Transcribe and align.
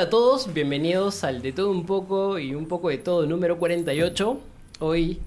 Hola 0.00 0.06
a 0.06 0.10
todos, 0.10 0.54
bienvenidos 0.54 1.24
al 1.24 1.42
De 1.42 1.52
Todo 1.52 1.70
Un 1.70 1.84
poco 1.84 2.38
y 2.38 2.54
Un 2.54 2.66
poco 2.68 2.88
de 2.88 2.96
Todo 2.96 3.26
número 3.26 3.58
48. 3.58 4.40
Hoy 4.78 5.20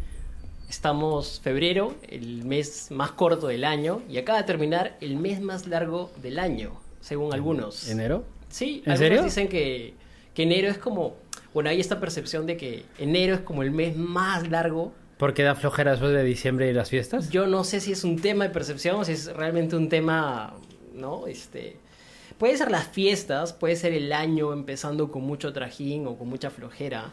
estamos 0.67 1.39
febrero, 1.41 1.93
el 2.09 2.43
mes 2.43 2.89
más 2.89 3.11
corto 3.11 3.49
del 3.49 3.65
año, 3.65 4.01
y 4.09 4.17
acaba 4.17 4.39
de 4.39 4.45
terminar 4.45 4.97
el 4.99 5.17
mes 5.17 5.41
más 5.41 5.67
largo 5.67 6.09
del 6.23 6.39
año, 6.39 6.71
según 7.01 7.35
algunos. 7.35 7.87
¿Enero? 7.87 8.23
Sí, 8.49 8.81
¿En 8.87 8.93
algunos 8.93 8.97
serio? 8.97 9.23
dicen 9.23 9.47
que, 9.47 9.93
que 10.33 10.41
enero 10.41 10.69
es 10.69 10.79
como... 10.79 11.17
Bueno, 11.53 11.69
hay 11.69 11.79
esta 11.79 11.99
percepción 11.99 12.47
de 12.47 12.57
que 12.57 12.83
enero 12.97 13.35
es 13.35 13.41
como 13.41 13.61
el 13.61 13.69
mes 13.69 13.95
más 13.95 14.49
largo. 14.49 14.91
¿Porque 15.19 15.43
da 15.43 15.53
flojera 15.53 15.91
después 15.91 16.13
de 16.13 16.23
diciembre 16.23 16.67
y 16.67 16.73
las 16.73 16.89
fiestas? 16.89 17.29
Yo 17.29 17.45
no 17.45 17.63
sé 17.63 17.79
si 17.79 17.91
es 17.91 18.03
un 18.03 18.19
tema 18.19 18.45
de 18.45 18.49
percepción 18.49 19.05
si 19.05 19.11
es 19.11 19.31
realmente 19.35 19.75
un 19.75 19.87
tema, 19.87 20.55
¿no? 20.95 21.27
Este... 21.27 21.82
Puede 22.43 22.57
ser 22.57 22.71
las 22.71 22.89
fiestas, 22.89 23.53
puede 23.53 23.77
ser 23.77 23.93
el 23.93 24.11
año 24.11 24.51
empezando 24.51 25.09
con 25.09 25.21
mucho 25.23 25.53
trajín 25.53 26.05
o 26.07 26.17
con 26.17 26.27
mucha 26.27 26.49
flojera. 26.49 27.09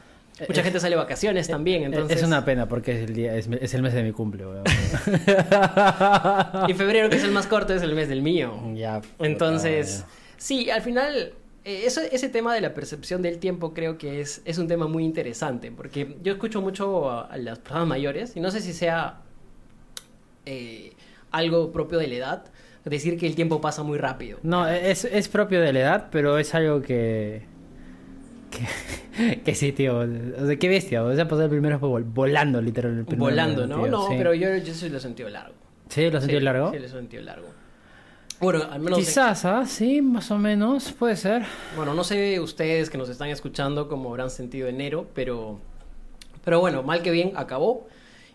Mucha 0.48 0.60
Eh, 0.60 0.64
gente 0.64 0.80
sale 0.80 0.96
de 0.96 1.00
vacaciones 1.00 1.46
también, 1.46 1.82
Eh, 1.82 1.86
entonces... 1.86 2.16
Es 2.16 2.24
una 2.24 2.44
pena 2.44 2.66
porque 2.66 2.96
es 3.00 3.08
el, 3.08 3.14
día, 3.14 3.36
es, 3.36 3.48
es 3.60 3.72
el 3.74 3.82
mes 3.82 3.94
de 3.94 4.02
mi 4.02 4.10
cumple, 4.10 4.44
weón. 4.44 4.64
Y 6.66 6.74
febrero, 6.74 7.08
que 7.10 7.14
es 7.14 7.22
el 7.22 7.30
más 7.30 7.46
corto, 7.46 7.72
es 7.72 7.82
el 7.82 7.94
mes 7.94 8.08
del 8.08 8.22
mío. 8.22 8.60
ya. 8.74 9.02
puta, 9.02 9.24
Entonces, 9.24 10.00
ya. 10.00 10.06
sí, 10.36 10.68
al 10.68 10.82
final, 10.82 11.34
eh, 11.64 11.82
eso, 11.84 12.00
ese 12.00 12.28
tema 12.28 12.52
de 12.52 12.60
la 12.62 12.74
percepción 12.74 13.22
del 13.22 13.38
tiempo 13.38 13.72
creo 13.72 13.98
que 13.98 14.20
es, 14.20 14.42
es 14.44 14.58
un 14.58 14.66
tema 14.66 14.88
muy 14.88 15.04
interesante, 15.04 15.70
porque 15.70 16.16
yo 16.24 16.32
escucho 16.32 16.60
mucho 16.60 17.08
a, 17.08 17.26
a 17.26 17.36
las 17.36 17.60
personas 17.60 17.86
mayores, 17.86 18.34
y 18.34 18.40
no 18.40 18.50
sé 18.50 18.60
si 18.60 18.72
sea 18.72 19.20
eh, 20.44 20.92
algo 21.30 21.70
propio 21.70 22.00
de 22.00 22.08
la 22.08 22.14
edad, 22.16 22.44
decir 22.84 23.18
que 23.18 23.26
el 23.26 23.34
tiempo 23.34 23.60
pasa 23.60 23.82
muy 23.82 23.98
rápido. 23.98 24.38
No, 24.42 24.66
es, 24.68 25.04
es 25.04 25.28
propio 25.28 25.60
de 25.60 25.72
la 25.72 25.80
edad, 25.80 26.08
pero 26.10 26.38
es 26.38 26.54
algo 26.54 26.80
que... 26.82 27.42
Que, 28.50 29.40
que 29.44 29.54
sí, 29.54 29.72
tío. 29.72 29.98
O 29.98 30.46
sea, 30.46 30.56
qué 30.56 30.68
bestia. 30.68 31.04
O 31.04 31.14
sea, 31.14 31.28
pasar 31.28 31.44
el 31.44 31.50
primero 31.50 31.78
fue 31.78 31.88
vol- 31.88 32.04
volando, 32.12 32.60
literal. 32.60 32.98
el 32.98 33.04
primer 33.04 33.30
Volando, 33.30 33.66
¿no? 33.66 33.76
tío, 33.82 33.86
no, 33.90 34.08
sí. 34.08 34.14
pero 34.16 34.34
yo, 34.34 34.56
yo 34.56 34.74
sí 34.74 34.88
lo 34.88 34.98
sentido 35.00 35.28
largo. 35.28 35.54
¿Sí? 35.88 36.10
¿Lo 36.10 36.20
sentí 36.20 36.36
Sí, 36.36 36.40
largo? 36.40 36.70
Sí, 36.72 36.78
lo 36.78 36.88
sentido 36.88 37.22
largo. 37.22 37.48
Bueno, 38.40 38.62
al 38.70 38.80
menos... 38.80 38.98
Quizás, 38.98 39.44
¿ah? 39.44 39.66
Sí, 39.66 40.00
más 40.00 40.30
o 40.30 40.38
menos. 40.38 40.92
Puede 40.92 41.16
ser. 41.16 41.42
Bueno, 41.76 41.92
no 41.94 42.02
sé 42.04 42.40
ustedes 42.40 42.88
que 42.88 42.96
nos 42.96 43.08
están 43.10 43.28
escuchando 43.28 43.86
cómo 43.88 44.08
habrán 44.10 44.30
sentido 44.30 44.66
enero, 44.66 45.06
pero, 45.14 45.60
pero 46.42 46.58
bueno, 46.60 46.82
mal 46.82 47.02
que 47.02 47.10
bien, 47.10 47.32
acabó. 47.36 47.86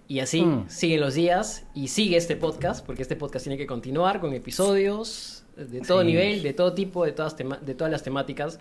Y 0.08 0.20
así 0.20 0.42
Mm. 0.44 0.66
siguen 0.70 1.02
los 1.02 1.14
días 1.16 1.66
y 1.74 1.88
sigue 1.88 2.18
este 2.18 2.36
podcast, 2.36 2.86
porque 2.86 3.02
este 3.02 3.16
podcast 3.16 3.44
tiene 3.46 3.58
que 3.58 3.66
continuar 3.66 4.20
con 4.22 4.34
episodios 4.34 5.44
de 5.58 5.82
todo 5.82 6.02
Sí. 6.02 6.08
nivel, 6.08 6.44
de 6.44 6.54
todo 6.54 6.74
tipo, 6.74 7.06
de 7.06 7.12
todas, 7.12 7.36
de 7.38 7.74
todas 7.76 7.92
las 7.92 8.04
temáticas. 8.04 8.60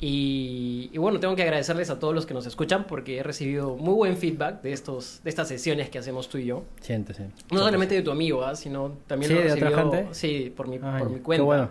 Y, 0.00 0.90
y 0.92 0.98
bueno, 0.98 1.20
tengo 1.20 1.36
que 1.36 1.42
agradecerles 1.42 1.88
a 1.88 1.98
todos 2.00 2.12
los 2.14 2.26
que 2.26 2.34
nos 2.34 2.44
escuchan 2.46 2.84
porque 2.86 3.18
he 3.18 3.22
recibido 3.22 3.76
muy 3.76 3.94
buen 3.94 4.16
feedback 4.16 4.60
de, 4.60 4.72
estos, 4.72 5.20
de 5.22 5.30
estas 5.30 5.46
sesiones 5.48 5.88
que 5.88 5.98
hacemos 5.98 6.28
tú 6.28 6.38
y 6.38 6.46
yo. 6.46 6.64
Siente, 6.80 7.14
sí. 7.14 7.22
No 7.52 7.60
solamente 7.60 7.94
de 7.94 8.02
tu 8.02 8.10
amigo, 8.10 8.44
¿ah? 8.44 8.56
sino 8.56 8.96
también 9.06 9.28
Sí, 9.30 9.34
lo 9.34 9.40
he 9.40 9.44
de 9.44 9.52
otra 9.52 9.70
gente. 9.78 10.08
Sí, 10.10 10.52
por 10.54 10.66
mi, 10.68 10.80
Ay, 10.82 10.98
por 10.98 11.08
mi 11.10 11.16
qué 11.16 11.22
cuenta. 11.22 11.44
bueno. 11.44 11.70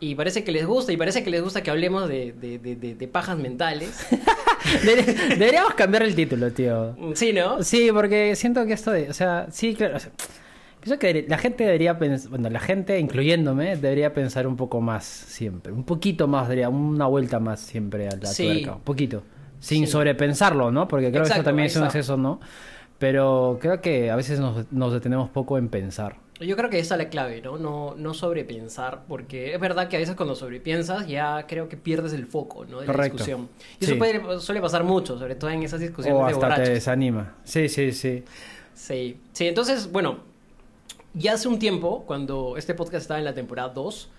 Y 0.00 0.16
parece 0.16 0.42
que 0.42 0.50
les 0.50 0.66
gusta, 0.66 0.92
y 0.92 0.96
parece 0.96 1.22
que 1.22 1.30
les 1.30 1.40
gusta 1.42 1.62
que 1.62 1.70
hablemos 1.70 2.08
de, 2.08 2.32
de, 2.32 2.58
de- 2.58 2.94
de 2.96 3.08
pajas 3.08 3.38
mentales. 3.38 4.04
Debería- 4.84 5.14
Deberíamos 5.36 5.74
cambiar 5.74 6.02
el 6.02 6.14
título, 6.14 6.50
tío. 6.52 6.96
sí, 7.14 7.32
¿no? 7.32 7.62
Sí, 7.62 7.90
porque 7.92 8.34
siento 8.36 8.64
que 8.66 8.72
esto 8.72 8.90
de, 8.92 9.10
o 9.10 9.14
sea, 9.14 9.46
sí, 9.50 9.74
claro, 9.74 9.96
o 9.96 10.00
sea, 10.00 10.10
pienso 10.80 10.98
que 10.98 11.26
la 11.28 11.38
gente 11.38 11.64
debería 11.64 11.98
pensar, 11.98 12.30
bueno, 12.30 12.50
la 12.50 12.60
gente, 12.60 12.98
incluyéndome, 12.98 13.76
debería 13.76 14.12
pensar 14.14 14.46
un 14.46 14.56
poco 14.56 14.80
más 14.80 15.04
siempre, 15.04 15.72
un 15.72 15.84
poquito 15.84 16.26
más, 16.28 16.48
debería, 16.48 16.68
una 16.68 17.06
vuelta 17.06 17.38
más 17.40 17.60
siempre 17.60 18.08
a 18.08 18.16
la 18.16 18.26
Sí. 18.26 18.44
tuerca, 18.44 18.74
un 18.76 18.82
poquito, 18.82 19.22
sin 19.60 19.86
Sí. 19.86 19.92
sobrepensarlo, 19.92 20.70
¿no? 20.70 20.88
Porque 20.88 21.06
creo 21.10 21.22
que 21.22 21.28
Exacto, 21.28 21.40
eso 21.42 21.44
también 21.50 21.66
es 21.66 21.76
un 21.76 21.84
exceso, 21.84 22.16
¿no? 22.16 22.40
Pero 22.98 23.58
creo 23.60 23.80
que 23.80 24.10
a 24.10 24.16
veces 24.16 24.38
nos, 24.38 24.70
nos 24.72 24.92
detenemos 24.92 25.28
poco 25.30 25.58
en 25.58 25.68
pensar. 25.68 26.16
Yo 26.42 26.56
creo 26.56 26.70
que 26.70 26.78
esa 26.78 26.94
es 26.94 26.98
la 26.98 27.08
clave, 27.08 27.40
¿no? 27.40 27.56
No, 27.58 27.94
no 27.96 28.14
sobrepensar, 28.14 29.02
porque 29.08 29.54
es 29.54 29.60
verdad 29.60 29.88
que 29.88 29.96
a 29.96 29.98
veces 30.00 30.14
cuando 30.16 30.34
sobrepiensas 30.34 31.06
ya 31.06 31.46
creo 31.46 31.68
que 31.68 31.76
pierdes 31.76 32.12
el 32.12 32.26
foco, 32.26 32.64
¿no? 32.64 32.80
De 32.80 32.86
la 32.86 32.92
Correcto. 32.92 33.18
discusión. 33.18 33.48
Y 33.80 33.84
eso 33.84 33.94
Sí. 33.94 33.98
puede- 33.98 34.40
suele 34.40 34.60
pasar 34.60 34.84
mucho, 34.84 35.18
sobre 35.18 35.34
todo 35.34 35.50
en 35.50 35.62
esas 35.62 35.80
discusiones 35.80 36.20
O 36.20 36.24
de 36.26 36.32
hasta 36.32 36.40
te 36.40 36.46
borrachos. 36.46 36.68
desanima. 36.68 37.34
Sí, 37.44 37.68
sí, 37.68 37.92
sí. 37.92 38.24
Sí, 38.74 39.20
sí, 39.32 39.46
entonces, 39.48 39.90
bueno, 39.92 40.18
ya 41.14 41.34
hace 41.34 41.48
un 41.48 41.58
tiempo, 41.58 42.04
cuando 42.06 42.56
este 42.56 42.74
podcast 42.74 43.02
estaba 43.02 43.18
en 43.18 43.24
la 43.24 43.34
temporada 43.34 43.68
2, 43.68 44.10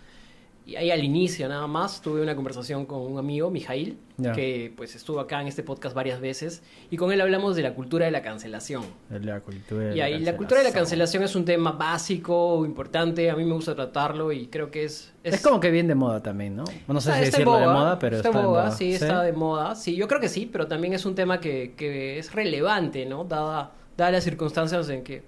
y 0.65 0.77
ahí 0.77 0.91
al 0.91 1.03
inicio 1.03 1.49
nada 1.49 1.67
más, 1.67 2.01
tuve 2.01 2.21
una 2.21 2.35
conversación 2.35 2.85
con 2.85 3.01
un 3.01 3.17
amigo, 3.17 3.49
Mijail, 3.51 3.97
Ya. 4.17 4.31
que 4.31 4.71
pues 4.77 4.95
estuvo 4.95 5.19
acá 5.19 5.41
en 5.41 5.47
este 5.47 5.61
podcast 5.63 5.93
varias 5.95 6.21
veces, 6.21 6.63
y 6.89 6.95
con 6.97 7.11
él 7.11 7.19
hablamos 7.19 7.55
de 7.57 7.63
la 7.63 7.73
cultura 7.73 8.05
de 8.05 8.11
la 8.11 8.21
cancelación. 8.21 8.83
La 9.09 9.41
cultura 9.41 9.87
de 9.87 9.97
Y 9.97 10.01
ahí 10.01 10.19
la 10.19 10.37
cultura 10.37 10.61
de 10.61 10.69
la 10.69 10.73
cancelación 10.73 11.23
es 11.23 11.35
un 11.35 11.43
tema 11.43 11.73
básico, 11.73 12.65
importante, 12.65 13.29
a 13.29 13.35
mí 13.35 13.43
me 13.43 13.53
gusta 13.53 13.75
tratarlo 13.75 14.31
y 14.31 14.47
creo 14.47 14.71
que 14.71 14.85
es... 14.85 15.11
Es, 15.23 15.41
como 15.41 15.59
que 15.59 15.69
bien 15.71 15.87
de 15.87 15.95
moda 15.95 16.21
también, 16.23 16.55
¿no? 16.55 16.63
No 16.87 17.01
sé 17.01 17.09
Está- 17.09 17.17
si 17.19 17.23
está 17.25 17.37
decirlo 17.39 17.57
de 17.57 17.61
boga, 17.65 17.73
moda, 17.73 17.99
pero 17.99 18.15
está, 18.17 18.29
está, 18.29 18.39
en 18.39 18.45
de 18.45 18.49
moda. 18.51 18.71
sí, 18.71 18.93
está 18.93 19.21
de 19.23 19.33
moda. 19.33 19.75
Sí, 19.75 19.95
yo 19.95 20.07
creo 20.07 20.21
que 20.21 20.29
sí, 20.29 20.49
pero 20.49 20.67
también 20.67 20.93
es 20.93 21.05
un 21.05 21.15
tema 21.15 21.39
que, 21.41 21.73
que 21.75 22.19
es 22.19 22.31
relevante, 22.33 23.05
¿no? 23.05 23.25
Dada, 23.25 23.71
dadas 23.97 24.13
las 24.13 24.23
circunstancias 24.23 24.87
en 24.89 25.03
que 25.03 25.23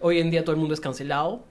hoy 0.00 0.18
en 0.18 0.30
día 0.30 0.42
todo 0.42 0.52
el 0.52 0.58
mundo 0.58 0.74
es 0.74 0.80
cancelado. 0.80 1.44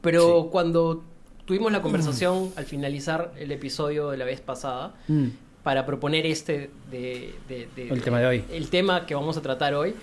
Pero 0.00 0.48
cuando 0.52 1.02
tuvimos 1.50 1.72
la 1.72 1.82
conversación 1.82 2.52
al 2.54 2.64
finalizar 2.64 3.32
el 3.36 3.50
episodio 3.50 4.10
de 4.10 4.16
la 4.16 4.24
vez 4.24 4.40
pasada, 4.40 4.94
Mm. 5.08 5.30
para 5.64 5.84
proponer 5.84 6.24
este 6.24 6.70
de, 6.92 7.34
de- 7.48 7.66
de- 7.74 7.88
El 7.88 8.02
tema 8.02 8.20
de 8.20 8.26
hoy. 8.28 8.44
el 8.52 8.70
tema 8.70 9.04
que 9.04 9.16
vamos 9.16 9.36
a 9.36 9.42
tratar 9.42 9.74
hoy 9.74 9.96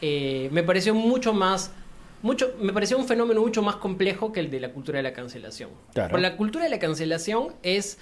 eh, 0.00 0.48
me 0.52 0.62
pareció 0.62 0.94
mucho 0.94 1.32
más 1.34 1.72
mucho 2.22 2.54
me 2.60 2.72
pareció 2.72 2.96
un 2.98 3.08
fenómeno 3.08 3.40
mucho 3.40 3.62
más 3.62 3.74
complejo 3.76 4.32
que 4.32 4.38
el 4.38 4.48
de 4.48 4.60
la 4.60 4.68
cultura 4.70 4.98
de 4.98 5.02
la 5.02 5.12
cancelación 5.12 5.70
Claro. 5.92 6.10
Porque 6.12 6.22
la 6.22 6.36
cultura 6.36 6.64
de 6.66 6.70
la 6.70 6.78
cancelación 6.78 7.48
es 7.64 7.98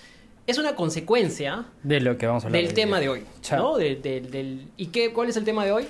es 0.47 0.59
una 0.59 0.75
consecuencia 0.77 1.65
De 1.83 2.01
lo 2.03 2.19
que 2.19 2.27
vamos 2.27 2.45
a 2.45 2.49
hablar. 2.49 2.63
del 2.63 2.75
tema 2.75 3.01
de 3.01 3.09
hoy. 3.09 3.23
¿no? 3.53 3.79
De- 3.79 3.97
de- 3.97 4.21
del, 4.21 4.69
y 4.77 4.89
qué 4.89 5.15
cuál 5.15 5.31
es 5.31 5.39
el 5.39 5.45
tema 5.45 5.65
de 5.65 5.73
hoy 5.73 5.87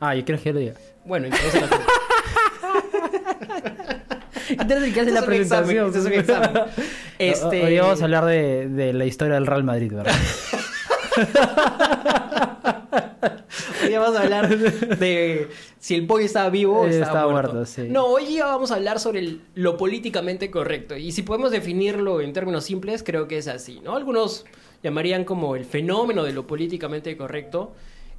Ah, 0.00 0.14
yo 0.14 0.24
quiero 0.24 0.40
que 0.42 0.48
yo 0.48 0.52
lo 0.54 0.60
diga. 0.60 0.74
bueno 1.04 1.26
entonces 1.26 1.62
Entonces 4.48 4.82
el 4.84 4.94
que 4.94 5.00
hace 5.00 5.10
la 5.10 5.20
examen, 5.20 5.26
presentación. 5.26 5.86
este 5.94 5.98
es 5.98 6.06
examen. 6.20 6.62
Este- 7.18 7.64
Hoy 7.64 7.78
vamos 7.78 8.00
a 8.00 8.04
hablar 8.04 8.24
de, 8.26 8.68
de 8.68 8.92
la 8.92 9.04
historia 9.06 9.34
del 9.34 9.46
Real 9.46 9.64
Madrid, 9.64 9.92
¿verdad? 9.92 10.14
Hoy 13.84 13.94
vamos 13.94 14.16
a 14.16 14.22
hablar 14.22 14.48
de 14.58 15.48
si 15.78 15.94
el 15.94 16.06
pollo 16.06 16.24
estaba 16.24 16.50
vivo 16.50 16.80
o 16.80 16.86
Eh, 16.86 16.90
estaba, 16.90 17.06
estaba 17.06 17.32
muerto. 17.32 17.52
muerto, 17.54 17.70
sí. 17.70 17.82
No, 17.88 18.06
hoy 18.06 18.26
día 18.26 18.46
vamos 18.46 18.70
a 18.70 18.74
hablar 18.76 18.98
sobre 19.00 19.20
el- 19.20 19.40
lo 19.54 19.76
políticamente 19.76 20.50
correcto. 20.50 20.96
Y 20.96 21.12
si 21.12 21.22
podemos 21.22 21.50
definirlo 21.50 22.20
en 22.20 22.32
términos 22.32 22.64
simples, 22.64 23.02
creo 23.02 23.28
que 23.28 23.38
es 23.38 23.48
así, 23.48 23.80
¿no? 23.82 23.96
Algunos 23.96 24.44
llamarían 24.82 25.24
como 25.24 25.56
el 25.56 25.64
fenómeno 25.64 26.24
de 26.24 26.32
lo 26.32 26.46
políticamente 26.46 27.16
correcto, 27.16 27.72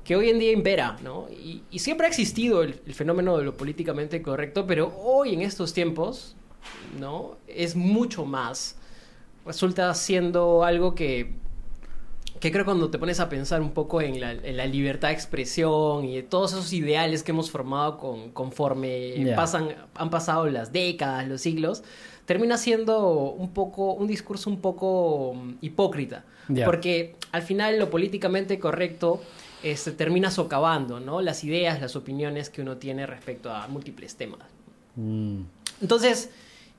que 0.04 0.16
hoy 0.16 0.30
en 0.30 0.40
día 0.40 0.52
impera, 0.52 0.98
¿no? 1.04 1.28
Y, 1.30 1.62
y 1.70 1.80
siempre 1.80 2.08
ha 2.08 2.10
existido 2.10 2.64
el, 2.64 2.80
el 2.86 2.94
fenómeno 2.94 3.38
de 3.38 3.44
lo 3.46 3.56
políticamente 3.56 4.22
correcto, 4.22 4.66
pero 4.66 4.94
hoy 5.04 5.34
en 5.34 5.42
estos 5.42 5.74
tiempos, 5.74 6.36
¿no? 7.00 7.38
Es 7.48 7.76
mucho 7.76 8.26
más. 8.26 8.76
Resulta 9.46 9.94
siendo 9.94 10.64
algo 10.64 10.96
que 10.96 11.32
que 12.40 12.52
creo 12.52 12.64
cuando 12.64 12.90
te 12.90 12.98
pones 12.98 13.20
a 13.20 13.28
pensar 13.28 13.62
un 13.62 13.72
poco 13.72 14.02
en 14.02 14.20
la, 14.22 14.32
en 14.32 14.56
la 14.56 14.66
libertad 14.66 15.10
de 15.10 15.14
expresión 15.14 16.06
y 16.06 16.16
de 16.16 16.24
todos 16.24 16.54
esos 16.54 16.72
ideales 16.72 17.22
que 17.24 17.32
hemos 17.32 17.52
formado 17.52 17.98
con, 17.98 18.32
conforme 18.32 19.14
Ya. 19.26 19.36
pasan, 19.36 19.76
han 19.96 20.10
pasado 20.10 20.46
las 20.48 20.72
décadas, 20.72 21.28
los 21.28 21.42
siglos, 21.42 21.84
termina 22.26 22.58
siendo 22.58 23.10
un 23.10 23.50
poco, 23.54 23.94
un 23.94 24.08
discurso 24.08 24.50
un 24.50 24.62
poco 24.62 25.34
mm, 25.36 25.54
hipócrita. 25.62 26.24
Ya. 26.48 26.66
Porque 26.66 27.16
al 27.34 27.42
final 27.42 27.78
lo 27.78 27.90
políticamente 27.90 28.58
correcto 28.58 29.22
este, 29.64 29.92
termina 29.92 30.32
socavando, 30.32 31.00
¿no? 31.00 31.22
Las 31.22 31.44
ideas, 31.44 31.82
las 31.82 31.96
opiniones 31.96 32.50
que 32.50 32.62
uno 32.62 32.78
tiene 32.78 33.06
respecto 33.06 33.52
a 33.52 33.68
múltiples 33.68 34.16
temas. 34.16 34.48
Mm. 34.96 35.42
Entonces, 35.82 36.30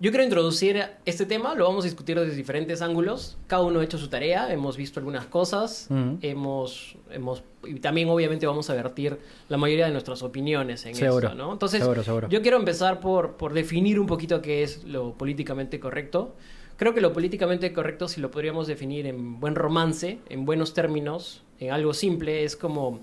yo 0.03 0.11
quiero 0.11 0.25
introducir 0.25 0.83
este 1.05 1.27
tema, 1.27 1.55
lo 1.55 1.67
vamos 1.67 1.85
a 1.85 1.89
discutir 1.89 2.19
desde 2.19 2.35
diferentes 2.35 2.81
ángulos. 2.81 3.37
Cada 3.47 3.65
uno 3.65 3.81
ha 3.81 3.85
hecho 3.85 3.99
su 3.99 4.09
tarea, 4.09 4.51
hemos 4.51 4.79
visto 4.79 4.99
algunas 4.99 5.27
cosas, 5.27 5.89
hemos, 6.23 6.97
hemos, 7.11 7.43
y 7.65 7.81
también 7.81 8.09
obviamente 8.09 8.47
vamos 8.47 8.71
a 8.71 8.75
vertir 8.75 9.19
la 9.51 9.59
mayoría 9.59 9.85
de 9.85 9.93
nuestras 9.93 10.23
opiniones 10.23 10.87
en 10.87 10.95
Seguro, 10.95 11.29
esto, 11.29 11.37
¿no? 11.37 11.53
Entonces, 11.53 11.81
seguro, 11.81 12.03
seguro. 12.03 12.29
yo 12.31 12.41
quiero 12.41 12.57
empezar 12.57 12.99
por, 12.99 13.37
por 13.37 13.53
definir 13.53 14.01
un 14.01 14.07
poquito 14.07 14.41
qué 14.41 14.63
es 14.63 14.85
lo 14.85 15.13
políticamente 15.19 15.79
correcto. 15.79 16.35
Creo 16.79 16.95
que 16.95 17.03
lo 17.03 17.13
políticamente 17.13 17.71
correcto, 17.75 18.09
si 18.09 18.23
lo 18.23 18.31
podríamos 18.31 18.69
definir 18.69 19.05
en 19.07 19.39
buen 19.39 19.55
romance, 19.55 20.19
en 20.31 20.47
buenos 20.47 20.73
términos, 20.73 21.43
en 21.61 21.71
algo 21.71 21.95
simple, 21.95 22.45
es 22.45 22.57
como 22.57 23.01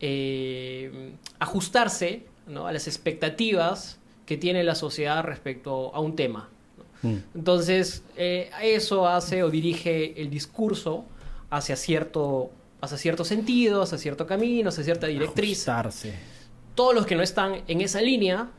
eh, 0.00 1.12
ajustarse 1.38 2.22
¿no? 2.46 2.66
a 2.66 2.72
las 2.72 2.86
expectativas 2.86 3.98
que 4.24 4.36
tiene 4.36 4.62
la 4.64 4.74
sociedad 4.74 5.24
respecto 5.24 5.94
a 5.94 6.00
un 6.00 6.16
tema. 6.16 6.48
¿no? 7.02 7.10
Mm. 7.10 7.22
Entonces, 7.34 8.02
eh, 8.16 8.50
eso 8.62 9.06
hace 9.06 9.42
o 9.42 9.50
dirige 9.50 10.20
el 10.20 10.30
discurso 10.30 11.04
hacia 11.50 11.76
cierto, 11.76 12.50
hacia 12.80 12.96
cierto 12.96 13.24
sentido, 13.24 13.82
hacia 13.82 13.98
cierto 13.98 14.26
camino, 14.26 14.68
hacia 14.68 14.84
cierta 14.84 15.08
directriz. 15.08 15.68
Ajustarse. 15.68 16.14
Todos 16.74 16.94
los 16.94 17.06
que 17.06 17.16
no 17.16 17.22
están 17.22 17.62
en 17.66 17.80
esa 17.80 18.00
línea 18.00 18.50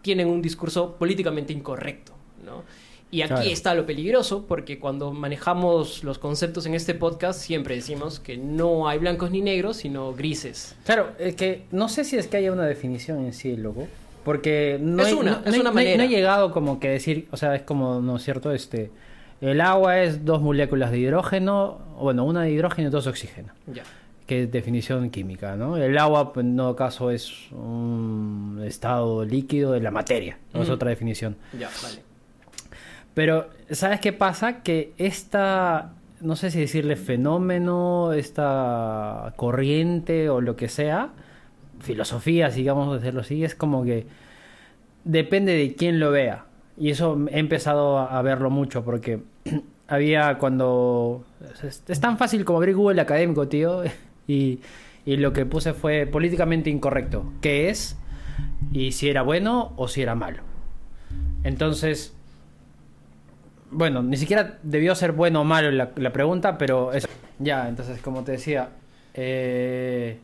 tienen 0.00 0.28
un 0.28 0.40
discurso 0.40 0.94
políticamente 0.96 1.52
incorrecto, 1.52 2.12
¿no? 2.44 2.62
Y 3.10 3.22
aquí 3.22 3.34
Claro. 3.34 3.48
está 3.50 3.74
lo 3.74 3.86
peligroso, 3.86 4.44
porque 4.48 4.78
cuando 4.80 5.12
manejamos 5.12 6.02
los 6.02 6.18
conceptos 6.18 6.66
en 6.66 6.74
este 6.74 6.92
podcast 6.94 7.40
siempre 7.40 7.76
decimos 7.76 8.18
que 8.18 8.36
no 8.36 8.88
hay 8.88 8.98
blancos 8.98 9.30
ni 9.30 9.40
negros, 9.42 9.76
sino 9.76 10.12
grises. 10.12 10.74
Claro, 10.84 11.10
es 11.18 11.36
que 11.36 11.64
no 11.70 11.88
sé 11.88 12.02
si 12.04 12.16
es 12.16 12.26
que 12.26 12.36
haya 12.38 12.50
una 12.52 12.64
definición 12.66 13.24
en 13.24 13.32
sí, 13.32 13.56
loco. 13.56 13.86
Porque 14.24 14.76
no, 14.80 15.04
Es 15.04 15.10
he- 15.10 15.14
una, 15.14 15.30
no- 15.38 15.46
es 15.46 15.54
no 15.54 15.60
una 15.60 15.70
manera. 15.70 15.96
no 15.98 16.02
he 16.02 16.08
llegado 16.08 16.50
como 16.50 16.80
que 16.80 16.88
decir, 16.88 17.28
o 17.30 17.36
sea, 17.36 17.54
es 17.54 17.62
como, 17.62 18.00
¿no 18.00 18.16
es 18.16 18.24
cierto? 18.24 18.50
Este, 18.50 18.90
el 19.40 19.60
agua 19.60 20.00
es 20.02 20.24
dos 20.24 20.42
moléculas 20.42 20.90
de 20.90 20.98
hidrógeno, 20.98 21.78
o 21.96 22.02
bueno, 22.02 22.24
una 22.24 22.42
de 22.42 22.50
hidrógeno 22.50 22.88
y 22.88 22.90
dos 22.90 23.04
de 23.04 23.10
oxígeno, 23.10 23.52
Ya. 23.72 23.84
que 24.26 24.42
es 24.42 24.50
definición 24.50 25.10
química, 25.10 25.54
¿no? 25.54 25.76
El 25.76 25.96
agua, 25.96 26.32
en 26.36 26.56
todo 26.56 26.74
caso, 26.74 27.12
es 27.12 27.32
un 27.52 28.60
estado 28.66 29.24
líquido 29.24 29.70
de 29.72 29.80
la 29.80 29.92
materia, 29.92 30.38
no 30.52 30.62
es 30.64 30.70
otra 30.70 30.90
definición. 30.90 31.36
Ya, 31.56 31.70
vale. 31.82 32.00
Pero, 33.16 33.48
¿sabes 33.70 34.00
qué 34.00 34.12
pasa? 34.12 34.62
Que 34.62 34.92
esta, 34.98 35.94
no 36.20 36.36
sé 36.36 36.50
si 36.50 36.60
decirle 36.60 36.96
fenómeno, 36.96 38.12
esta 38.12 39.32
corriente 39.36 40.28
o 40.28 40.42
lo 40.42 40.54
que 40.54 40.68
sea, 40.68 41.12
filosofía, 41.80 42.50
digamos 42.50 42.92
decirlo 42.92 43.22
así, 43.22 43.42
es 43.42 43.54
como 43.54 43.84
que 43.84 44.06
depende 45.04 45.56
de 45.56 45.74
quién 45.74 45.98
lo 45.98 46.10
vea. 46.10 46.44
Y 46.76 46.90
eso 46.90 47.18
he 47.30 47.38
empezado 47.38 48.00
a 48.00 48.20
verlo 48.20 48.50
mucho 48.50 48.84
porque 48.84 49.20
había 49.88 50.36
cuando... 50.36 51.24
Es 51.64 51.84
es 51.88 52.00
tan 52.02 52.18
fácil 52.18 52.44
como 52.44 52.58
abrir 52.58 52.76
Google 52.76 53.00
académico, 53.00 53.48
tío. 53.48 53.82
Y, 54.28 54.58
y 55.04 55.16
lo 55.18 55.32
que 55.32 55.46
puse 55.46 55.72
fue 55.72 56.04
políticamente 56.04 56.68
incorrecto. 56.68 57.32
¿Qué 57.40 57.70
es? 57.70 57.96
Y 58.72 58.90
si 58.90 59.08
era 59.08 59.22
bueno 59.22 59.72
o 59.76 59.86
si 59.86 60.02
era 60.02 60.16
malo. 60.16 60.42
Entonces, 61.44 62.15
bueno, 63.76 64.02
ni 64.02 64.16
siquiera 64.16 64.58
debió 64.62 64.94
ser 64.94 65.12
bueno 65.12 65.42
o 65.42 65.44
malo 65.44 65.70
la, 65.70 66.12
pregunta, 66.12 66.56
pero 66.56 66.94
es... 66.94 67.06
Ya, 67.38 67.68
entonces, 67.68 68.00
como 68.00 68.24
te 68.24 68.32
decía, 68.32 68.70
eh, 69.12 70.16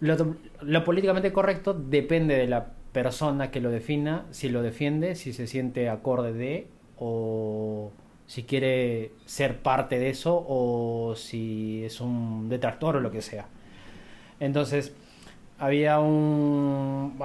lo, 0.00 0.84
políticamente 0.84 1.32
correcto 1.32 1.72
depende 1.72 2.36
de 2.36 2.48
la 2.48 2.66
persona 2.90 3.52
que 3.52 3.60
lo 3.60 3.70
defina, 3.70 4.24
si 4.32 4.48
lo 4.48 4.60
defiende, 4.60 5.14
si 5.14 5.32
se 5.32 5.46
siente 5.46 5.88
acorde 5.88 6.32
de, 6.32 6.66
o 6.98 7.92
si 8.26 8.42
quiere 8.42 9.12
ser 9.24 9.58
parte 9.58 10.00
de 10.00 10.10
eso, 10.10 10.44
o 10.48 11.14
si 11.14 11.84
es 11.84 12.00
un 12.00 12.48
detractor 12.48 12.96
o 12.96 13.00
lo 13.00 13.12
que 13.12 13.22
sea. 13.22 13.46
Entonces, 14.40 14.92
había 15.60 16.00
un... 16.00 17.16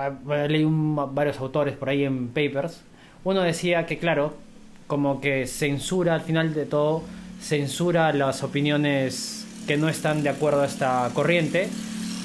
Leí 0.47 0.67
varios 0.69 1.39
autores 1.39 1.75
por 1.75 1.89
ahí 1.89 2.03
en 2.03 2.27
papers. 2.27 2.83
Uno 3.23 3.41
decía 3.41 3.87
que, 3.87 3.97
claro, 3.97 4.44
como 4.87 5.21
que 5.21 5.47
censura 5.47 6.15
al 6.15 6.21
final 6.21 6.53
de 6.53 6.65
todo, 6.65 7.03
censura 7.41 8.13
las 8.13 8.43
opiniones 8.43 9.45
que 9.67 9.77
no 9.77 9.89
están 9.89 10.23
de 10.23 10.29
acuerdo 10.29 10.61
a 10.61 10.65
esta 10.65 11.09
corriente. 11.13 11.69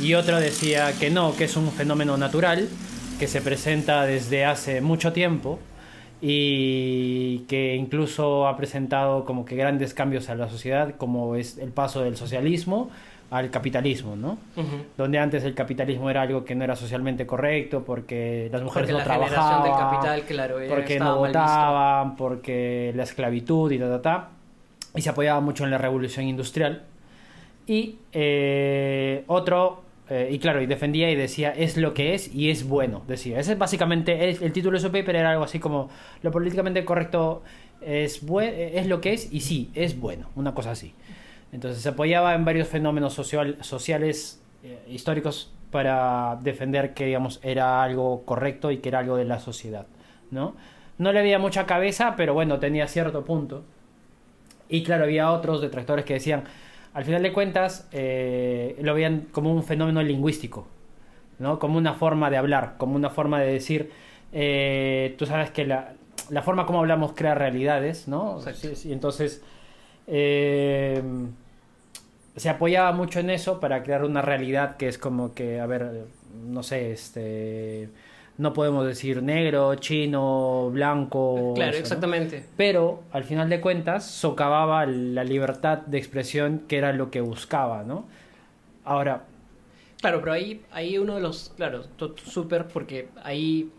Y 0.00 0.14
otro 0.14 0.40
decía 0.40 0.92
que 0.98 1.10
no, 1.10 1.36
que 1.36 1.44
es 1.44 1.56
un 1.56 1.70
fenómeno 1.72 2.16
natural, 2.16 2.68
que 3.18 3.26
se 3.26 3.40
presenta 3.40 4.04
desde 4.06 4.44
hace 4.44 4.80
mucho 4.80 5.12
tiempo 5.12 5.58
y 6.22 7.40
que 7.48 7.76
incluso 7.76 8.46
ha 8.46 8.56
presentado 8.56 9.24
como 9.24 9.44
que 9.44 9.56
grandes 9.56 9.94
cambios 9.94 10.28
a 10.28 10.34
la 10.34 10.48
sociedad, 10.48 10.94
como 10.96 11.36
es 11.36 11.58
el 11.58 11.70
paso 11.70 12.02
del 12.02 12.16
socialismo 12.16 12.90
al 13.30 13.50
capitalismo, 13.50 14.16
¿no? 14.16 14.38
Donde 14.96 15.18
antes 15.18 15.44
el 15.44 15.54
capitalismo 15.54 16.10
era 16.10 16.22
algo 16.22 16.44
que 16.44 16.54
no 16.54 16.64
era 16.64 16.74
socialmente 16.74 17.26
correcto 17.26 17.84
porque 17.84 18.48
las 18.50 18.62
mujeres 18.62 18.90
Porque 18.90 18.92
no 18.92 18.98
la 18.98 19.04
trabajaban, 19.04 19.62
del 19.62 19.72
capital, 19.72 20.22
claro, 20.22 20.56
porque 20.68 20.98
no 20.98 21.16
votaban, 21.16 22.16
porque 22.16 22.92
la 22.96 23.04
esclavitud 23.04 23.70
y 23.70 23.78
ta, 23.78 23.88
ta, 23.88 24.02
ta, 24.02 24.28
y 24.96 25.00
se 25.00 25.10
apoyaba 25.10 25.40
mucho 25.40 25.64
en 25.64 25.70
la 25.70 25.78
revolución 25.78 26.26
industrial. 26.26 26.82
Y 27.68 27.98
eh, 28.12 29.22
otro, 29.28 29.82
eh, 30.08 30.28
y 30.32 30.40
claro, 30.40 30.60
y 30.60 30.66
defendía 30.66 31.08
y 31.08 31.14
decía, 31.14 31.52
es 31.56 31.76
lo 31.76 31.94
que 31.94 32.14
es 32.14 32.34
y 32.34 32.50
es 32.50 32.66
bueno, 32.66 33.02
decía. 33.06 33.38
Ese 33.38 33.52
es 33.52 33.58
básicamente, 33.58 34.28
el, 34.28 34.42
el 34.42 34.52
título 34.52 34.76
de 34.76 34.80
su 34.80 34.90
paper 34.90 35.14
era 35.14 35.30
algo 35.30 35.44
así 35.44 35.60
como, 35.60 35.88
lo 36.22 36.32
políticamente 36.32 36.84
correcto 36.84 37.42
es, 37.80 38.22
es 38.22 38.86
lo 38.86 39.00
que 39.00 39.12
es 39.12 39.32
y 39.32 39.40
sí, 39.40 39.70
es 39.74 39.98
bueno, 39.98 40.28
una 40.34 40.52
cosa 40.52 40.72
así. 40.72 40.94
Entonces 41.52 41.82
se 41.82 41.88
apoyaba 41.88 42.34
en 42.34 42.44
varios 42.44 42.68
fenómenos 42.68 43.12
social- 43.14 43.56
sociales 43.60 44.42
eh, 44.62 44.78
históricos 44.88 45.52
para 45.70 46.38
defender 46.42 46.94
que 46.94 47.06
digamos 47.06 47.40
era 47.42 47.82
algo 47.82 48.24
correcto 48.24 48.70
y 48.70 48.78
que 48.78 48.88
era 48.88 49.00
algo 49.00 49.16
de 49.16 49.24
la 49.24 49.38
sociedad, 49.38 49.86
¿no? 50.30 50.54
No 50.98 51.12
le 51.12 51.20
había 51.20 51.38
mucha 51.38 51.66
cabeza, 51.66 52.14
pero 52.16 52.34
bueno, 52.34 52.58
tenía 52.58 52.86
cierto 52.86 53.24
punto. 53.24 53.64
Y 54.68 54.82
claro, 54.82 55.04
había 55.04 55.32
otros 55.32 55.60
detractores 55.60 56.04
que 56.04 56.14
decían, 56.14 56.44
al 56.92 57.04
final 57.04 57.22
de 57.22 57.32
cuentas, 57.32 57.88
eh, 57.92 58.76
lo 58.82 58.94
veían 58.94 59.28
como 59.32 59.52
un 59.52 59.62
fenómeno 59.64 60.02
lingüístico, 60.02 60.66
¿no? 61.38 61.58
Como 61.58 61.78
una 61.78 61.94
forma 61.94 62.30
de 62.30 62.36
hablar, 62.36 62.74
como 62.76 62.96
una 62.96 63.10
forma 63.10 63.40
de 63.40 63.52
decir, 63.52 63.90
eh, 64.32 65.14
tú 65.18 65.26
sabes 65.26 65.50
que 65.50 65.64
la, 65.66 65.94
la 66.28 66.42
forma 66.42 66.66
como 66.66 66.80
hablamos 66.80 67.12
crea 67.14 67.34
realidades, 67.34 68.06
¿no? 68.06 68.40
Sí, 68.74 68.92
entonces, 68.92 69.42
eh, 70.06 71.02
se 72.36 72.48
apoyaba 72.48 72.92
mucho 72.92 73.20
en 73.20 73.30
eso 73.30 73.60
para 73.60 73.82
crear 73.82 74.04
una 74.04 74.22
realidad 74.22 74.76
que 74.76 74.88
es 74.88 74.98
como 74.98 75.34
que, 75.34 75.60
a 75.60 75.66
ver, 75.66 76.06
no 76.46 76.62
sé, 76.62 76.92
este, 76.92 77.88
no 78.38 78.52
podemos 78.52 78.86
decir 78.86 79.22
negro, 79.22 79.74
chino, 79.76 80.70
blanco. 80.72 81.52
Claro, 81.54 81.70
eso, 81.70 81.78
¿no? 81.78 81.82
exactamente. 81.82 82.44
Pero 82.56 83.02
al 83.12 83.24
final 83.24 83.48
de 83.50 83.60
cuentas 83.60 84.06
socavaba 84.06 84.86
la 84.86 85.24
libertad 85.24 85.78
de 85.78 85.98
expresión 85.98 86.60
que 86.68 86.78
era 86.78 86.92
lo 86.92 87.10
que 87.10 87.20
buscaba, 87.20 87.82
¿no? 87.82 88.06
Ahora, 88.84 89.24
Claro, 90.00 90.20
pero 90.20 90.32
ahí, 90.32 90.62
ahí 90.72 90.96
uno 90.96 91.16
de 91.16 91.20
los, 91.20 91.52
claro, 91.56 91.84
súper, 92.24 92.68
porque 92.68 93.08
ahí 93.22 93.70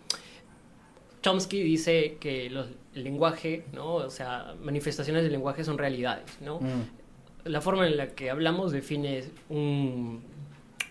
Chomsky 1.23 1.63
dice 1.63 2.17
que 2.19 2.49
los, 2.49 2.67
el 2.93 3.03
lenguaje, 3.03 3.65
¿no? 3.73 3.95
O 3.95 4.09
sea, 4.09 4.53
manifestaciones 4.61 5.23
del 5.23 5.31
lenguaje 5.31 5.63
son 5.63 5.79
realidades, 5.79 6.37
¿no? 6.41 6.59
mm, 6.59 7.00
La 7.45 7.61
forma 7.61 7.87
en 7.87 7.97
la 7.97 8.07
que 8.07 8.29
hablamos 8.29 8.71
define 8.71 9.23
un, 9.49 10.21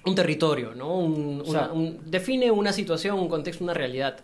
un 0.04 0.14
territorio, 0.14 0.74
¿no? 0.74 0.98
Un- 0.98 1.42
O 1.42 1.50
sea- 1.50 1.70
una- 1.70 1.72
un- 1.72 1.98
define 2.10 2.50
una 2.50 2.72
situación, 2.72 3.18
un 3.18 3.28
contexto, 3.28 3.62
una 3.64 3.74
realidad. 3.74 4.18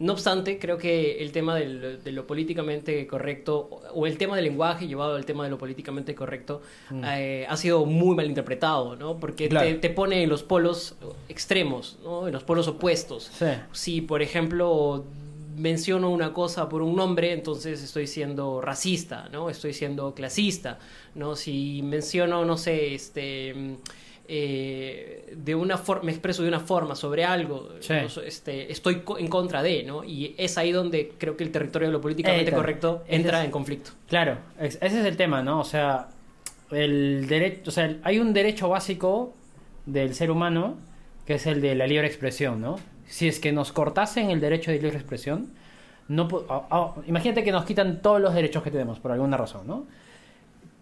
No 0.00 0.12
obstante, 0.12 0.60
creo 0.60 0.78
que 0.78 1.20
el 1.22 1.32
tema 1.32 1.56
del- 1.56 2.00
de 2.04 2.12
lo 2.12 2.24
políticamente 2.24 3.04
correcto, 3.08 3.68
o 3.94 4.06
el 4.06 4.16
tema 4.16 4.36
del 4.36 4.44
lenguaje 4.44 4.86
llevado 4.86 5.16
al 5.16 5.24
tema 5.24 5.42
de 5.42 5.50
lo 5.50 5.58
políticamente 5.58 6.14
correcto, 6.14 6.62
Mm. 6.90 7.02
eh, 7.04 7.46
ha 7.48 7.56
sido 7.56 7.84
muy 7.84 8.14
mal 8.14 8.26
interpretado, 8.26 8.94
¿no? 8.94 9.16
Porque 9.18 9.48
Claro. 9.48 9.66
te, 9.66 9.74
te 9.74 9.90
pone 9.90 10.22
en 10.22 10.28
los 10.28 10.44
polos 10.44 10.94
extremos, 11.28 11.98
¿no? 12.04 12.28
En 12.28 12.32
los 12.32 12.44
polos 12.44 12.68
opuestos. 12.68 13.24
sí, 13.36 13.46
Si, 13.72 14.00
por 14.02 14.22
ejemplo, 14.22 15.04
menciono 15.58 16.10
una 16.10 16.32
cosa 16.32 16.68
por 16.68 16.82
un 16.82 16.94
nombre, 16.96 17.32
entonces 17.32 17.82
estoy 17.82 18.06
siendo 18.06 18.60
racista, 18.60 19.28
¿no? 19.32 19.50
Estoy 19.50 19.72
siendo 19.74 20.14
clasista, 20.14 20.78
¿no? 21.14 21.36
Si 21.36 21.80
menciono, 21.82 22.44
no 22.44 22.56
sé, 22.56 22.94
este... 22.94 23.54
mm, 23.54 23.74
eh, 24.30 25.32
de 25.36 25.54
una 25.54 25.78
forma, 25.78 26.04
me 26.04 26.12
expreso 26.12 26.42
de 26.42 26.48
una 26.48 26.60
forma 26.60 26.94
sobre 26.94 27.24
algo, 27.24 27.70
Sí. 27.80 27.94
¿no? 28.02 28.08
So- 28.10 28.22
este, 28.22 28.70
estoy 28.70 29.00
co- 29.00 29.16
en 29.18 29.28
contra 29.28 29.62
de, 29.62 29.82
¿no? 29.84 30.04
Y 30.04 30.34
es 30.36 30.58
ahí 30.58 30.70
donde 30.70 31.12
creo 31.16 31.34
que 31.36 31.44
el 31.44 31.50
territorio 31.50 31.88
de 31.88 31.92
lo 31.92 32.00
políticamente 32.02 32.50
Eh, 32.50 32.54
correcto 32.54 33.04
entra 33.08 33.38
es- 33.40 33.46
en 33.46 33.50
conflicto. 33.50 33.92
claro, 34.06 34.36
es- 34.60 34.76
ese 34.82 35.00
es 35.00 35.06
el 35.06 35.16
tema, 35.16 35.42
¿no? 35.42 35.60
O 35.60 35.64
sea, 35.64 36.08
el 36.70 37.26
derecho, 37.26 37.62
o 37.68 37.70
sea, 37.70 37.96
hay 38.02 38.18
un 38.18 38.34
derecho 38.34 38.68
básico 38.68 39.32
del 39.86 40.14
ser 40.14 40.30
humano 40.30 40.76
que 41.26 41.34
es 41.34 41.46
el 41.46 41.62
de 41.62 41.74
la 41.74 41.86
libre 41.86 42.06
expresión, 42.06 42.60
¿no? 42.60 42.76
Si 43.08 43.26
es 43.26 43.40
que 43.40 43.52
nos 43.52 43.72
cortasen 43.72 44.30
el 44.30 44.40
derecho 44.40 44.70
de 44.70 44.78
libre 44.78 44.98
expresión, 44.98 45.48
no 46.08 46.28
ah, 46.48 46.66
ah, 46.70 46.94
imagínate 47.06 47.42
que 47.42 47.52
nos 47.52 47.64
quitan 47.64 48.00
todos 48.00 48.20
los 48.20 48.34
derechos 48.34 48.62
que 48.62 48.70
tenemos 48.70 48.98
por 48.98 49.12
alguna 49.12 49.36
razón, 49.36 49.66
¿no? 49.66 49.86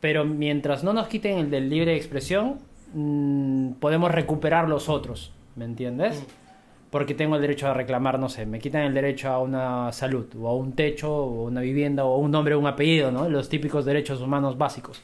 Pero 0.00 0.24
mientras 0.24 0.84
no 0.84 0.92
nos 0.92 1.08
quiten 1.08 1.38
el 1.38 1.50
del 1.50 1.68
libre 1.68 1.96
expresión, 1.96 2.58
mm, 2.94 3.72
podemos 3.80 4.10
recuperar 4.12 4.68
los 4.68 4.88
otros, 4.88 5.32
¿me 5.56 5.64
entiendes? 5.64 6.20
Mm. 6.20 6.46
Porque 6.90 7.14
tengo 7.14 7.36
el 7.36 7.42
derecho 7.42 7.68
a 7.68 7.74
reclamar, 7.74 8.18
no 8.18 8.28
sé, 8.28 8.46
me 8.46 8.58
quitan 8.58 8.82
el 8.82 8.94
derecho 8.94 9.28
a 9.28 9.40
una 9.40 9.92
salud, 9.92 10.26
o 10.40 10.48
a 10.48 10.54
un 10.54 10.72
techo, 10.72 11.12
o 11.12 11.44
una 11.44 11.60
vivienda, 11.60 12.04
o 12.04 12.18
un 12.18 12.30
nombre, 12.30 12.54
o 12.54 12.60
un 12.60 12.66
apellido, 12.66 13.10
¿no? 13.10 13.28
Los 13.28 13.48
típicos 13.48 13.84
derechos 13.84 14.20
humanos 14.20 14.56
básicos. 14.56 15.02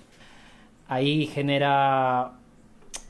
Ahí 0.88 1.26
genera, 1.26 2.32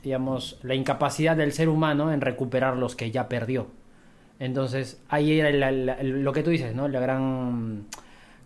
digamos, 0.03 0.59
la 0.63 0.75
incapacidad 0.75 1.37
del 1.37 1.53
ser 1.53 1.69
humano 1.69 2.11
en 2.11 2.21
recuperar 2.21 2.77
los 2.77 2.95
que 2.95 3.11
ya 3.11 3.29
perdió. 3.29 3.67
Entonces, 4.43 5.01
ahí 5.09 5.39
era 5.39 5.71
lo 5.71 6.33
que 6.33 6.43
tú 6.43 6.49
dices, 6.49 6.75
¿no? 6.75 6.87
La 6.87 6.99
gran 6.99 7.85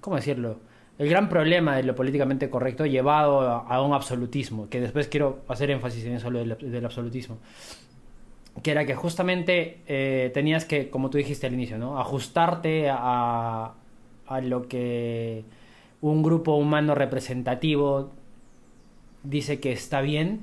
¿cómo 0.07 0.15
decirlo? 0.15 0.59
El 0.97 1.09
gran 1.09 1.27
problema 1.27 1.75
de 1.75 1.83
lo 1.83 1.93
políticamente 1.93 2.49
correcto 2.49 2.85
llevado 2.85 3.41
a, 3.41 3.81
un 3.81 3.93
absolutismo, 3.93 4.69
que 4.69 4.79
después 4.79 5.07
quiero 5.07 5.41
hacer 5.47 5.69
énfasis 5.69 6.05
en 6.05 6.13
eso 6.13 6.31
del, 6.31 6.57
del 6.57 6.85
absolutismo, 6.85 7.37
que 8.63 8.71
era 8.71 8.85
que 8.85 8.95
justamente 8.95 9.81
eh, 9.85 10.31
tenías 10.33 10.65
que, 10.65 10.89
como 10.89 11.09
tú 11.09 11.17
dijiste 11.17 11.45
al 11.45 11.53
inicio, 11.53 11.77
¿no? 11.77 11.99
ajustarte 11.99 12.89
a, 12.89 13.73
a 14.27 14.41
lo 14.41 14.67
que 14.67 15.43
un 16.01 16.23
grupo 16.23 16.55
humano 16.55 16.95
representativo 16.95 18.11
dice 19.23 19.59
que 19.59 19.71
está 19.73 20.01
bien 20.01 20.39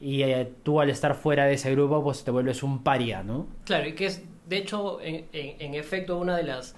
y 0.00 0.22
eh, 0.22 0.50
tú 0.62 0.80
al 0.80 0.90
estar 0.90 1.14
fuera 1.14 1.44
de 1.44 1.54
ese 1.54 1.70
grupo 1.72 2.02
pues 2.02 2.24
te 2.24 2.30
vuelves 2.30 2.62
un 2.62 2.82
paria, 2.82 3.22
¿no? 3.22 3.46
Claro, 3.64 3.86
y 3.88 3.92
que 3.92 4.06
es, 4.06 4.24
de 4.46 4.56
hecho, 4.58 5.00
en, 5.00 5.26
en- 5.32 5.56
en 5.60 5.74
efecto, 5.74 6.18
una 6.18 6.36
de 6.36 6.42
las, 6.44 6.74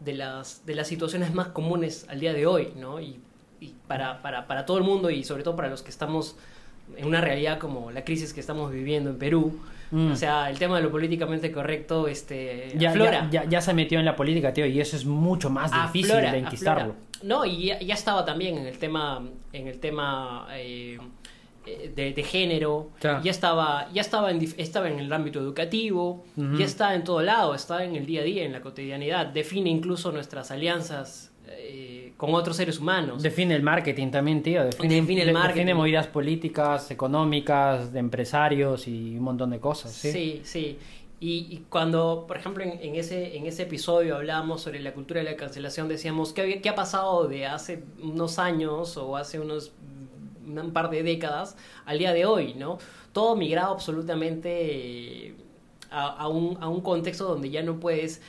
de, 0.00 0.14
las, 0.14 0.64
de 0.66 0.74
las 0.74 0.86
situaciones 0.88 1.32
más 1.34 1.48
comunes 1.48 2.06
al 2.08 2.20
día 2.20 2.32
de 2.32 2.46
hoy, 2.46 2.72
¿no? 2.76 3.00
Y, 3.00 3.20
y 3.60 3.74
para, 3.86 4.20
para, 4.22 4.46
para 4.46 4.66
todo 4.66 4.78
el 4.78 4.84
mundo 4.84 5.10
y 5.10 5.24
sobre 5.24 5.42
todo 5.42 5.56
para 5.56 5.68
los 5.68 5.82
que 5.82 5.90
estamos 5.90 6.36
en 6.96 7.06
una 7.06 7.20
realidad 7.20 7.58
como 7.58 7.90
la 7.90 8.04
crisis 8.04 8.34
que 8.34 8.40
estamos 8.40 8.70
viviendo 8.70 9.08
en 9.10 9.18
Perú. 9.18 9.58
Mm. 9.90 10.10
O 10.12 10.16
sea, 10.16 10.50
el 10.50 10.58
tema 10.58 10.76
de 10.76 10.82
lo 10.82 10.90
políticamente 10.90 11.52
correcto 11.52 12.08
este, 12.08 12.72
Ya, 12.76 12.90
aflora. 12.90 13.28
ya, 13.30 13.42
ya, 13.44 13.48
ya 13.48 13.60
se 13.60 13.72
metió 13.74 13.98
en 13.98 14.04
la 14.04 14.16
política, 14.16 14.52
tío, 14.52 14.66
y 14.66 14.80
eso 14.80 14.96
es 14.96 15.04
mucho 15.06 15.50
más 15.50 15.70
difícil 15.70 16.10
Aflora, 16.16 16.32
de 16.32 16.38
enquistarlo. 16.38 16.82
aflora. 16.82 16.98
No, 17.22 17.44
y 17.46 17.66
ya, 17.66 17.94
estaba 17.94 18.24
también 18.24 18.58
en 18.58 18.66
el 18.66 18.76
tema, 18.78 19.22
en 19.52 19.68
el 19.68 19.78
tema 19.78 20.46
eh, 20.52 20.98
de, 21.64 22.12
de 22.12 22.22
género, 22.22 22.90
ya 23.00 23.20
estaba, 23.30 23.88
ya 23.92 24.00
estaba 24.02 24.30
en, 24.30 24.42
estaba 24.58 24.88
en 24.88 24.98
el 24.98 25.12
ámbito 25.12 25.40
educativo, 25.40 26.24
ya 26.36 26.64
está 26.64 26.94
en 26.94 27.04
todo 27.04 27.22
lado, 27.22 27.54
está 27.54 27.84
en 27.84 27.96
el 27.96 28.06
día 28.06 28.20
a 28.20 28.24
día, 28.24 28.44
en 28.44 28.52
la 28.52 28.60
cotidianidad, 28.60 29.26
define 29.26 29.70
incluso 29.70 30.12
nuestras 30.12 30.50
alianzas 30.50 31.32
eh, 31.48 32.12
con 32.16 32.34
otros 32.34 32.56
seres 32.56 32.78
humanos. 32.78 33.22
Define 33.22 33.54
el 33.54 33.62
marketing 33.62 34.10
también, 34.10 34.42
tío. 34.42 34.64
Define, 34.64 34.94
Define 34.96 35.20
el 35.22 35.26
de- 35.28 35.32
marketing. 35.32 35.54
define 35.60 35.74
movidas 35.74 36.06
políticas, 36.06 36.90
económicas, 36.90 37.92
de 37.92 37.98
empresarios 38.00 38.86
y 38.88 39.16
un 39.16 39.22
montón 39.24 39.50
de 39.50 39.60
cosas. 39.60 39.92
Sí, 39.92 40.10
Sí, 40.12 40.40
sí. 40.44 40.78
Y, 41.20 41.46
y 41.50 41.64
cuando, 41.70 42.24
por 42.28 42.36
ejemplo, 42.36 42.62
en, 42.64 42.72
en 42.82 42.96
ese, 42.96 43.36
en 43.36 43.46
ese 43.46 43.62
episodio 43.62 44.16
hablábamos 44.16 44.60
sobre 44.62 44.80
la 44.80 44.92
cultura 44.92 45.20
de 45.22 45.30
la 45.30 45.36
cancelación, 45.36 45.88
decíamos, 45.88 46.32
¿qué, 46.34 46.60
qué 46.60 46.68
ha 46.68 46.74
pasado 46.74 47.28
de 47.28 47.46
hace 47.46 47.82
unos 48.02 48.38
años 48.38 48.96
o 48.98 49.16
hace 49.16 49.40
unos 49.40 49.72
un 50.46 50.72
par 50.72 50.90
de 50.90 51.02
décadas 51.02 51.56
al 51.86 51.98
día 51.98 52.12
de 52.12 52.26
hoy, 52.26 52.54
¿no? 52.54 52.78
Todo 53.12 53.36
migrado 53.36 53.72
absolutamente 53.72 55.28
eh, 55.28 55.34
a, 55.90 56.08
a 56.08 56.28
un, 56.28 56.58
a 56.60 56.68
un 56.68 56.80
contexto 56.80 57.24
donde 57.26 57.50
ya 57.50 57.62
no 57.62 57.78
puedes 57.80 58.20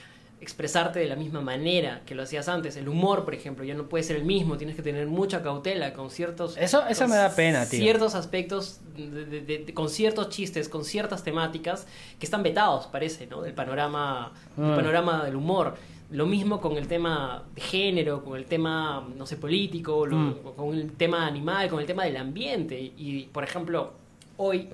expresarte 0.42 1.00
de 1.00 1.08
la 1.08 1.16
misma 1.16 1.42
manera 1.42 2.02
que 2.06 2.14
lo 2.14 2.22
hacías 2.24 2.48
antes. 2.50 2.76
El 2.76 2.88
humor, 2.90 3.24
por 3.26 3.34
ejemplo, 3.34 3.64
ya 3.64 3.74
no 3.74 3.88
puede 3.88 4.04
ser 4.04 4.18
el 4.18 4.26
mismo, 4.26 4.58
tienes 4.58 4.76
que 4.76 4.84
tener 4.84 5.08
mucha 5.08 5.42
cautela 5.42 5.94
con 5.94 6.12
ciertos... 6.12 6.56
Eso- 6.58 6.86
eso 6.88 7.08
me 7.08 7.16
da 7.16 7.34
pena, 7.34 7.66
tío. 7.68 7.80
Ciertos 7.80 8.14
aspectos, 8.14 8.82
de- 8.96 9.26
de- 9.26 9.42
de- 9.42 9.74
con 9.74 9.90
ciertos 9.90 10.30
chistes, 10.30 10.70
con 10.70 10.84
ciertas 10.84 11.24
temáticas 11.24 11.88
que 12.20 12.26
están 12.26 12.44
vetados, 12.44 12.86
parece, 12.88 13.26
¿no? 13.28 13.42
Del 13.42 13.54
panorama, 13.54 14.34
del 14.56 14.72
Ah. 14.72 14.76
panorama 14.76 15.24
del 15.26 15.36
humor. 15.38 15.78
Lo 16.16 16.26
mismo 16.26 16.62
con 16.62 16.78
el 16.78 16.88
tema 16.88 17.44
de 17.54 17.62
género, 17.62 18.24
con 18.24 18.38
el 18.38 18.46
tema, 18.46 19.06
no 19.18 19.26
sé, 19.26 19.36
político, 19.38 20.06
lo- 20.06 20.16
Mm. 20.18 20.36
con 20.56 20.74
el 20.76 20.92
tema 20.94 21.28
animal, 21.28 21.68
con 21.70 21.80
el 21.80 21.86
tema 21.86 22.06
del 22.06 22.18
ambiente. 22.18 22.80
Y, 22.98 23.24
por 23.32 23.44
ejemplo, 23.44 23.92
hoy 24.38 24.70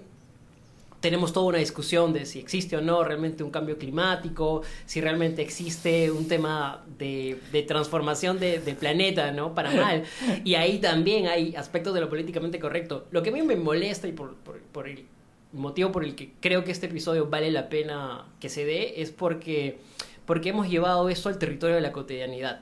tenemos 0.99 1.33
toda 1.33 1.47
una 1.47 1.57
discusión 1.57 2.13
de 2.13 2.27
si 2.27 2.37
existe 2.37 2.77
o 2.77 2.81
no 2.81 3.03
realmente 3.03 3.43
un 3.43 3.49
cambio 3.49 3.75
climático, 3.79 4.61
si 4.85 5.01
realmente 5.01 5.41
existe 5.41 6.11
un 6.11 6.27
tema 6.27 6.83
de, 6.99 7.39
de 7.51 7.63
transformación 7.63 8.39
de- 8.39 8.59
del 8.59 8.75
planeta, 8.75 9.31
¿no? 9.31 9.55
Para 9.55 9.71
mal. 9.95 10.03
Y 10.43 10.53
ahí 10.53 10.77
también 10.77 11.25
hay 11.27 11.55
aspectos 11.55 11.95
de 11.95 12.01
lo 12.01 12.09
políticamente 12.09 12.59
correcto. 12.59 13.07
Lo 13.09 13.23
que 13.23 13.31
a 13.31 13.33
mí 13.33 13.41
me 13.41 13.55
molesta 13.55 14.07
y 14.07 14.11
por, 14.11 14.35
por- 14.35 14.59
por 14.59 14.87
el 14.87 15.05
motivo 15.53 15.91
por 15.91 16.03
el 16.03 16.13
que 16.15 16.33
creo 16.39 16.63
que 16.63 16.71
este 16.71 16.85
episodio 16.85 17.27
vale 17.31 17.49
la 17.51 17.67
pena 17.67 18.25
que 18.39 18.47
se 18.47 18.63
dé 18.63 19.01
es 19.01 19.09
porque, 19.11 19.79
porque 20.25 20.49
hemos 20.49 20.69
llevado 20.69 21.09
eso 21.09 21.29
al 21.29 21.37
territorio 21.37 21.75
de 21.75 21.81
la 21.81 21.91
cotidianidad. 21.91 22.61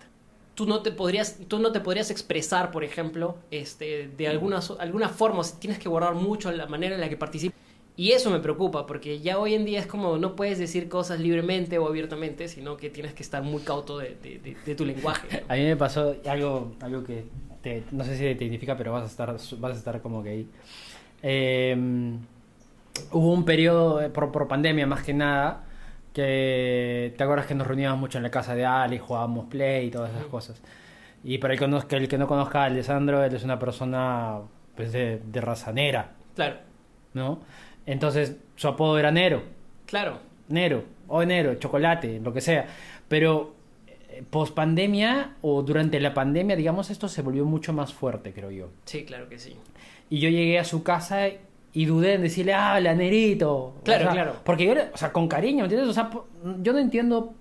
Tú 0.55 0.65
no 0.65 0.81
te 0.81 0.91
podrías, 0.91 1.37
tú 1.47 1.59
no 1.59 1.71
te 1.71 1.79
podrías 1.79 2.11
expresar, 2.11 2.71
por 2.71 2.83
ejemplo, 2.83 3.37
este, 3.49 4.09
de 4.17 4.27
alguna, 4.27 4.59
alguna 4.79 5.07
forma, 5.09 5.41
tienes 5.59 5.79
que 5.79 5.87
guardar 5.87 6.15
mucho 6.15 6.51
la 6.51 6.65
manera 6.65 6.95
en 6.95 7.01
la 7.01 7.09
que 7.09 7.15
participas. 7.17 7.57
Y 7.95 8.11
eso 8.11 8.29
me 8.29 8.39
preocupa, 8.39 8.85
porque 8.85 9.19
ya 9.19 9.39
hoy 9.39 9.53
en 9.55 9.65
día 9.65 9.79
es 9.79 9.85
como 9.87 10.17
no 10.17 10.35
puedes 10.35 10.57
decir 10.57 10.87
cosas 10.87 11.19
libremente 11.19 11.77
o 11.79 11.87
abiertamente, 11.87 12.47
sino 12.47 12.77
que 12.77 12.89
tienes 12.89 13.13
que 13.13 13.23
estar 13.23 13.43
muy 13.43 13.61
cauto 13.61 13.97
de, 13.97 14.15
de- 14.65 14.75
tu 14.75 14.85
lenguaje. 14.85 15.43
A 15.49 15.55
mí 15.55 15.63
me 15.63 15.75
pasó 15.75 16.15
algo, 16.25 16.73
algo 16.81 17.03
que 17.03 17.25
no 17.91 18.03
sé 18.05 18.13
si 18.15 18.19
te 18.35 18.45
identifica, 18.45 18.77
pero 18.77 18.93
vas 18.93 19.03
a 19.03 19.07
estar, 19.07 19.35
vas 19.59 19.75
a 19.75 19.77
estar 19.77 20.01
como 20.01 20.23
que 20.23 20.29
ahí. 20.29 20.47
Eh, 21.21 21.75
hubo 23.11 23.33
un 23.33 23.45
periodo 23.45 24.01
eh, 24.01 24.09
por, 24.09 24.31
por 24.31 24.47
pandemia 24.47 24.87
más 24.87 25.03
que 25.03 25.13
nada 25.13 25.65
que 26.23 27.13
te 27.17 27.23
acuerdas 27.23 27.45
que 27.47 27.55
nos 27.55 27.67
reuníamos 27.67 27.99
mucho 27.99 28.17
en 28.17 28.23
la 28.23 28.31
casa 28.31 28.55
de 28.55 28.65
Ali, 28.65 28.97
jugábamos 28.99 29.45
play 29.47 29.87
y 29.87 29.91
todas 29.91 30.11
esas 30.11 30.25
cosas. 30.25 30.61
Y 31.23 31.37
para 31.37 31.53
el, 31.53 31.59
conozca- 31.59 31.97
el 31.97 32.07
que 32.07 32.17
no 32.17 32.27
conozca 32.27 32.61
a 32.63 32.65
Alessandro, 32.65 33.23
él 33.23 33.33
es 33.33 33.43
una 33.43 33.59
persona 33.59 34.39
pues, 34.75 34.91
de, 34.91 35.19
de 35.25 35.41
raza 35.41 35.71
negra, 35.73 36.11
Claro, 36.35 36.55
¿no? 37.13 37.39
Entonces 37.85 38.37
su 38.55 38.67
apodo 38.67 38.97
era 38.99 39.11
Nero. 39.11 39.43
claro. 39.85 40.19
Nero, 40.47 40.83
o 41.07 41.23
Nero, 41.25 41.53
chocolate, 41.55 42.19
lo 42.19 42.33
que 42.33 42.41
sea. 42.41 42.65
Pero 43.07 43.53
post 44.31 44.55
pandemia 44.55 45.35
o 45.43 45.61
durante 45.61 45.99
la 45.99 46.13
pandemia, 46.15 46.55
digamos, 46.55 46.89
esto 46.89 47.07
se 47.07 47.21
volvió 47.21 47.45
mucho 47.45 47.71
más 47.71 47.93
fuerte, 47.93 48.33
creo 48.33 48.49
yo. 48.49 48.69
Sí, 48.85 49.05
claro 49.05 49.29
que 49.29 49.37
sí. 49.37 49.55
Y 50.09 50.19
yo 50.19 50.29
llegué 50.29 50.57
a 50.57 50.63
su 50.63 50.81
casa 50.81 51.27
y 51.73 51.85
dudé 51.85 52.15
en 52.15 52.21
decirle, 52.23 52.53
ah, 52.53 52.79
la 52.79 52.95
Nerito. 52.95 53.75
Claro, 53.83 54.01
O 54.01 54.03
sea, 54.05 54.11
claro. 54.13 54.35
Porque 54.43 54.65
yo, 54.65 54.73
o 54.93 54.97
sea, 54.97 55.11
con 55.11 55.27
cariño, 55.27 55.59
¿me 55.59 55.63
entiendes? 55.63 55.89
O 55.89 55.93
sea, 55.93 56.09
yo 56.61 56.73
no 56.73 56.79
entiendo, 56.79 57.33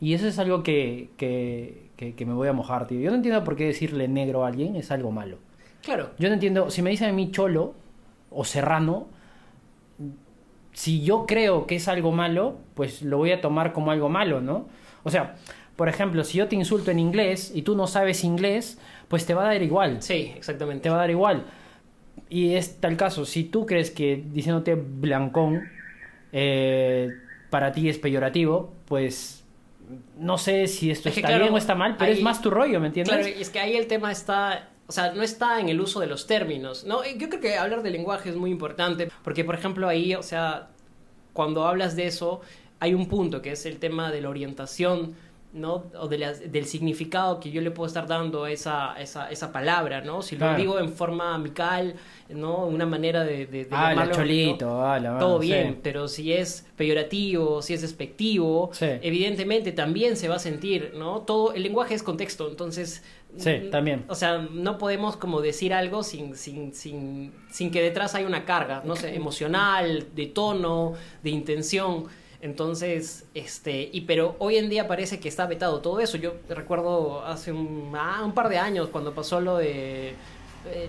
y 0.00 0.14
eso 0.14 0.26
es 0.26 0.38
algo 0.38 0.62
que, 0.62 1.10
que, 1.16 1.90
que, 1.96 2.14
que 2.14 2.26
me 2.26 2.34
voy 2.34 2.48
a 2.48 2.52
mojar, 2.52 2.86
tío. 2.86 3.00
Yo 3.00 3.10
no 3.10 3.16
entiendo 3.16 3.42
por 3.44 3.56
qué 3.56 3.66
decirle 3.66 4.08
negro 4.08 4.44
a 4.44 4.48
alguien 4.48 4.76
es 4.76 4.90
algo 4.90 5.10
malo. 5.10 5.38
Claro, 5.82 6.10
Yo 6.18 6.28
no 6.28 6.34
entiendo, 6.34 6.68
si 6.70 6.82
me 6.82 6.90
dicen 6.90 7.10
a 7.10 7.12
mí 7.12 7.30
cholo 7.30 7.74
o 8.30 8.44
serrano, 8.44 9.06
si 10.72 11.02
yo 11.02 11.26
creo 11.26 11.66
que 11.66 11.76
es 11.76 11.86
algo 11.88 12.12
malo, 12.12 12.58
pues 12.74 13.02
lo 13.02 13.18
voy 13.18 13.30
a 13.30 13.40
tomar 13.40 13.72
como 13.72 13.92
algo 13.92 14.08
malo, 14.08 14.40
¿no? 14.40 14.66
O 15.04 15.10
sea, 15.10 15.36
por 15.76 15.88
ejemplo, 15.88 16.24
si 16.24 16.38
yo 16.38 16.48
te 16.48 16.56
insulto 16.56 16.90
en 16.90 16.98
inglés 16.98 17.52
y 17.54 17.62
tú 17.62 17.76
no 17.76 17.86
sabes 17.86 18.24
inglés, 18.24 18.78
pues 19.08 19.26
te 19.26 19.34
va 19.34 19.44
a 19.44 19.52
dar 19.52 19.62
igual. 19.62 20.02
sí, 20.02 20.32
exactamente. 20.36 20.82
Te 20.82 20.90
va 20.90 20.96
a 20.96 20.98
dar 21.00 21.10
igual. 21.10 21.44
Y 22.28 22.54
es 22.54 22.76
tal 22.80 22.96
caso, 22.96 23.24
si 23.24 23.44
tú 23.44 23.66
crees 23.66 23.90
que 23.90 24.22
diciéndote 24.32 24.74
blancón 24.74 25.68
eh, 26.32 27.10
para 27.50 27.72
ti 27.72 27.88
es 27.88 27.98
peyorativo, 27.98 28.72
pues 28.86 29.44
no 30.18 30.36
sé 30.36 30.66
si 30.66 30.90
esto 30.90 31.08
Es 31.08 31.14
que 31.14 31.20
está 31.20 31.28
claro, 31.28 31.44
bien 31.44 31.54
o 31.54 31.58
está 31.58 31.74
mal, 31.74 31.96
pero 31.96 32.10
ahí- 32.10 32.18
es 32.18 32.22
más 32.22 32.42
tu 32.42 32.50
rollo, 32.50 32.80
¿me 32.80 32.88
entiendes? 32.88 33.14
Claro, 33.14 33.28
y 33.28 33.40
es 33.40 33.50
que 33.50 33.60
ahí 33.60 33.76
el 33.76 33.86
tema 33.86 34.10
está, 34.10 34.70
o 34.88 34.92
sea, 34.92 35.12
no 35.12 35.22
está 35.22 35.60
en 35.60 35.68
el 35.68 35.80
uso 35.80 36.00
de 36.00 36.06
los 36.08 36.26
términos, 36.26 36.84
¿no? 36.84 37.04
Yo 37.04 37.28
creo 37.28 37.40
que 37.40 37.56
hablar 37.56 37.82
de 37.82 37.90
lenguaje 37.90 38.30
es 38.30 38.36
muy 38.36 38.50
importante, 38.50 39.08
porque 39.22 39.44
por 39.44 39.54
ejemplo 39.54 39.86
ahí, 39.88 40.14
o 40.14 40.22
sea, 40.22 40.68
cuando 41.32 41.66
hablas 41.66 41.94
de 41.94 42.06
eso, 42.06 42.40
hay 42.80 42.94
un 42.94 43.06
punto 43.06 43.40
que 43.42 43.52
es 43.52 43.64
el 43.66 43.78
tema 43.78 44.10
de 44.10 44.20
la 44.20 44.28
orientación, 44.30 45.14
¿no? 45.56 45.84
O 45.98 46.06
de 46.06 46.18
las- 46.18 46.52
del 46.52 46.66
significado 46.66 47.40
que 47.40 47.50
yo 47.50 47.60
le 47.62 47.70
puedo 47.70 47.86
estar 47.86 48.06
dando 48.06 48.44
a 48.44 48.50
esa, 48.50 48.94
esa, 49.00 49.30
esa 49.30 49.50
palabra, 49.52 50.02
¿no? 50.02 50.22
Si 50.22 50.36
Claro. 50.36 50.52
lo 50.52 50.58
digo 50.58 50.78
en 50.78 50.90
forma 50.90 51.34
amical, 51.34 51.94
¿no? 52.28 52.66
Una 52.66 52.84
manera 52.86 53.24
de... 53.24 53.46
de, 53.46 53.64
de 53.64 53.68
Ah, 53.70 53.82
la 53.84 53.88
llamarlo, 53.90 54.14
cholito, 54.16 54.66
¿no? 54.66 54.84
ah, 54.84 54.98
la- 55.00 55.18
Todo 55.18 55.40
sí. 55.40 55.48
bien, 55.48 55.80
pero 55.82 56.08
si 56.08 56.32
es 56.32 56.66
peyorativo, 56.76 57.62
si 57.62 57.74
es 57.74 57.80
despectivo, 57.82 58.70
Sí. 58.72 58.86
evidentemente 59.02 59.72
también 59.72 60.16
se 60.16 60.28
va 60.28 60.36
a 60.36 60.38
sentir, 60.38 60.92
¿no? 60.96 61.20
Todo, 61.22 61.54
el 61.54 61.62
lenguaje 61.62 61.94
es 61.94 62.02
contexto, 62.02 62.48
entonces... 62.48 63.02
Sí, 63.38 63.50
mm, 63.66 63.70
también. 63.70 64.04
O 64.08 64.14
sea, 64.14 64.38
no 64.50 64.78
podemos 64.78 65.16
como 65.16 65.40
decir 65.42 65.74
algo 65.74 66.02
sin, 66.02 66.36
sin, 66.36 66.72
sin, 66.74 67.32
sin 67.50 67.70
que 67.70 67.82
detrás 67.82 68.14
haya 68.14 68.26
una 68.26 68.44
carga, 68.44 68.82
no 68.84 68.96
sé, 68.96 69.14
emocional, 69.14 70.06
de 70.14 70.26
tono, 70.26 70.94
de 71.22 71.30
intención. 71.30 72.04
Entonces, 72.46 73.24
este, 73.34 73.90
y 73.92 74.02
pero 74.02 74.36
hoy 74.38 74.56
en 74.56 74.70
día 74.70 74.86
parece 74.86 75.18
que 75.18 75.28
está 75.28 75.46
vetado 75.46 75.80
todo 75.80 76.00
eso. 76.00 76.16
Yo 76.16 76.34
recuerdo 76.48 77.24
hace 77.24 77.52
un, 77.52 77.92
ah, 77.96 78.22
un 78.24 78.32
par 78.32 78.48
de 78.48 78.58
años 78.58 78.88
cuando 78.88 79.12
pasó 79.12 79.40
lo 79.40 79.56
de 79.58 80.14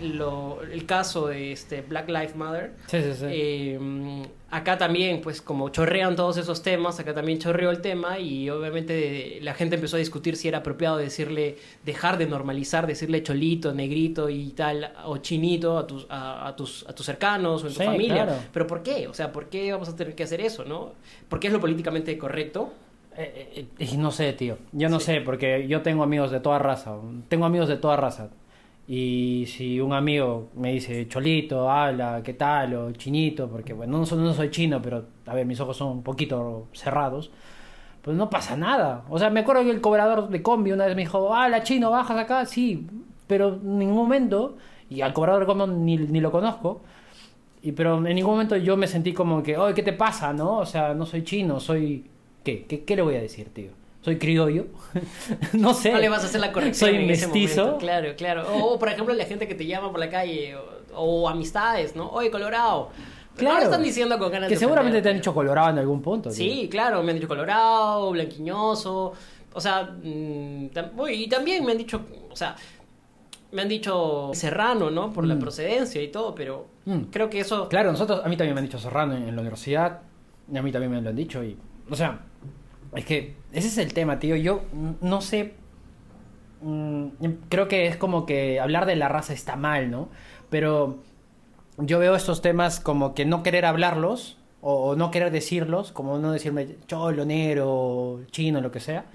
lo- 0.02 0.62
el 0.62 0.86
caso 0.86 1.28
de 1.28 1.52
este 1.52 1.82
Black 1.82 2.08
Lives 2.08 2.36
Matter. 2.36 2.72
Sí, 2.88 3.02
sí, 3.02 3.14
sí. 3.14 3.26
Eh, 3.30 3.80
acá 4.50 4.78
también, 4.78 5.22
pues 5.22 5.42
como 5.42 5.70
chorrean 5.70 6.16
todos 6.16 6.38
esos 6.38 6.64
temas, 6.64 7.00
acá 7.00 7.14
también 7.14 7.38
chorreó 7.40 7.70
el 7.70 7.82
tema 7.82 8.18
y 8.20 8.50
obviamente 8.50 9.40
la 9.42 9.54
gente 9.54 9.76
empezó 9.76 9.98
a 9.98 10.00
discutir 10.00 10.36
si 10.38 10.48
era 10.48 10.60
apropiado 10.60 10.98
decirle, 10.98 11.58
dejar 11.86 12.18
de 12.18 12.26
normalizar, 12.28 12.88
decirle 12.88 13.22
cholito, 13.24 13.74
negrito 13.74 14.30
y 14.30 14.50
tal, 14.52 14.92
o 15.06 15.18
chinito 15.18 15.78
a 15.78 15.86
tus, 15.88 16.06
a, 16.10 16.48
a 16.48 16.56
tus, 16.56 16.86
a 16.88 16.94
tus 16.94 17.06
cercanos 17.06 17.64
o 17.64 17.68
en 17.68 17.74
tu 17.74 17.80
familia. 17.84 18.24
claro. 18.26 18.40
Pero 18.54 18.68
¿por 18.68 18.84
qué? 18.84 19.08
O 19.08 19.14
sea, 19.14 19.32
¿por 19.32 19.48
qué 19.50 19.72
vamos 19.72 19.90
a 19.90 19.96
tener 19.96 20.16
que 20.16 20.24
hacer 20.24 20.42
eso, 20.42 20.64
no? 20.66 20.94
¿Por 21.30 21.40
qué 21.40 21.48
es 21.48 21.54
lo 21.54 21.60
políticamente 21.60 22.18
correcto? 22.18 22.72
Eh, 23.20 23.50
eh, 23.56 23.66
eh, 23.80 23.98
no 23.98 24.12
sé, 24.12 24.32
tío. 24.34 24.58
Yo 24.72 24.90
no 24.90 25.00
sé, 25.00 25.22
porque 25.22 25.68
yo 25.68 25.82
tengo 25.82 26.04
amigos 26.04 26.30
de 26.32 26.40
toda 26.40 26.60
raza. 26.60 26.96
Tengo 27.30 27.46
amigos 27.46 27.68
de 27.68 27.78
toda 27.78 27.98
raza. 27.98 28.30
Y 28.88 29.46
si 29.48 29.82
un 29.82 29.92
amigo 29.94 30.50
me 30.56 30.72
dice, 30.72 31.08
Cholito, 31.10 31.70
habla, 31.70 32.22
¿qué 32.24 32.34
tal? 32.34 32.74
O 32.76 32.92
chinito, 32.94 33.50
porque 33.50 33.74
bueno, 33.74 33.98
no 34.00 34.06
soy, 34.06 34.20
no 34.20 34.34
soy 34.34 34.50
chino, 34.50 34.82
pero 34.82 35.06
a 35.26 35.34
ver, 35.36 35.46
mis 35.46 35.60
ojos 35.60 35.76
son 35.78 35.90
un 35.90 36.04
poquito 36.04 36.68
cerrados. 36.74 37.32
Pues 38.02 38.16
no 38.16 38.30
pasa 38.30 38.56
nada. 38.56 39.04
O 39.10 39.20
sea, 39.20 39.30
me 39.30 39.42
acuerdo 39.42 39.64
que 39.64 39.72
el 39.72 39.82
cobrador 39.82 40.30
de 40.30 40.42
combi 40.42 40.72
una 40.72 40.86
vez 40.86 40.96
me 40.96 41.02
dijo, 41.02 41.36
habla 41.36 41.64
chino, 41.64 41.92
bajas 41.92 42.18
acá. 42.18 42.46
Sí, 42.46 42.88
pero 43.28 43.56
en 43.56 43.80
ningún 43.80 43.98
momento, 43.98 44.58
y 44.90 45.02
al 45.02 45.14
cobrador 45.14 45.42
de 45.42 45.48
combi 45.48 45.76
ni, 45.76 45.98
ni 45.98 46.22
lo 46.22 46.32
conozco, 46.32 46.82
y 47.62 47.74
pero 47.74 47.98
en 47.98 48.16
ningún 48.16 48.34
momento 48.34 48.56
yo 48.56 48.78
me 48.78 48.88
sentí 48.88 49.14
como 49.14 49.44
que, 49.44 49.58
oye, 49.58 49.74
¿qué 49.74 49.84
te 49.84 49.94
pasa? 49.94 50.32
¿No? 50.34 50.60
O 50.60 50.66
sea, 50.66 50.94
no 50.94 51.06
soy 51.06 51.24
chino, 51.24 51.60
soy... 51.60 52.06
¿Qué? 52.44 52.66
¿Qué, 52.66 52.86
qué 52.86 52.96
le 52.96 53.02
voy 53.02 53.16
a 53.16 53.22
decir, 53.22 53.50
tío? 53.54 53.72
¿Soy 54.08 54.18
criollo? 54.20 54.68
no 55.52 55.74
sé. 55.74 55.92
No 55.92 55.98
le 56.00 56.08
vas 56.08 56.24
a 56.24 56.28
hacer 56.28 56.40
la 56.40 56.54
corrección. 56.54 56.92
Soy 56.92 57.04
en 57.04 57.10
ese 57.10 57.28
mestizo. 57.28 57.62
momento, 57.64 57.78
Claro, 57.80 58.16
claro. 58.16 58.54
O, 58.54 58.76
o, 58.76 58.80
por 58.80 58.88
ejemplo, 58.88 59.14
la 59.14 59.26
gente 59.26 59.50
que 59.50 59.54
te 59.54 59.66
llama 59.66 59.92
por 59.92 60.00
la 60.00 60.10
calle, 60.10 60.56
o, 60.56 60.64
o 60.96 61.28
amistades, 61.28 61.94
¿no? 61.94 62.10
Oye, 62.12 62.32
Colorado. 62.32 62.90
Pero 63.36 63.50
No 63.52 63.58
lo 63.58 63.64
están 63.66 63.84
diciendo 63.84 64.18
con 64.18 64.32
ganas 64.32 64.48
Que 64.48 64.56
de 64.56 64.60
seguramente 64.60 65.02
te 65.02 65.10
han 65.10 65.16
dicho 65.18 65.34
colorado 65.34 65.72
en 65.72 65.80
algún 65.80 66.02
punto. 66.02 66.30
tío. 66.30 66.38
Sí, 66.38 66.70
claro, 66.72 67.04
me 67.04 67.12
han 67.12 67.18
dicho 67.18 67.28
colorado, 67.28 68.10
blanquiñoso. 68.12 69.12
O 69.54 69.60
sea, 69.60 69.84
mm, 70.02 70.68
y 71.10 71.28
también 71.28 71.66
me 71.66 71.74
han 71.74 71.78
dicho, 71.78 72.00
o 72.32 72.36
sea, 72.38 72.56
me 73.52 73.62
han 73.64 73.68
dicho 73.68 74.30
serrano, 74.34 74.90
¿no? 74.90 75.12
Por 75.12 75.28
la 75.28 75.36
Mm. 75.36 75.40
procedencia 75.40 76.02
y 76.02 76.08
todo, 76.08 76.34
pero 76.34 76.68
Mm. 76.86 77.02
creo 77.12 77.30
que 77.30 77.42
eso... 77.42 77.68
Claro, 77.68 77.92
nosotros, 77.92 78.22
a 78.24 78.30
mí 78.30 78.38
también 78.38 78.56
me 78.56 78.60
han 78.62 78.66
dicho 78.68 78.80
Serrano 78.80 79.18
en, 79.18 79.28
en 79.28 79.36
la 79.36 79.42
universidad, 79.42 80.00
y 80.50 80.58
a 80.58 80.62
mí 80.62 80.72
también 80.72 80.94
me 80.94 81.02
lo 81.02 81.10
han 81.10 81.16
dicho, 81.18 81.44
y, 81.44 81.58
o 81.90 81.96
sea, 81.96 82.22
es 82.96 83.06
que 83.06 83.36
ese 83.52 83.68
es 83.68 83.78
el 83.78 83.94
tema, 83.94 84.20
tío, 84.20 84.36
yo 84.36 84.62
no 85.02 85.22
sé, 85.22 85.54
mm, 86.62 87.08
creo 87.50 87.68
que 87.68 87.88
es 87.88 87.98
como 87.98 88.26
que 88.26 88.60
hablar 88.60 88.86
de 88.86 88.96
la 88.96 89.08
raza 89.10 89.34
está 89.34 89.56
mal, 89.56 89.92
¿no? 89.92 90.10
Pero 90.50 90.98
yo 91.78 92.00
veo 92.00 92.16
estos 92.16 92.42
temas 92.42 92.80
como 92.80 93.14
que 93.14 93.26
no 93.26 93.44
querer 93.44 93.66
hablarlos, 93.66 94.38
o, 94.62 94.74
o 94.92 94.96
no 94.96 95.12
querer 95.12 95.32
decirlos, 95.32 95.92
como 95.92 96.18
no 96.18 96.32
decirme 96.32 96.68
cholo, 96.88 97.26
negro, 97.26 98.22
chino, 98.32 98.60
lo 98.62 98.72
que 98.72 98.80
sea, 98.80 99.06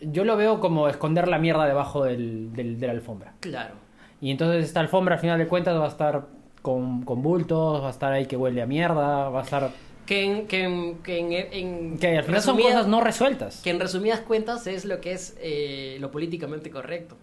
yo 0.00 0.24
lo 0.24 0.36
veo 0.36 0.60
como 0.60 0.88
esconder 0.88 1.28
la 1.28 1.38
mierda 1.38 1.66
debajo 1.66 2.04
del- 2.04 2.52
del- 2.52 2.78
de 2.80 2.86
la 2.86 2.92
alfombra. 2.92 3.34
Claro. 3.40 3.74
Y 4.20 4.30
entonces 4.30 4.64
esta 4.64 4.80
alfombra 4.80 5.16
al 5.16 5.20
final 5.20 5.38
de 5.38 5.46
cuentas 5.46 5.78
va 5.78 5.84
a 5.84 5.88
estar 5.88 6.26
con, 6.62 7.02
con 7.02 7.22
bultos, 7.22 7.82
va 7.82 7.88
a 7.88 7.90
estar 7.90 8.12
ahí 8.12 8.26
que 8.26 8.36
huele 8.36 8.62
a 8.62 8.66
mierda, 8.66 9.28
va 9.28 9.40
a 9.40 9.42
estar... 9.42 9.70
Que 10.08 10.24
en... 10.24 10.46
Que, 10.46 10.62
en, 10.62 10.98
que 11.02 11.18
en- 11.18 11.32
en 11.32 11.98
Que 11.98 12.16
al 12.16 12.24
final 12.24 12.40
son 12.42 12.56
resumida- 12.56 12.74
cosas 12.76 12.86
no 12.88 13.00
resueltas. 13.02 13.60
Que 13.62 13.70
en 13.70 13.78
resumidas 13.78 14.20
cuentas 14.20 14.66
es 14.66 14.86
lo 14.86 15.00
que 15.02 15.12
es 15.12 15.36
eh, 15.38 15.98
lo 16.00 16.10
políticamente 16.10 16.70
correcto. 16.70 17.16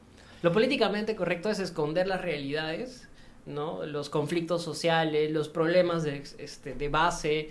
Lo 0.44 0.52
políticamente 0.54 1.16
correcto 1.16 1.50
es 1.50 1.58
esconder 1.58 2.06
las 2.08 2.22
realidades, 2.22 3.08
¿no? 3.48 3.84
Los 3.88 4.10
conflictos 4.10 4.62
sociales, 4.64 5.32
los 5.32 5.50
problemas 5.50 6.04
de, 6.04 6.22
este, 6.38 6.76
de 6.76 6.90
base, 6.90 7.50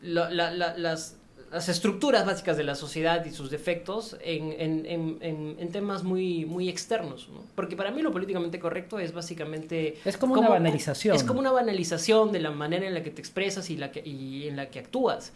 lo- 0.00 0.30
la- 0.30 0.52
la- 0.52 0.76
las, 0.78 1.16
las 1.52 1.68
estructuras 1.68 2.26
básicas 2.26 2.56
de 2.56 2.64
la 2.64 2.74
sociedad 2.74 3.24
y 3.24 3.30
sus 3.30 3.50
defectos 3.50 4.16
en, 4.20 4.52
en- 4.58 4.86
en- 5.20 5.56
en- 5.58 5.68
temas 5.70 6.02
muy, 6.02 6.44
muy 6.44 6.68
externos. 6.68 7.28
¿no? 7.32 7.40
Porque 7.54 7.76
para 7.76 7.90
mí 7.90 8.02
lo 8.02 8.12
políticamente 8.12 8.58
correcto 8.58 8.98
es 8.98 9.12
básicamente... 9.12 9.96
Es 10.04 10.16
como 10.16 10.34
una 10.34 10.48
banalización. 10.48 11.14
Es 11.16 11.22
como 11.22 11.40
una 11.40 11.52
banalización 11.52 12.32
de 12.32 12.40
la 12.40 12.50
manera 12.50 12.86
en 12.86 12.94
la 12.94 13.02
que 13.02 13.10
te 13.10 13.20
expresas 13.20 13.70
y, 13.70 13.76
la 13.76 13.92
que, 13.92 14.00
y 14.06 14.48
en 14.48 14.56
la 14.56 14.70
que 14.70 14.80
actúas. 14.80 15.32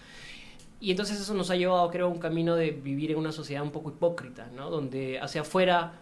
Y 0.80 0.90
entonces 0.90 1.20
eso 1.20 1.34
nos 1.34 1.50
ha 1.50 1.56
llevado, 1.56 1.90
creo, 1.90 2.06
a 2.06 2.08
un 2.08 2.18
camino 2.18 2.56
de 2.56 2.70
vivir 2.70 3.10
en 3.10 3.18
una 3.18 3.32
sociedad 3.32 3.62
un 3.62 3.70
poco 3.70 3.90
hipócrita, 3.90 4.48
¿no? 4.56 4.70
Donde 4.70 5.20
hacia 5.20 5.42
afuera 5.42 5.92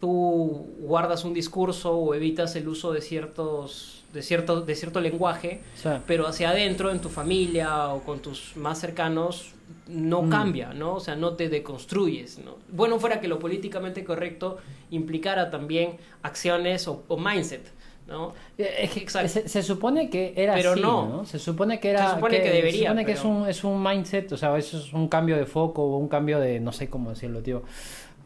tú 0.00 0.68
guardas 0.80 1.24
un 1.24 1.34
discurso 1.34 1.92
o 1.96 2.14
evitas 2.14 2.54
el 2.56 2.68
uso 2.68 2.92
de 2.92 3.00
ciertos 3.00 4.03
de 4.14 4.22
cierto, 4.22 4.60
de 4.62 4.74
cierto 4.74 5.00
lenguaje, 5.00 5.60
pero 6.06 6.26
hacia 6.26 6.50
adentro, 6.50 6.90
en 6.90 7.00
tu 7.00 7.08
familia 7.10 7.88
o 7.88 8.00
con 8.02 8.20
tus 8.20 8.56
más 8.56 8.78
cercanos, 8.80 9.52
no 9.88 10.22
Mm. 10.22 10.30
cambia, 10.30 10.72
¿no? 10.72 10.94
O 10.94 11.00
sea, 11.00 11.16
no 11.16 11.34
te 11.34 11.48
deconstruyes, 11.48 12.38
¿no? 12.38 12.56
Bueno 12.70 12.98
fuera 12.98 13.20
que 13.20 13.28
lo 13.28 13.38
políticamente 13.38 14.04
correcto 14.04 14.58
implicara 14.90 15.50
también 15.50 15.96
acciones 16.22 16.86
o, 16.88 17.02
o 17.08 17.16
mindset, 17.18 17.66
¿no? 18.06 18.32
es 18.58 18.90
que 18.90 19.00
Exacto. 19.00 19.28
se, 19.28 19.48
se 19.48 19.62
supone 19.62 20.08
que 20.10 20.32
era 20.36 20.54
Pero 20.54 20.72
así, 20.72 20.80
no. 20.80 21.08
¿no? 21.08 21.24
Se 21.26 21.38
supone 21.38 21.80
que 21.80 21.90
era... 21.90 22.08
Se 22.10 22.14
supone 22.14 22.42
que 22.42 22.50
debería, 22.50 22.72
Se 22.72 22.86
supone 22.88 23.04
que 23.06 23.12
es, 23.12 23.24
un, 23.24 23.48
es 23.48 23.64
un 23.64 23.82
mindset, 23.82 24.32
o 24.32 24.36
sea, 24.36 24.56
eso 24.56 24.78
es 24.78 24.92
un 24.92 25.08
cambio 25.08 25.36
de 25.36 25.46
foco 25.46 25.82
o 25.82 25.96
un 25.98 26.08
cambio 26.08 26.38
de... 26.38 26.60
No 26.60 26.72
sé 26.72 26.88
cómo 26.88 27.10
decirlo, 27.10 27.42
tío. 27.42 27.62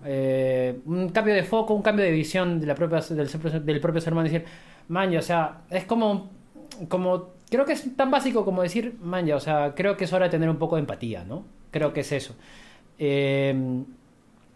Eh, 0.04 0.78
un 0.87 1.08
cambio 1.11 1.34
de 1.34 1.42
foco, 1.42 1.74
un 1.74 1.82
cambio 1.82 2.04
de 2.04 2.12
visión 2.12 2.61
de 2.61 2.66
la 2.66 2.74
propia, 2.74 3.00
del, 3.00 3.80
propio 3.80 4.00
ser 4.00 4.12
humano. 4.12 4.28
Decir, 4.28 4.44
man, 4.88 5.11
ya, 5.11 5.18
o 5.18 5.22
sea, 5.22 5.58
es 5.70 5.84
como... 5.84 6.30
como 6.88 7.37
creo 7.50 7.64
que 7.64 7.72
es 7.72 7.96
tan 7.96 8.11
básico 8.11 8.44
como 8.44 8.62
decir, 8.62 8.96
man, 9.02 9.24
ya, 9.26 9.37
o 9.37 9.40
sea, 9.40 9.74
creo 9.74 9.96
que 9.96 10.04
es 10.04 10.12
hora 10.12 10.26
de 10.26 10.30
tener 10.30 10.50
un 10.50 10.58
poco 10.58 10.76
de 10.76 10.80
empatía, 10.80 11.24
¿no? 11.24 11.44
Creo 11.70 11.92
que 11.92 12.00
es 12.00 12.12
eso. 12.12 12.34
Eh, 12.98 13.82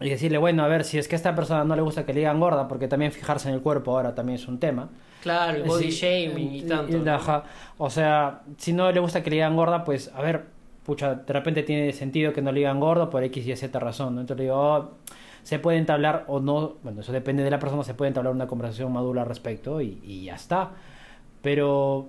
y 0.01 0.09
decirle, 0.09 0.39
bueno, 0.39 0.65
a 0.65 0.69
ver, 0.69 0.85
si 0.85 0.99
es 0.99 1.07
que 1.09 1.15
a 1.15 1.19
esta 1.19 1.35
persona 1.35 1.65
no 1.65 1.77
le 1.77 1.83
gusta 1.83 2.05
que 2.05 2.13
le 2.13 2.21
digan 2.21 2.41
gorda, 2.41 2.67
porque 2.69 2.89
también 2.89 3.13
fijarse 3.13 3.49
en 3.49 3.55
el 3.55 3.61
cuerpo 3.63 3.93
ahora 3.97 4.15
también 4.15 4.37
es 4.37 4.49
un 4.49 4.59
tema. 4.59 4.91
Claro, 5.23 5.57
el 5.59 5.63
body 5.63 5.93
Sí, 5.93 6.07
shaming 6.07 6.55
y 6.55 6.63
tanto. 6.63 6.97
y- 6.97 7.01
¿no? 7.01 7.15
ajá. 7.15 7.45
O 7.79 7.89
sea, 7.89 8.43
si 8.59 8.73
no 8.73 8.91
le 8.91 8.99
gusta 9.01 9.23
que 9.23 9.31
le 9.31 9.37
digan 9.37 9.55
gorda, 9.55 9.85
pues, 9.85 10.11
a 10.15 10.21
ver, 10.21 10.47
pucha, 10.85 11.15
de 11.15 11.33
repente 11.33 11.63
tiene 11.63 11.93
sentido 11.93 12.33
que 12.33 12.43
no 12.43 12.51
le 12.51 12.59
digan 12.61 12.81
gordo 12.81 13.09
por 13.09 13.23
X 13.23 13.47
y 13.47 13.55
Z 13.57 13.79
razón, 13.79 14.17
¿no? 14.17 14.21
Entonces 14.23 14.39
le 14.39 14.45
digo, 14.45 14.57
oh, 14.61 14.91
se 15.43 15.59
puede 15.59 15.79
entablar 15.79 16.25
o 16.29 16.41
no, 16.41 16.75
bueno, 16.83 17.01
eso 17.01 17.13
depende 17.13 17.43
de 17.43 17.51
la 17.51 17.59
persona, 17.59 17.83
se 17.83 17.95
puede 17.95 18.09
entablar 18.09 18.33
una 18.33 18.47
conversación 18.47 18.93
madura 18.93 19.23
al 19.23 19.29
respecto 19.29 19.81
y, 19.81 20.01
y 20.05 20.25
ya 20.25 20.35
está. 20.35 20.73
Pero 21.43 22.09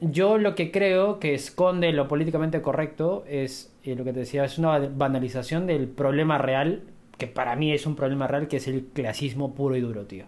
yo 0.00 0.36
lo 0.36 0.54
que 0.56 0.72
creo 0.72 1.20
que 1.20 1.32
esconde 1.32 1.92
lo 1.92 2.08
políticamente 2.08 2.60
correcto 2.60 3.24
es, 3.28 3.72
eh, 3.84 3.94
lo 3.94 4.04
que 4.04 4.12
te 4.12 4.20
decía, 4.20 4.44
es 4.44 4.58
una 4.58 4.78
banalización 4.78 5.66
del 5.66 5.86
problema 5.86 6.38
real, 6.38 6.82
que 7.18 7.28
para 7.28 7.54
mí 7.54 7.72
es 7.72 7.86
un 7.86 7.94
problema 7.94 8.26
real, 8.26 8.48
que 8.48 8.56
es 8.56 8.66
el 8.66 8.86
clasismo 8.86 9.54
puro 9.54 9.76
y 9.76 9.80
duro, 9.80 10.04
tío. 10.06 10.24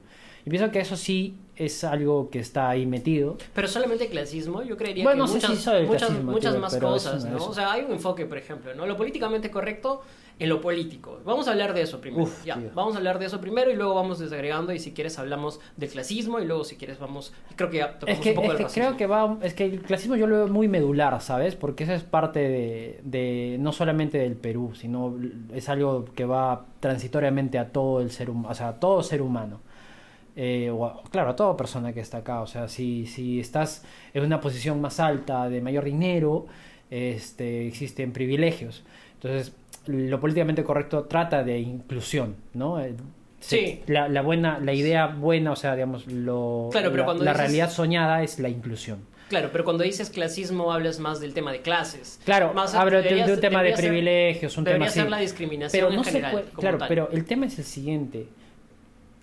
Y 0.47 0.51
pienso 0.51 0.70
que 0.70 0.79
eso 0.79 0.97
sí 0.97 1.37
es 1.57 1.83
algo 1.83 2.31
que 2.31 2.38
está 2.38 2.68
ahí 2.68 2.87
metido. 2.87 3.37
Pero 3.53 3.66
solamente 3.66 4.09
clasismo, 4.09 4.62
yo 4.62 4.77
creería 4.77 5.03
Bueno, 5.03 5.25
que 5.25 5.33
no 5.33 5.40
sé 5.40 5.47
muchas, 5.47 5.51
si 5.51 5.64
soy 5.64 5.81
el 5.81 5.87
muchas, 5.87 6.09
clasismo, 6.09 6.33
muchas 6.33 6.53
tío, 6.53 6.61
más 6.61 6.77
cosas, 6.77 7.25
¿no? 7.25 7.37
eso. 7.37 7.51
O 7.51 7.55
sea, 7.55 7.73
hay 7.73 7.83
un 7.83 7.92
enfoque, 7.92 8.27
por 8.27 8.38
ejemplo, 8.38 8.75
¿no? 8.75 8.87
Lo 8.87 8.97
políticamente 8.97 9.51
correcto 9.51 10.03
en 10.38 10.49
lo 10.49 10.61
político. 10.61 11.20
Vamos 11.25 11.47
a 11.47 11.53
hablar 11.53 11.75
de 11.75 11.83
eso 11.83 12.01
primero. 12.01 12.25
Uf, 12.25 12.44
ya, 12.44 12.57
tío. 12.57 12.70
vamos 12.75 12.94
a 12.94 12.99
hablar 12.99 13.18
de 13.20 13.27
eso 13.27 13.40
primero 13.40 13.70
y 13.70 13.77
luego 13.77 13.94
vamos 13.94 14.18
desagregando 14.18 14.73
y 14.73 14.79
si 14.81 14.92
quieres 14.92 15.18
hablamos 15.18 15.61
del 15.77 15.88
clasismo 15.90 16.40
y 16.40 16.44
luego 16.44 16.64
si 16.64 16.77
quieres 16.77 16.99
vamos, 16.99 17.33
creo 17.57 17.70
que 17.70 17.79
ya 17.79 17.87
Es 17.87 17.99
tocamos 17.99 18.20
que, 18.20 18.29
un 18.31 18.35
poco 18.35 18.47
es 18.47 18.49
del 18.49 18.57
que 18.59 18.62
racismo. 18.64 18.85
creo 18.87 18.97
que 18.97 19.07
va, 19.07 19.38
es 19.42 19.55
que 19.55 19.64
el 19.64 19.83
clasismo 19.83 20.16
yo 20.16 20.27
lo 20.27 20.37
veo 20.37 20.49
muy 20.49 20.66
medular, 20.68 21.20
¿sabes? 21.20 21.55
Porque 21.55 21.85
eso 21.85 21.92
es 21.92 22.03
parte 22.03 22.40
de, 22.40 23.01
de 23.05 23.57
no 23.61 23.70
solamente 23.73 24.18
del 24.18 24.35
Perú, 24.35 24.73
sino 24.75 25.16
es 25.53 25.68
algo 25.68 26.05
que 26.07 26.25
va 26.25 26.66
transitoriamente 26.81 27.59
a 27.59 27.70
todo 27.73 28.01
el 28.01 28.11
ser 28.11 28.29
humano, 28.31 28.49
o 28.51 28.55
sea, 28.55 28.68
a 28.68 28.81
todo 28.81 29.03
ser 29.05 29.23
humano. 29.23 29.61
Eh, 30.37 30.68
o 30.70 30.85
a- 30.87 31.03
claro, 31.11 31.31
a 31.31 31.37
toda 31.37 31.57
persona 31.57 31.92
que 31.92 32.01
está 32.01 32.18
acá. 32.18 32.40
O 32.42 32.47
sea, 32.49 32.66
si, 32.68 33.07
si 33.07 33.38
estás 33.38 33.85
en 34.14 34.25
una 34.25 34.40
posición 34.40 34.81
más 34.81 34.99
alta, 34.99 35.49
de 35.49 35.61
mayor 35.61 35.85
dinero, 35.85 36.47
este, 36.90 37.66
existen 37.68 38.12
privilegios. 38.12 38.83
Entonces, 39.14 39.55
lo 39.87 40.20
políticamente 40.20 40.64
correcto 40.64 41.05
trata 41.05 41.42
de 41.44 41.59
inclusión, 41.59 42.37
¿no? 42.55 42.81
Eh, 42.81 42.94
Sí. 43.40 43.83
La, 43.88 44.09
la 44.09 44.23
buena, 44.23 44.59
la 44.59 44.73
idea 44.73 45.07
buena, 45.07 45.53
o 45.53 45.57
sea, 45.57 45.75
digamos, 45.75 46.07
lo, 46.07 46.70
Claro, 46.73 46.90
pero 46.90 47.03
la, 47.03 47.05
cuando 47.05 47.25
la 47.25 47.33
dices- 47.33 47.40
realidad 47.42 47.70
soñada 47.70 48.23
es 48.23 48.38
la 48.38 48.49
inclusión. 48.49 49.01
Claro, 49.29 49.51
pero 49.53 49.64
cuando 49.64 49.85
dices 49.85 50.09
clasismo 50.09 50.73
hablas 50.73 50.99
más 50.99 51.20
del 51.20 51.35
tema 51.35 51.53
de 51.53 51.61
clases. 51.61 52.20
Claro, 52.25 52.55
Más- 52.55 52.75
hablo 52.75 53.03
de, 53.03 53.23
un 53.31 53.40
tema 53.40 53.62
de 53.62 53.77
ser- 53.77 53.85
privilegios, 53.87 54.57
un 54.57 54.64
tema 54.64 54.73
debería 54.75 54.88
así. 54.90 55.01
ser 55.01 55.11
la 55.11 55.18
discriminación 55.18 55.79
pero 55.79 55.90
en 55.90 55.97
no 55.97 56.05
general, 56.05 56.31
se 56.31 56.37
puede, 56.38 56.51
claro, 56.59 56.79
tal. 56.79 56.88
pero 56.88 57.11
el 57.12 57.27
tema 57.27 57.44
es 57.44 57.59
el 57.59 57.64
siguiente. 57.66 58.29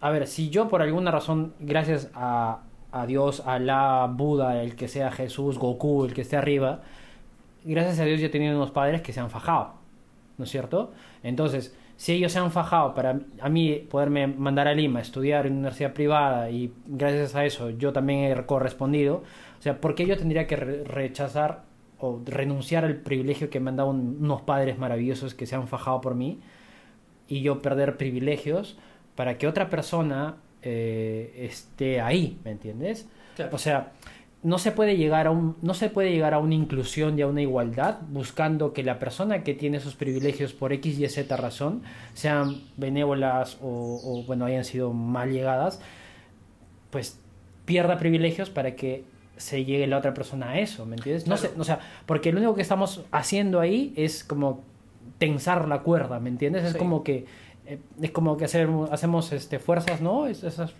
A 0.02 0.12
ver, 0.12 0.28
si 0.28 0.52
yo 0.52 0.68
por 0.70 0.84
alguna 0.84 1.10
razón, 1.10 1.54
gracias 1.60 2.10
a, 2.14 2.60
a 2.92 3.06
Dios, 3.08 3.42
a 3.48 3.58
la 3.58 4.08
Buda, 4.12 4.62
el 4.62 4.76
que 4.76 4.88
sea 4.88 5.12
Jesús, 5.12 5.58
Goku, 5.58 6.06
el 6.06 6.14
que 6.14 6.22
esté 6.22 6.38
arriba, 6.38 6.82
gracias 7.64 7.98
a 8.00 8.06
Dios 8.06 8.20
yo 8.20 8.28
he 8.28 8.30
tenido 8.30 8.56
unos 8.56 8.70
padres 8.70 9.02
que 9.02 9.14
se 9.14 9.20
han 9.20 9.32
fajado, 9.32 9.74
¿no 10.42 10.46
es 10.46 10.52
cierto? 10.52 10.92
Entonces, 11.22 11.78
si 11.98 12.14
ellos 12.14 12.32
se 12.32 12.40
han 12.40 12.52
fajado 12.52 12.96
para 12.96 13.20
a 13.40 13.50
mí 13.50 13.76
poderme 13.90 14.26
mandar 14.26 14.68
a 14.68 14.74
Lima 14.74 14.98
a 15.00 15.02
estudiar 15.04 15.46
en 15.46 15.52
una 15.54 15.60
universidad 15.60 15.94
privada 15.94 16.50
y 16.50 16.74
gracias 16.88 17.36
a 17.36 17.46
eso 17.46 17.70
yo 17.70 17.94
también 17.94 18.32
he 18.32 18.46
correspondido, 18.48 19.18
o 19.60 19.62
sea, 19.62 19.80
¿por 19.80 19.94
qué 19.94 20.08
yo 20.08 20.18
tendría 20.18 20.48
que 20.48 20.56
re- 20.56 20.84
rechazar 20.84 21.64
o 22.00 22.20
renunciar 22.26 22.86
al 22.86 22.96
privilegio 22.96 23.52
que 23.52 23.60
me 23.60 23.70
han 23.70 23.76
dado 23.76 23.90
un- 23.92 24.18
unos 24.20 24.42
padres 24.42 24.80
maravillosos 24.80 25.36
que 25.36 25.46
se 25.46 25.56
han 25.56 25.68
fajado 25.68 26.02
por 26.02 26.16
mí 26.16 26.40
y 27.28 27.42
yo 27.44 27.62
perder 27.62 27.96
privilegios 27.98 28.78
para 29.16 29.38
que 29.38 29.46
otra 29.48 29.70
persona 29.70 30.38
eh, 30.64 31.48
esté 31.50 32.02
ahí, 32.02 32.40
¿me 32.44 32.52
entiendes? 32.52 33.08
Claro. 33.36 33.56
O 33.56 33.58
sea, 33.60 33.92
no 34.44 34.58
se 34.58 34.72
puede 34.72 34.98
llegar 34.98 35.28
a 35.28 35.32
un 35.32 35.56
no 35.62 35.74
se 35.76 35.90
puede 35.90 36.12
llegar 36.12 36.34
a 36.34 36.40
una 36.40 36.56
inclusión 36.56 37.18
y 37.18 37.22
a 37.22 37.28
una 37.28 37.42
igualdad 37.42 38.00
buscando 38.10 38.74
que 38.74 38.82
la 38.84 38.98
persona 38.98 39.44
que 39.44 39.54
tiene 39.54 39.78
esos 39.78 39.94
privilegios 39.96 40.54
por 40.54 40.74
X 40.74 40.98
y 41.00 41.08
Z 41.08 41.38
razón 41.38 41.84
sean 42.16 42.62
benévolas 42.78 43.58
o, 43.62 44.00
o, 44.04 44.24
bueno 44.24 44.46
hayan 44.46 44.64
sido 44.66 44.94
mal 44.94 45.32
llegadas 45.32 45.80
pues 46.90 47.20
pierda 47.66 47.98
privilegios 47.98 48.50
para 48.50 48.76
que 48.76 49.04
se 49.38 49.64
llegue 49.66 49.88
la 49.88 49.98
otra 49.98 50.14
persona 50.14 50.52
a 50.52 50.60
eso 50.60 50.86
¿me 50.86 50.96
entiendes? 50.96 51.28
no 51.28 51.36
Claro. 51.36 51.54
sé 51.56 51.60
o 51.62 51.64
sea 51.64 51.80
porque 52.06 52.32
lo 52.32 52.40
único 52.40 52.56
que 52.56 52.62
estamos 52.62 53.04
haciendo 53.12 53.60
ahí 53.60 53.94
es 53.96 54.24
como 54.24 54.62
tensar 55.18 55.68
la 55.68 55.82
cuerda 55.82 56.20
¿me 56.20 56.30
entiendes? 56.30 56.64
es 56.66 56.76
como 56.76 57.04
que 57.04 57.26
eh, 57.68 57.78
es 58.02 58.12
como 58.12 58.38
que 58.38 58.46
hacer, 58.46 58.68
hacemos 58.92 59.32
este 59.34 59.60
fuerzas 59.60 60.02
no 60.02 60.26
Es- 60.28 60.44
esas 60.44 60.74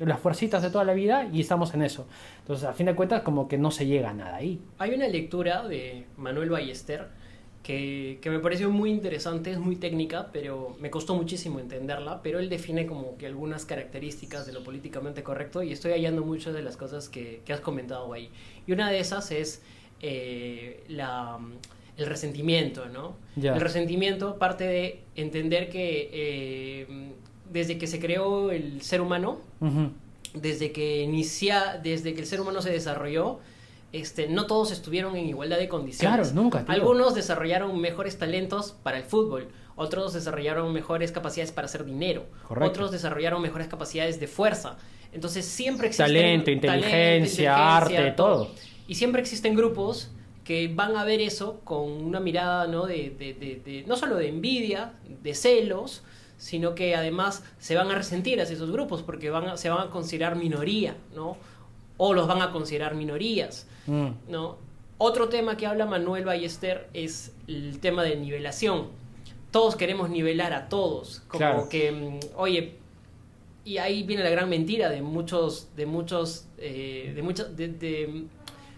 las 0.00 0.18
fuercitas 0.18 0.62
de 0.62 0.70
toda 0.70 0.84
la 0.84 0.94
vida 0.94 1.28
y 1.32 1.40
estamos 1.40 1.74
en 1.74 1.82
eso 1.82 2.06
entonces, 2.42 2.68
a 2.68 2.72
fin 2.72 2.86
de 2.86 2.94
cuentas, 2.94 3.22
como 3.22 3.48
que 3.48 3.56
no 3.56 3.70
se 3.70 3.86
llega 3.86 4.10
a 4.10 4.14
nada 4.14 4.36
ahí. 4.36 4.60
Hay 4.78 4.92
una 4.94 5.06
lectura 5.06 5.66
de 5.66 6.06
Manuel 6.16 6.50
Ballester 6.50 7.06
que, 7.62 8.18
que 8.20 8.30
me 8.30 8.40
pareció 8.40 8.68
muy 8.70 8.90
interesante, 8.90 9.52
es 9.52 9.58
muy 9.58 9.76
técnica, 9.76 10.30
pero 10.32 10.76
me 10.80 10.90
costó 10.90 11.14
muchísimo 11.14 11.60
entenderla, 11.60 12.20
pero 12.20 12.40
él 12.40 12.48
define 12.48 12.84
como 12.86 13.16
que 13.16 13.26
algunas 13.26 13.64
características 13.64 14.44
de 14.44 14.52
lo 14.52 14.64
políticamente 14.64 15.22
correcto 15.22 15.62
y 15.62 15.72
estoy 15.72 15.92
hallando 15.92 16.24
muchas 16.24 16.52
de 16.52 16.62
las 16.62 16.76
cosas 16.76 17.08
que, 17.08 17.42
que 17.44 17.52
has 17.52 17.60
comentado 17.60 18.12
ahí. 18.12 18.28
Y 18.66 18.72
una 18.72 18.90
de 18.90 18.98
esas 18.98 19.30
es 19.30 19.62
eh, 20.00 20.82
la, 20.88 21.38
el 21.96 22.06
resentimiento, 22.06 22.88
¿no? 22.88 23.14
Ya. 23.36 23.54
El 23.54 23.60
resentimiento 23.60 24.36
parte 24.36 24.64
de 24.64 25.00
entender 25.14 25.70
que 25.70 26.10
eh, 26.12 27.12
desde 27.52 27.78
que 27.78 27.86
se 27.86 28.00
creó 28.00 28.50
el 28.50 28.82
ser 28.82 29.00
humano, 29.00 29.40
desde 30.34 30.72
que 30.72 31.02
inicia, 31.02 31.78
desde 31.82 32.14
que 32.14 32.20
el 32.20 32.26
ser 32.26 32.40
humano 32.40 32.62
se 32.62 32.70
desarrolló, 32.70 33.40
este, 33.92 34.26
no 34.28 34.46
todos 34.46 34.70
estuvieron 34.72 35.16
en 35.16 35.26
igualdad 35.28 35.58
de 35.58 35.68
condiciones. 35.68 36.28
Claro, 36.30 36.34
nunca, 36.42 36.64
tío. 36.64 36.72
Algunos 36.74 37.14
desarrollaron 37.14 37.78
mejores 37.78 38.16
talentos 38.18 38.72
para 38.82 38.96
el 38.96 39.04
fútbol, 39.04 39.48
otros 39.76 40.14
desarrollaron 40.14 40.72
mejores 40.72 41.12
capacidades 41.12 41.52
para 41.52 41.66
hacer 41.66 41.84
dinero, 41.84 42.24
Correcto. 42.48 42.68
otros 42.70 42.90
desarrollaron 42.90 43.42
mejores 43.42 43.68
capacidades 43.68 44.18
de 44.18 44.28
fuerza. 44.28 44.78
Entonces 45.12 45.44
siempre 45.44 45.88
existen 45.88 46.06
Talento, 46.06 46.50
inteligencia, 46.50 47.76
arte, 47.76 48.12
todo. 48.12 48.50
Y 48.88 48.94
siempre 48.94 49.20
existen 49.20 49.54
grupos 49.54 50.10
que 50.44 50.68
van 50.74 50.96
a 50.96 51.04
ver 51.04 51.20
eso 51.20 51.60
con 51.62 51.90
una 51.90 52.18
mirada 52.18 52.66
¿no? 52.66 52.86
de, 52.86 53.10
de- 53.10 53.34
de- 53.34 53.60
de- 53.64 53.84
no 53.86 53.96
solo 53.96 54.16
de 54.16 54.28
envidia, 54.28 54.94
de 55.22 55.34
celos, 55.34 56.02
sino 56.42 56.74
que 56.74 56.96
además 56.96 57.44
se 57.60 57.76
van 57.76 57.88
a 57.92 57.94
resentir 57.94 58.40
hacia 58.40 58.54
esos 58.56 58.72
grupos 58.72 59.02
porque 59.04 59.30
van 59.30 59.46
a- 59.48 59.56
se 59.56 59.70
van 59.70 59.86
a 59.86 59.90
considerar 59.90 60.34
minoría, 60.34 60.96
¿no? 61.14 61.36
O 61.98 62.14
los 62.14 62.26
van 62.26 62.42
a 62.42 62.50
considerar 62.50 62.96
minorías, 62.96 63.68
Mm. 63.86 64.08
¿no? 64.28 64.56
Otro 64.98 65.28
tema 65.28 65.56
que 65.56 65.66
habla 65.68 65.86
Manuel 65.86 66.24
Ballester 66.24 66.88
es 66.94 67.32
el 67.46 67.78
tema 67.78 68.02
de 68.02 68.16
nivelación. 68.16 68.88
Todos 69.52 69.76
queremos 69.76 70.10
nivelar 70.10 70.52
a 70.52 70.68
todos, 70.68 71.20
como 71.28 71.38
Claro. 71.38 71.68
que, 71.68 71.92
mm, 71.92 72.18
oye, 72.36 72.74
y 73.64 73.78
ahí 73.78 74.02
viene 74.02 74.24
la 74.24 74.30
gran 74.30 74.48
mentira 74.48 74.88
de 74.90 75.00
muchos, 75.00 75.68
de 75.76 75.86
muchos, 75.86 76.46
eh, 76.58 77.12
de 77.14 77.22
muchos, 77.22 77.56
de, 77.56 77.68
de, 77.68 78.24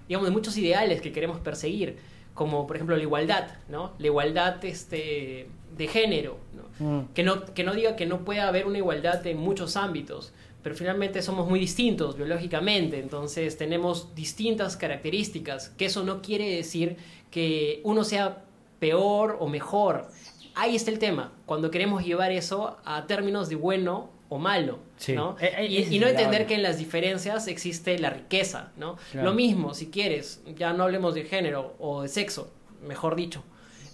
digamos, 0.06 0.28
de 0.28 0.34
muchos 0.34 0.54
ideales 0.58 1.00
que 1.00 1.12
queremos 1.12 1.40
perseguir, 1.40 1.96
como 2.34 2.66
por 2.66 2.76
ejemplo 2.76 2.94
la 2.94 3.02
igualdad, 3.02 3.46
¿no? 3.70 3.92
La 3.98 4.06
igualdad 4.08 4.62
este, 4.66 5.46
de 5.76 5.86
género, 5.88 6.38
¿no? 6.54 6.86
Mm. 6.86 7.08
Que 7.14 7.22
no, 7.22 7.44
que 7.54 7.64
no 7.64 7.74
diga 7.74 7.96
que 7.96 8.06
no 8.06 8.24
pueda 8.24 8.48
haber 8.48 8.66
una 8.66 8.78
igualdad 8.78 9.26
en 9.26 9.38
muchos 9.38 9.76
ámbitos, 9.76 10.32
pero 10.62 10.74
finalmente 10.74 11.20
somos 11.22 11.48
muy 11.48 11.60
distintos 11.60 12.16
biológicamente, 12.16 12.98
entonces 12.98 13.56
tenemos 13.58 14.14
distintas 14.14 14.76
características, 14.76 15.68
que 15.70 15.86
eso 15.86 16.04
no 16.04 16.22
quiere 16.22 16.56
decir 16.56 16.96
que 17.30 17.80
uno 17.84 18.02
sea 18.04 18.44
peor 18.78 19.36
o 19.40 19.48
mejor. 19.48 20.08
Ahí 20.54 20.76
está 20.76 20.90
el 20.90 20.98
tema, 20.98 21.32
cuando 21.46 21.70
queremos 21.70 22.04
llevar 22.04 22.32
eso 22.32 22.78
a 22.84 23.06
términos 23.06 23.48
de 23.48 23.56
bueno 23.56 24.10
o 24.28 24.38
malo, 24.38 24.78
Sí. 24.96 25.12
¿no? 25.12 25.36
Eh, 25.40 25.52
eh, 25.58 25.88
y, 25.90 25.98
no 25.98 26.06
entender 26.06 26.46
que 26.46 26.54
en 26.54 26.62
las 26.62 26.78
diferencias 26.78 27.46
existe 27.48 27.98
la 27.98 28.10
riqueza, 28.10 28.72
¿no? 28.76 28.96
Claro. 29.12 29.28
Lo 29.30 29.34
mismo, 29.34 29.74
si 29.74 29.90
quieres, 29.90 30.42
ya 30.56 30.72
no 30.72 30.84
hablemos 30.84 31.14
de 31.14 31.24
género 31.24 31.74
o 31.78 32.02
de 32.02 32.08
sexo, 32.08 32.50
mejor 32.86 33.16
dicho, 33.16 33.42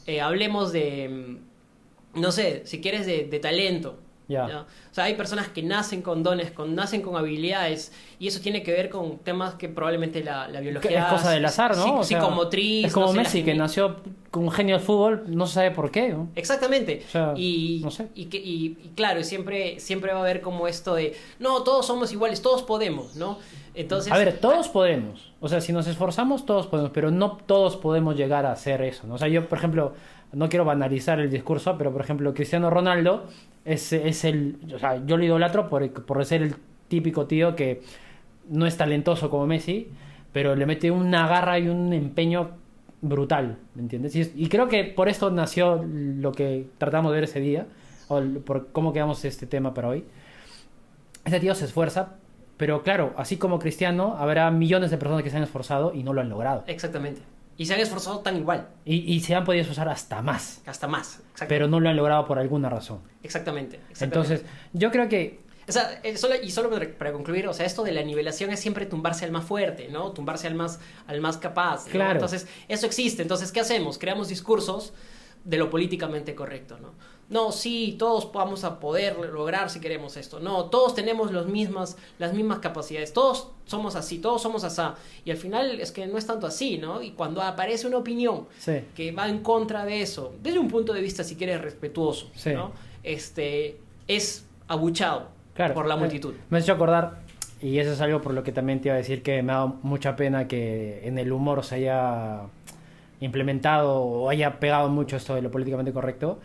Eh, 0.06 0.20
hablemos 0.20 0.72
de, 0.72 1.08
mm, 1.08 1.36
no 2.14 2.32
sé, 2.32 2.62
si 2.64 2.80
quieres 2.80 3.06
de, 3.06 3.24
de 3.24 3.38
talento. 3.40 3.98
Ya. 4.28 4.46
¿ya? 4.46 4.60
O 4.60 4.94
sea, 4.94 5.04
hay 5.04 5.14
personas 5.14 5.48
que 5.48 5.60
nacen 5.60 6.02
con 6.02 6.22
dones, 6.22 6.52
con, 6.52 6.72
nacen 6.76 7.02
con 7.02 7.16
habilidades, 7.16 7.92
y 8.20 8.28
eso 8.28 8.40
tiene 8.40 8.62
que 8.62 8.70
ver 8.70 8.88
con 8.88 9.18
temas 9.18 9.54
que 9.54 9.68
probablemente 9.68 10.22
la, 10.22 10.46
biología... 10.60 11.06
Es 11.06 11.12
cosa 11.12 11.32
del 11.32 11.44
azar, 11.44 11.76
¿no? 11.76 11.84
psic- 11.84 11.98
O 11.98 12.04
sea, 12.04 12.20
psicomotriz... 12.20 12.86
Es 12.86 12.92
como 12.92 13.06
no 13.06 13.12
sé, 13.12 13.18
Messi, 13.18 13.42
que 13.42 13.54
nació 13.54 13.96
con 14.30 14.44
un 14.44 14.52
genio 14.52 14.76
del 14.76 14.84
fútbol, 14.84 15.24
no 15.26 15.48
se 15.48 15.54
sabe 15.54 15.72
por 15.72 15.90
qué. 15.90 16.10
¿no? 16.10 16.28
Exactamente. 16.36 17.02
O 17.08 17.10
sea, 17.10 17.34
y, 17.36 17.80
no 17.82 17.90
sé. 17.90 18.06
y, 18.14 18.26
que, 18.26 18.36
y, 18.36 18.78
y 18.84 18.92
claro, 18.94 19.24
siempre, 19.24 19.80
siempre 19.80 20.12
va 20.12 20.20
a 20.20 20.22
haber 20.22 20.42
como 20.42 20.68
esto 20.68 20.94
de, 20.94 21.16
no, 21.40 21.64
todos 21.64 21.84
somos 21.86 22.12
iguales, 22.12 22.40
todos 22.40 22.62
podemos, 22.62 23.16
¿no? 23.16 23.38
Entonces... 23.74 24.12
A 24.12 24.18
ver, 24.18 24.38
todos 24.38 24.68
podemos. 24.68 25.32
O 25.40 25.48
sea, 25.48 25.60
si 25.60 25.72
nos 25.72 25.88
esforzamos, 25.88 26.46
todos 26.46 26.68
podemos, 26.68 26.92
pero 26.92 27.10
no 27.10 27.36
todos 27.46 27.76
podemos 27.76 28.16
llegar 28.16 28.46
a 28.46 28.52
hacer 28.52 28.82
eso. 28.82 29.08
¿no? 29.08 29.14
O 29.14 29.18
sea, 29.18 29.26
yo, 29.26 29.48
por 29.48 29.58
ejemplo, 29.58 29.94
no 30.32 30.48
quiero 30.48 30.64
banalizar 30.64 31.20
el 31.20 31.30
discurso, 31.30 31.76
pero 31.76 31.92
por 31.92 32.02
ejemplo, 32.02 32.32
Cristiano 32.34 32.70
Ronaldo 32.70 33.26
es, 33.64 33.92
es 33.92 34.24
el. 34.24 34.58
O 34.74 34.78
sea, 34.78 35.04
yo 35.04 35.16
lo 35.16 35.24
idolatro 35.24 35.68
por, 35.68 35.90
por 36.04 36.24
ser 36.24 36.42
el 36.42 36.54
típico 36.88 37.26
tío 37.26 37.56
que 37.56 37.82
no 38.48 38.66
es 38.66 38.76
talentoso 38.76 39.30
como 39.30 39.46
Messi, 39.46 39.88
pero 40.32 40.54
le 40.54 40.66
mete 40.66 40.90
una 40.90 41.26
garra 41.26 41.58
y 41.58 41.68
un 41.68 41.92
empeño 41.92 42.50
brutal, 43.00 43.58
¿me 43.74 43.82
entiendes? 43.82 44.14
Y, 44.14 44.48
creo 44.48 44.68
que 44.68 44.84
por 44.84 45.08
esto 45.08 45.30
nació 45.30 45.82
lo 45.86 46.32
que 46.32 46.66
tratamos 46.78 47.12
de 47.12 47.14
ver 47.16 47.24
ese 47.24 47.40
día, 47.40 47.66
o 48.08 48.20
por 48.44 48.68
cómo 48.72 48.92
quedamos 48.92 49.24
este 49.24 49.46
tema 49.46 49.72
para 49.72 49.88
hoy. 49.88 50.04
Este 51.24 51.40
tío 51.40 51.54
se 51.54 51.64
esfuerza, 51.64 52.16
pero 52.56 52.82
claro, 52.82 53.14
así 53.16 53.36
como 53.36 53.58
Cristiano, 53.58 54.16
habrá 54.18 54.50
millones 54.50 54.90
de 54.90 54.98
personas 54.98 55.22
que 55.22 55.30
se 55.30 55.36
han 55.36 55.42
esforzado 55.42 55.94
y 55.94 56.02
no 56.02 56.12
lo 56.12 56.20
han 56.20 56.28
logrado. 56.28 56.64
Exactamente. 56.66 57.22
Y 57.60 57.66
se 57.66 57.74
han 57.74 57.80
esforzado 57.80 58.20
tan 58.20 58.38
igual, 58.38 58.68
Y, 58.86 59.12
y 59.12 59.20
se 59.20 59.34
han 59.34 59.44
podido 59.44 59.60
esforzar 59.60 59.86
hasta 59.90 60.22
más, 60.22 60.62
hasta 60.64 60.88
más. 60.88 61.20
Pero 61.46 61.68
no 61.68 61.78
lo 61.78 61.90
han 61.90 61.96
logrado 61.96 62.24
por 62.24 62.38
alguna 62.38 62.70
razón. 62.70 63.02
Exactamente. 63.22 63.76
exactamente. 63.90 64.04
Entonces, 64.04 64.44
yo 64.72 64.90
creo 64.90 65.10
que 65.10 65.40
O 65.68 65.72
sea, 65.72 66.00
eh, 66.02 66.16
solo, 66.16 66.36
y 66.42 66.50
solo 66.52 66.70
para, 66.70 66.88
para 66.96 67.12
concluir, 67.12 67.46
o 67.46 67.52
sea, 67.52 67.66
esto 67.66 67.82
de 67.82 67.92
la 67.92 68.02
nivelación 68.02 68.50
es 68.50 68.60
siempre 68.60 68.86
tumbarse 68.86 69.26
al 69.26 69.30
más 69.30 69.44
fuerte, 69.44 69.88
¿no? 69.90 70.12
Tumbarse 70.12 70.46
al 70.46 70.54
más, 70.54 70.80
al 71.06 71.20
más 71.20 71.36
capaz. 71.36 71.84
¿no? 71.84 71.92
Claro. 71.92 72.12
Entonces, 72.12 72.48
eso 72.66 72.86
existe. 72.86 73.20
Entonces, 73.20 73.52
¿qué 73.52 73.60
hacemos? 73.60 73.98
Creamos 73.98 74.28
discursos 74.28 74.94
de 75.44 75.56
lo 75.56 75.70
políticamente 75.70 76.34
correcto, 76.34 76.78
¿no? 76.80 76.92
No, 77.30 77.52
sí, 77.52 77.94
todos 77.96 78.32
vamos 78.32 78.64
a 78.64 78.80
poder 78.80 79.16
lograr 79.16 79.70
si 79.70 79.78
queremos 79.80 80.16
esto. 80.16 80.40
No, 80.40 80.64
todos 80.64 80.96
tenemos 80.96 81.30
los 81.30 81.46
mismas, 81.46 81.96
las 82.18 82.34
mismas 82.34 82.58
capacidades. 82.58 83.12
Todos 83.12 83.52
somos 83.66 83.94
así, 83.94 84.18
todos 84.18 84.42
somos 84.42 84.64
asá. 84.64 84.96
Y 85.24 85.30
al 85.30 85.36
final 85.36 85.80
es 85.80 85.92
que 85.92 86.08
no 86.08 86.18
es 86.18 86.26
tanto 86.26 86.48
así, 86.48 86.78
¿no? 86.78 87.00
Y 87.02 87.12
cuando 87.12 87.40
aparece 87.40 87.86
una 87.86 87.98
opinión 87.98 88.48
Sí. 88.58 88.80
que 88.96 89.12
va 89.12 89.28
en 89.28 89.44
contra 89.44 89.84
de 89.84 90.02
eso, 90.02 90.32
desde 90.42 90.58
un 90.58 90.66
punto 90.66 90.92
de 90.92 91.00
vista, 91.02 91.22
si 91.22 91.36
quieres, 91.36 91.60
respetuoso, 91.60 92.28
Sí. 92.34 92.52
¿no? 92.52 92.72
Este, 93.04 93.78
es 94.08 94.44
abuchado 94.66 95.28
Claro. 95.54 95.74
por 95.74 95.86
la 95.86 95.94
Eh, 95.94 95.98
multitud. 95.98 96.34
Me 96.48 96.58
has 96.58 96.64
hecho 96.64 96.72
acordar, 96.72 97.20
y 97.62 97.78
eso 97.78 97.92
es 97.92 98.00
algo 98.00 98.20
por 98.22 98.34
lo 98.34 98.42
que 98.42 98.50
también 98.50 98.80
te 98.80 98.88
iba 98.88 98.94
a 98.94 98.98
decir 98.98 99.22
que 99.22 99.40
me 99.44 99.52
ha 99.52 99.56
dado 99.56 99.76
mucha 99.82 100.16
pena 100.16 100.48
que 100.48 101.06
en 101.06 101.16
el 101.16 101.30
humor 101.30 101.62
se 101.64 101.76
haya 101.76 102.40
implementado 103.20 104.02
o 104.02 104.30
haya 104.30 104.58
pegado 104.58 104.88
mucho 104.88 105.16
esto 105.16 105.34
de 105.34 105.42
lo 105.42 105.50
políticamente 105.50 105.92
correcto. 105.92 106.40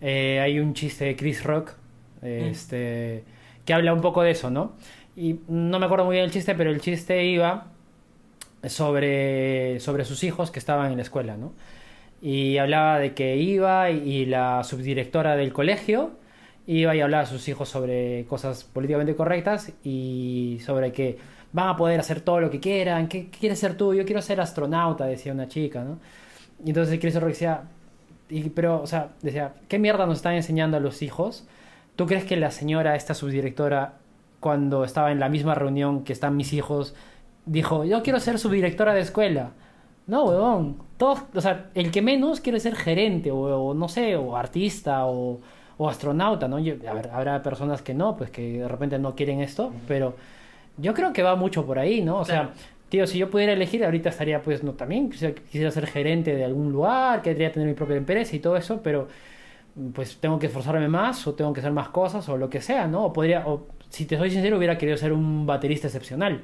Eh, 0.00 0.40
hay 0.40 0.58
un 0.60 0.74
chiste 0.74 1.04
de 1.04 1.16
Chris 1.16 1.44
Rock 1.44 1.72
este, 2.22 3.24
que 3.64 3.74
habla 3.74 3.92
un 3.92 4.00
poco 4.00 4.22
de 4.22 4.30
eso, 4.30 4.50
¿no? 4.50 4.72
Y 5.16 5.40
no 5.48 5.78
me 5.78 5.86
acuerdo 5.86 6.04
muy 6.04 6.14
bien 6.14 6.24
el 6.24 6.30
chiste, 6.30 6.54
pero 6.54 6.70
el 6.70 6.80
chiste 6.80 7.24
iba 7.24 7.68
sobre, 8.64 9.80
sobre 9.80 10.04
sus 10.04 10.24
hijos 10.24 10.50
que 10.50 10.58
estaban 10.58 10.90
en 10.90 10.96
la 10.96 11.02
escuela, 11.02 11.36
¿no? 11.36 11.52
Y 12.20 12.58
hablaba 12.58 12.98
de 12.98 13.14
que 13.14 13.36
iba 13.36 13.90
y 13.90 14.26
la 14.26 14.64
subdirectora 14.64 15.36
del 15.36 15.52
colegio 15.52 16.12
iba 16.66 16.94
y 16.94 17.00
hablaba 17.00 17.22
a 17.22 17.26
sus 17.26 17.48
hijos 17.48 17.68
sobre 17.68 18.26
cosas 18.28 18.64
políticamente 18.64 19.14
correctas 19.14 19.72
y 19.84 20.58
sobre 20.64 20.92
que 20.92 21.18
van 21.52 21.68
a 21.68 21.76
poder 21.76 22.00
hacer 22.00 22.20
todo 22.20 22.40
lo 22.40 22.50
que 22.50 22.60
quieran. 22.60 23.08
¿Qué, 23.08 23.28
qué 23.30 23.38
quieres 23.38 23.58
ser 23.58 23.76
tú? 23.76 23.94
Yo 23.94 24.04
quiero 24.04 24.22
ser 24.22 24.40
astronauta, 24.40 25.06
decía 25.06 25.32
una 25.32 25.48
chica, 25.48 25.82
¿no? 25.84 25.98
Y 26.64 26.70
entonces 26.70 26.98
Chris 27.00 27.14
Rock 27.20 27.28
decía, 27.30 27.62
y- 28.28 28.48
pero, 28.50 28.82
o 28.82 28.86
sea, 28.86 29.10
decía, 29.22 29.54
¿qué 29.68 29.78
mierda 29.78 30.06
nos 30.06 30.18
están 30.18 30.34
enseñando 30.34 30.76
a 30.76 30.80
los 30.80 31.02
hijos? 31.02 31.46
¿Tú 31.96 32.06
crees 32.06 32.24
que 32.24 32.36
la 32.36 32.50
señora, 32.50 32.94
esta 32.96 33.14
subdirectora, 33.14 33.94
cuando 34.40 34.84
estaba 34.84 35.10
en 35.12 35.18
la 35.20 35.28
misma 35.28 35.54
reunión 35.54 36.04
que 36.04 36.12
están 36.12 36.36
mis 36.36 36.52
hijos, 36.52 36.94
dijo, 37.46 37.84
yo 37.84 38.02
quiero 38.02 38.20
ser 38.20 38.38
subdirectora 38.38 38.94
de 38.94 39.00
escuela? 39.00 39.50
No, 40.06 40.24
huevón. 40.24 40.78
Todos, 40.96 41.22
o 41.34 41.40
sea, 41.40 41.70
el 41.74 41.90
que 41.90 42.02
menos 42.02 42.40
quiere 42.40 42.60
ser 42.60 42.74
gerente, 42.76 43.30
o, 43.30 43.38
o 43.38 43.74
no 43.74 43.88
sé, 43.88 44.16
o 44.16 44.36
artista, 44.36 45.06
o, 45.06 45.40
o 45.76 45.88
astronauta, 45.88 46.48
¿no? 46.48 46.58
Yo- 46.58 46.74
a 46.88 46.94
ver, 46.94 47.10
habrá 47.12 47.42
personas 47.42 47.82
que 47.82 47.94
no, 47.94 48.16
pues 48.16 48.30
que 48.30 48.60
de 48.60 48.68
repente 48.68 48.98
no 48.98 49.14
quieren 49.14 49.40
esto, 49.40 49.72
pero 49.86 50.14
yo 50.78 50.94
creo 50.94 51.12
que 51.12 51.22
va 51.22 51.36
mucho 51.36 51.66
por 51.66 51.78
ahí, 51.78 52.02
¿no? 52.02 52.20
O 52.20 52.24
Claro. 52.24 52.50
sea, 52.54 52.54
tío, 52.88 53.06
si 53.06 53.18
yo 53.18 53.30
pudiera 53.30 53.52
elegir, 53.52 53.84
ahorita 53.84 54.08
estaría, 54.10 54.40
pues, 54.42 54.62
no, 54.62 54.72
también 54.74 55.10
quisiera, 55.10 55.34
quisiera 55.34 55.70
ser 55.70 55.86
gerente 55.86 56.34
de 56.34 56.44
algún 56.44 56.72
lugar, 56.72 57.22
querría 57.22 57.52
tener 57.52 57.68
mi 57.68 57.74
propia 57.74 57.96
empresa 57.96 58.34
y 58.36 58.38
todo 58.40 58.56
eso, 58.56 58.80
pero 58.82 59.08
pues 59.94 60.16
tengo 60.18 60.38
que 60.40 60.46
esforzarme 60.46 60.88
más 60.88 61.26
o 61.28 61.34
tengo 61.34 61.52
que 61.52 61.60
hacer 61.60 61.72
más 61.72 61.88
cosas 61.90 62.28
o 62.28 62.36
lo 62.36 62.50
que 62.50 62.60
sea, 62.60 62.86
¿no? 62.88 63.04
O 63.06 63.12
podría, 63.12 63.46
o 63.46 63.66
si 63.90 64.06
te 64.06 64.16
soy 64.18 64.30
sincero, 64.30 64.56
hubiera 64.58 64.76
querido 64.76 64.96
ser 64.96 65.12
un 65.12 65.46
baterista 65.46 65.86
excepcional, 65.86 66.42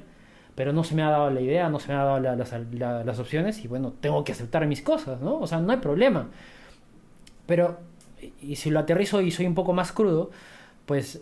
pero 0.54 0.72
no 0.72 0.84
se 0.84 0.94
me 0.94 1.02
ha 1.02 1.10
dado 1.10 1.30
la 1.30 1.40
idea, 1.40 1.68
no 1.68 1.80
se 1.80 1.88
me 1.88 1.94
ha 1.94 2.04
dado 2.04 2.20
la- 2.20 2.36
las, 2.36 2.52
la- 2.72 3.02
las 3.04 3.18
opciones 3.18 3.64
y 3.64 3.68
bueno, 3.68 3.92
tengo 4.00 4.22
que 4.22 4.32
aceptar 4.32 4.66
mis 4.68 4.82
cosas, 4.82 5.20
¿no? 5.20 5.38
O 5.40 5.46
sea, 5.48 5.58
no 5.60 5.72
hay 5.72 5.78
problema. 5.78 6.28
Pero, 7.46 7.78
y 8.40 8.56
si 8.56 8.70
lo 8.70 8.80
aterrizo 8.80 9.20
y 9.20 9.30
soy 9.30 9.46
un 9.46 9.54
poco 9.54 9.72
más 9.72 9.92
crudo, 9.92 10.30
pues 10.86 11.20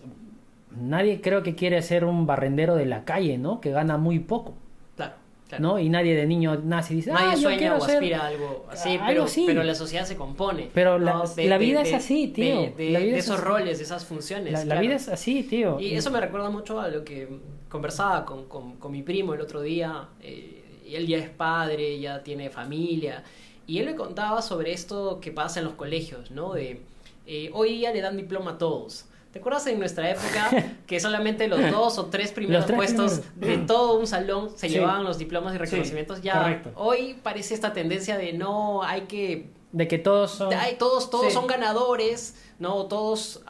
nadie 0.77 1.21
creo 1.21 1.43
que 1.43 1.55
quiere 1.55 1.81
ser 1.83 2.05
un 2.05 2.27
barrendero 2.27 2.75
de 2.77 2.87
la 2.87 3.05
calle, 3.05 3.39
¿no? 3.39 3.61
Que 3.61 3.71
gana 3.71 3.97
muy 3.99 4.19
poco, 4.19 4.55
Claro, 4.97 5.15
claro. 5.49 5.63
¿no? 5.63 5.79
Y 5.79 5.89
nadie 5.89 6.15
de 6.17 6.27
niño 6.27 6.57
nace 6.65 6.95
y 6.95 6.97
dice, 6.97 7.13
Nadie 7.13 7.27
ah, 7.33 7.35
yo 7.35 7.41
sueña 7.43 7.59
quiero 7.59 7.77
o 7.77 7.81
ser... 7.81 7.95
aspira 7.97 8.21
a 8.23 8.27
algo 8.29 8.67
así, 8.71 8.99
pero, 9.07 9.25
así. 9.25 9.45
pero 9.47 9.63
la 9.63 9.75
sociedad 9.75 10.05
se 10.05 10.17
compone. 10.17 10.71
Pero 10.75 10.99
la- 10.99 11.13
¿no? 11.15 11.25
la 11.37 11.59
vida 11.59 11.83
es 11.83 11.93
así, 11.95 12.29
tío. 12.29 12.63
De, 12.63 12.71
de- 12.77 12.91
La 12.91 12.99
vida 13.01 13.13
de 13.13 13.19
es 13.19 13.25
esos 13.25 13.41
roles, 13.41 13.79
de 13.79 13.85
esas 13.85 14.05
funciones. 14.05 14.53
La, 14.53 14.59
la 14.61 14.65
claro. 14.65 14.81
vida 14.81 14.95
es 14.97 15.09
así, 15.09 15.43
tío. 15.43 15.79
Y 15.81 15.95
eso 15.95 16.11
me 16.11 16.21
recuerda 16.21 16.51
mucho 16.51 16.81
a 16.81 16.89
lo 16.89 17.05
que 17.05 17.29
conversaba 17.69 18.25
con, 18.25 18.45
con- 18.47 18.77
con 18.77 18.93
mi 18.93 19.03
primo 19.03 19.35
el 19.35 19.41
otro 19.41 19.61
día. 19.63 20.09
eh, 20.23 20.59
y 20.85 20.97
él 20.97 21.07
ya 21.07 21.17
es 21.19 21.31
padre, 21.31 21.99
ya 22.01 22.23
tiene 22.23 22.51
familia. 22.51 23.23
Y 23.67 23.79
él 23.79 23.87
me 23.87 23.95
contaba 23.95 24.43
sobre 24.43 24.73
esto 24.73 25.21
que 25.21 25.31
pasa 25.31 25.61
en 25.61 25.65
los 25.67 25.75
colegios, 25.75 26.31
¿no? 26.33 26.53
De 26.55 26.81
eh, 27.27 27.51
hoy 27.55 27.75
día 27.79 27.93
le 27.93 28.01
dan 28.01 28.17
diploma 28.17 28.53
a 28.53 28.59
todos. 28.59 29.07
¿Te 29.33 29.39
acuerdas 29.39 29.67
en 29.67 29.79
nuestra 29.79 30.11
época 30.11 30.51
que 30.87 31.01
solamente 31.01 31.49
los 31.49 31.71
dos 31.71 31.99
o 31.99 32.07
tres 32.07 32.33
primeros 32.33 32.67
tres 32.67 32.77
puestos 32.77 33.21
primeros. 33.39 33.61
de 33.61 33.67
todo 33.67 33.99
un 33.99 34.07
salón 34.07 34.51
se 34.57 34.69
Sí. 34.69 34.75
llevaban 34.75 35.05
los 35.05 35.19
diplomas 35.19 35.55
y 35.55 35.59
reconocimientos? 35.59 36.21
ya 36.23 36.35
correcto. 36.43 36.71
hoy 36.77 37.15
parece 37.23 37.55
esta 37.55 37.73
tendencia 37.73 38.19
de 38.19 38.35
no, 38.35 38.83
hay 38.83 39.03
que 39.03 39.51
De 39.73 39.89
que 39.89 39.99
todos 39.99 40.33
son... 40.33 40.53
hay- 40.53 40.77
todos 40.77 41.09
todos 41.11 41.27
Sí. 41.27 41.33
son 41.33 41.47
ganadores, 41.47 42.37
no 42.59 42.85
todos 42.87 43.43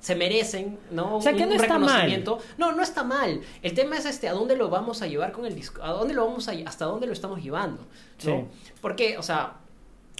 se 0.00 0.14
merecen, 0.16 0.78
¿no? 0.90 1.18
O 1.18 1.20
sea, 1.20 1.34
que 1.34 1.44
no 1.44 1.52
está 1.54 1.78
mal. 1.78 2.24
No, 2.56 2.72
no 2.72 2.82
está 2.82 3.04
mal. 3.04 3.42
El 3.60 3.74
tema 3.74 3.98
es 3.98 4.06
este, 4.06 4.28
¿a 4.28 4.32
dónde 4.32 4.56
lo 4.56 4.70
vamos 4.70 5.02
a 5.02 5.06
llevar 5.06 5.30
con 5.32 5.44
el 5.44 5.54
disco? 5.54 5.82
¿A 5.82 5.90
dónde 5.90 6.14
lo 6.14 6.24
vamos 6.26 6.48
a 6.48 6.52
hasta 6.64 6.86
dónde 6.86 7.06
lo 7.06 7.12
estamos 7.12 7.42
llevando? 7.42 7.82
¿no? 7.82 7.86
Sí. 8.16 8.44
Porque, 8.80 9.18
o 9.18 9.22
sea, 9.22 9.56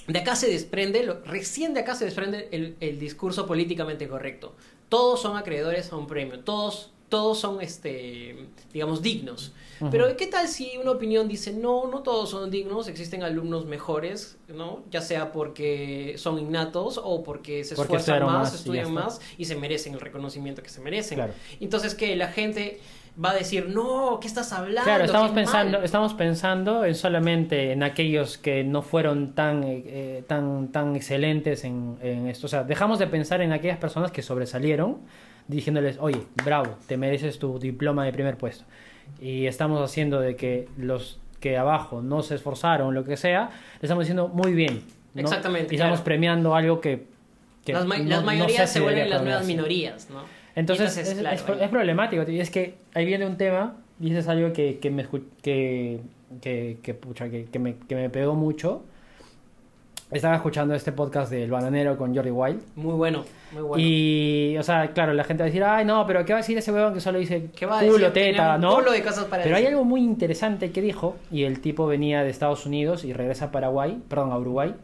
de 0.06 0.18
acá 0.18 0.36
se 0.36 0.48
desprende, 0.50 1.04
lo- 1.04 1.20
recién 1.24 1.74
de 1.74 1.80
acá 1.80 1.94
se 1.94 2.04
desprende 2.04 2.48
el, 2.52 2.76
el 2.80 2.98
discurso 2.98 3.46
políticamente 3.46 4.08
correcto. 4.08 4.54
Todos 4.88 5.20
son 5.22 5.36
acreedores 5.36 5.92
a 5.92 5.96
un 5.96 6.06
premio, 6.06 6.40
todos, 6.40 6.90
todos 7.08 7.38
son, 7.38 7.60
este, 7.60 8.46
digamos, 8.72 9.02
dignos. 9.02 9.52
Ujú. 9.80 9.90
Pero 9.90 10.16
¿qué 10.16 10.26
tal 10.26 10.46
si 10.48 10.76
una 10.78 10.90
opinión 10.90 11.26
dice, 11.28 11.52
no, 11.52 11.86
no 11.86 12.02
todos 12.02 12.30
son 12.30 12.50
dignos, 12.50 12.86
existen 12.88 13.22
alumnos 13.22 13.66
mejores, 13.66 14.36
¿no? 14.48 14.82
Ya 14.90 15.00
sea 15.00 15.32
porque 15.32 16.14
son 16.18 16.38
innatos 16.38 17.00
o 17.02 17.22
porque 17.22 17.64
se 17.64 17.74
Porque 17.76 17.96
esfuerzan 17.96 18.26
más, 18.26 18.54
estudian 18.54 18.92
más 18.92 19.20
y 19.38 19.44
se 19.46 19.56
merecen 19.56 19.94
el 19.94 20.00
reconocimiento 20.00 20.62
que 20.62 20.68
se 20.68 20.80
merecen. 20.80 21.16
Claro. 21.16 21.32
Entonces 21.60 21.94
que 21.94 22.14
la 22.16 22.28
gente 22.28 22.80
va 23.22 23.30
a 23.33 23.35
decir, 23.35 23.68
no, 23.68 24.18
¿qué 24.20 24.26
estás 24.26 24.52
hablando? 24.52 24.83
Claro, 24.85 25.04
estamos 25.04 25.30
pensando, 25.33 25.78
mal". 25.78 25.85
estamos 25.85 26.14
pensando 26.14 26.85
en 26.85 26.94
solamente 26.94 27.72
en 27.72 27.83
aquellos 27.83 28.38
que 28.38 28.64
no 28.64 28.83
fueron 28.83 29.33
tan, 29.35 29.62
eh, 29.64 29.83
eh, 29.87 30.24
tan, 30.26 30.68
tan 30.68 30.96
excelentes 30.96 31.64
en, 31.64 31.98
en 32.02 32.28
esto. 32.28 32.46
O 32.46 32.48
sea, 32.48 32.64
dejamos 32.64 32.98
de 32.98 33.06
pensar 33.06 33.40
en 33.42 33.52
aquellas 33.52 33.78
personas 33.78 34.11
que 34.12 34.22
sobresalieron, 34.22 34.98
diciéndoles, 35.48 35.98
oye, 36.00 36.22
bravo, 36.44 36.76
te 36.87 36.96
mereces 36.96 37.38
tu 37.38 37.59
diploma 37.59 38.04
de 38.04 38.12
primer 38.12 38.37
puesto. 38.38 38.64
Y 39.20 39.46
estamos 39.46 39.83
haciendo 39.83 40.20
de 40.20 40.37
que 40.37 40.68
los 40.76 41.18
que 41.40 41.59
abajo 41.59 42.02
no 42.02 42.22
se 42.22 42.35
esforzaron, 42.37 42.94
lo 42.94 43.04
que 43.04 43.16
sea, 43.16 43.50
le 43.80 43.87
estamos 43.87 44.04
diciendo 44.04 44.28
muy 44.28 44.52
bien. 44.52 44.83
¿no? 45.14 45.22
Exactamente, 45.22 45.74
Y 45.74 45.76
estamos 45.76 45.96
claro. 45.98 46.04
premiando 46.04 46.54
algo 46.54 46.80
que... 46.80 47.06
que 47.64 47.72
las, 47.72 47.85
ma- 47.87 47.98
no- 47.98 48.04
las 48.09 48.20
no 48.20 48.26
mayorías 48.26 48.68
sé 48.68 48.74
se 48.74 48.78
si 48.78 48.85
vuelven 48.85 49.11
las 49.11 49.22
nuevas 49.22 49.44
minorías, 49.46 50.09
¿no? 50.11 50.22
Entonces, 50.54 50.96
Y 50.96 51.00
es, 51.00 51.14
claro, 51.14 51.34
es- 51.54 51.62
es 51.62 51.68
problemático. 51.68 52.28
Y 52.30 52.40
es 52.40 52.50
que 52.50 52.74
ahí 52.94 53.04
viene 53.06 53.26
un 53.26 53.36
tema, 53.36 53.76
y 54.00 54.10
eso 54.10 54.18
es 54.20 54.28
algo 54.28 54.52
que, 54.52 54.78
que 54.78 54.90
me, 54.90 55.06
que, 55.42 56.00
que, 56.40 56.78
que, 56.82 56.94
pucha, 56.94 57.28
que, 57.30 57.44
que 57.46 57.58
me, 57.58 57.76
que 57.76 57.94
me 57.94 58.10
pegó 58.10 58.34
mucho. 58.34 58.82
Estaba 60.10 60.34
escuchando 60.34 60.74
este 60.74 60.90
podcast 60.90 61.30
del 61.30 61.52
Bananero 61.52 61.96
con 61.96 62.12
Jordi 62.12 62.32
Wild. 62.32 62.60
Muy 62.74 62.94
bueno, 62.94 63.24
muy 63.52 63.62
bueno. 63.62 63.84
Y, 63.86 64.56
o 64.58 64.62
sea, 64.64 64.88
claro, 64.92 65.14
la 65.14 65.22
gente 65.22 65.42
va 65.42 65.44
a 65.44 65.46
decir, 65.46 65.62
ay, 65.62 65.84
no, 65.84 66.04
pero 66.04 66.24
¿qué 66.24 66.32
va 66.32 66.40
a 66.40 66.42
decir 66.42 66.58
ese 66.58 66.72
huevón 66.72 66.92
que 66.94 67.00
solo 67.00 67.20
dice 67.20 67.46
¿Qué 67.54 67.64
va 67.64 67.78
a 67.78 67.82
culo, 67.84 68.10
decir? 68.10 68.12
Teta, 68.32 68.56
un 68.56 68.60
no? 68.60 68.74
culo 68.74 68.90
de 68.90 69.04
cosas 69.04 69.26
para 69.26 69.44
Pero 69.44 69.54
hay 69.54 69.62
decir. 69.62 69.76
algo 69.76 69.84
muy 69.88 70.00
interesante 70.00 70.72
que 70.72 70.82
dijo, 70.82 71.16
y 71.30 71.44
el 71.44 71.60
tipo 71.60 71.86
venía 71.86 72.24
de 72.24 72.30
Estados 72.30 72.66
Unidos 72.66 73.04
y 73.04 73.12
regresa 73.12 73.46
a 73.46 73.50
Paraguay, 73.52 74.02
perdón, 74.08 74.32
a 74.32 74.38
Uruguay, 74.38 74.74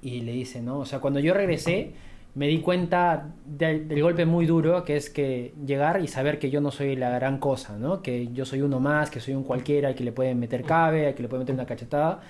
y 0.00 0.20
le 0.22 0.32
dice, 0.32 0.62
¿no? 0.62 0.78
O 0.78 0.86
sea, 0.86 1.00
cuando 1.00 1.20
yo 1.20 1.34
regresé, 1.34 1.90
me 2.34 2.46
di 2.46 2.60
cuenta 2.60 3.28
del, 3.44 3.88
del 3.88 4.02
golpe 4.02 4.24
muy 4.24 4.46
duro 4.46 4.84
que 4.84 4.96
es 4.96 5.10
que 5.10 5.52
llegar 5.66 6.00
y 6.02 6.08
saber 6.08 6.38
que 6.38 6.48
yo 6.50 6.60
no 6.62 6.70
soy 6.70 6.96
la 6.96 7.10
gran 7.10 7.38
cosa, 7.38 7.76
¿no? 7.78 8.00
Que 8.02 8.28
yo 8.32 8.44
soy 8.46 8.62
uno 8.62 8.80
más, 8.80 9.10
que 9.10 9.20
soy 9.20 9.34
un 9.34 9.44
cualquiera, 9.44 9.88
al 9.88 9.94
que 9.94 10.04
le 10.04 10.12
pueden 10.12 10.38
meter 10.40 10.62
cabe, 10.64 11.08
al 11.08 11.14
que 11.14 11.22
le 11.22 11.28
pueden 11.28 11.42
meter 11.42 11.54
una 11.54 11.66
cachetada. 11.66 12.20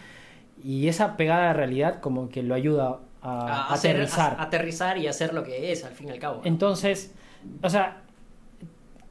Y 0.65 0.89
esa 0.89 1.17
pegada 1.17 1.49
de 1.49 1.53
realidad 1.55 2.01
como 2.01 2.29
que 2.29 2.43
lo 2.43 2.55
ayuda 2.55 2.99
a, 3.23 3.69
a 3.69 3.75
hacer- 3.75 3.93
aterrizar. 3.97 4.37
a- 4.39 4.43
aterrizar 4.43 4.99
y 4.99 5.07
hacer 5.07 5.35
lo 5.35 5.45
que 5.45 5.71
es, 5.71 5.85
al 5.85 5.93
fin 5.93 6.09
y 6.09 6.11
al 6.11 6.19
cabo. 6.19 6.37
¿no? 6.39 6.43
Entonces, 6.47 7.15
o 7.63 7.69
sea, 7.71 7.99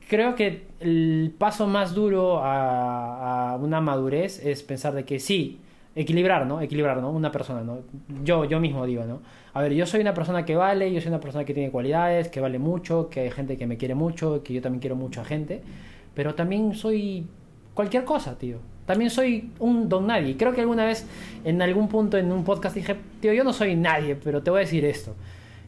creo 0.09 0.35
que 0.35 0.67
el 0.81 1.33
paso 1.37 1.67
más 1.67 1.93
duro 1.93 2.39
a, 2.43 3.51
a 3.51 3.55
una 3.55 3.79
madurez 3.81 4.45
es 4.45 4.61
pensar 4.63 4.93
de 4.93 5.05
que 5.05 5.19
sí, 5.19 5.59
equilibrar, 5.95 6.45
¿no? 6.45 6.61
Equilibrar, 6.61 7.01
¿no? 7.01 7.11
Una 7.11 7.31
persona, 7.31 7.61
¿no? 7.61 7.79
Yo, 8.23 8.45
yo 8.45 8.59
mismo 8.59 8.85
digo, 8.85 9.03
¿no? 9.03 9.21
A 9.53 9.61
ver, 9.61 9.73
yo 9.73 9.85
soy 9.85 10.01
una 10.01 10.13
persona 10.13 10.45
que 10.45 10.55
vale, 10.55 10.91
yo 10.91 11.01
soy 11.01 11.09
una 11.09 11.19
persona 11.19 11.43
que 11.43 11.53
tiene 11.53 11.71
cualidades, 11.71 12.29
que 12.29 12.39
vale 12.39 12.59
mucho, 12.59 13.09
que 13.09 13.21
hay 13.21 13.31
gente 13.31 13.57
que 13.57 13.67
me 13.67 13.77
quiere 13.77 13.95
mucho, 13.95 14.43
que 14.43 14.53
yo 14.53 14.61
también 14.61 14.79
quiero 14.79 14.95
mucho 14.95 15.21
a 15.21 15.25
gente, 15.25 15.61
pero 16.13 16.35
también 16.35 16.75
soy 16.75 17.25
cualquier 17.73 18.05
cosa, 18.05 18.37
tío. 18.37 18.57
También 18.85 19.09
soy 19.09 19.51
un 19.59 19.89
don 19.89 20.07
nadie. 20.07 20.35
Creo 20.37 20.53
que 20.53 20.61
alguna 20.61 20.85
vez, 20.85 21.05
en 21.43 21.61
algún 21.61 21.87
punto 21.87 22.17
en 22.17 22.31
un 22.31 22.43
podcast 22.43 22.75
dije, 22.75 22.95
tío, 23.19 23.33
yo 23.33 23.43
no 23.43 23.53
soy 23.53 23.75
nadie, 23.75 24.15
pero 24.15 24.41
te 24.41 24.49
voy 24.49 24.59
a 24.59 24.61
decir 24.61 24.85
esto. 24.85 25.15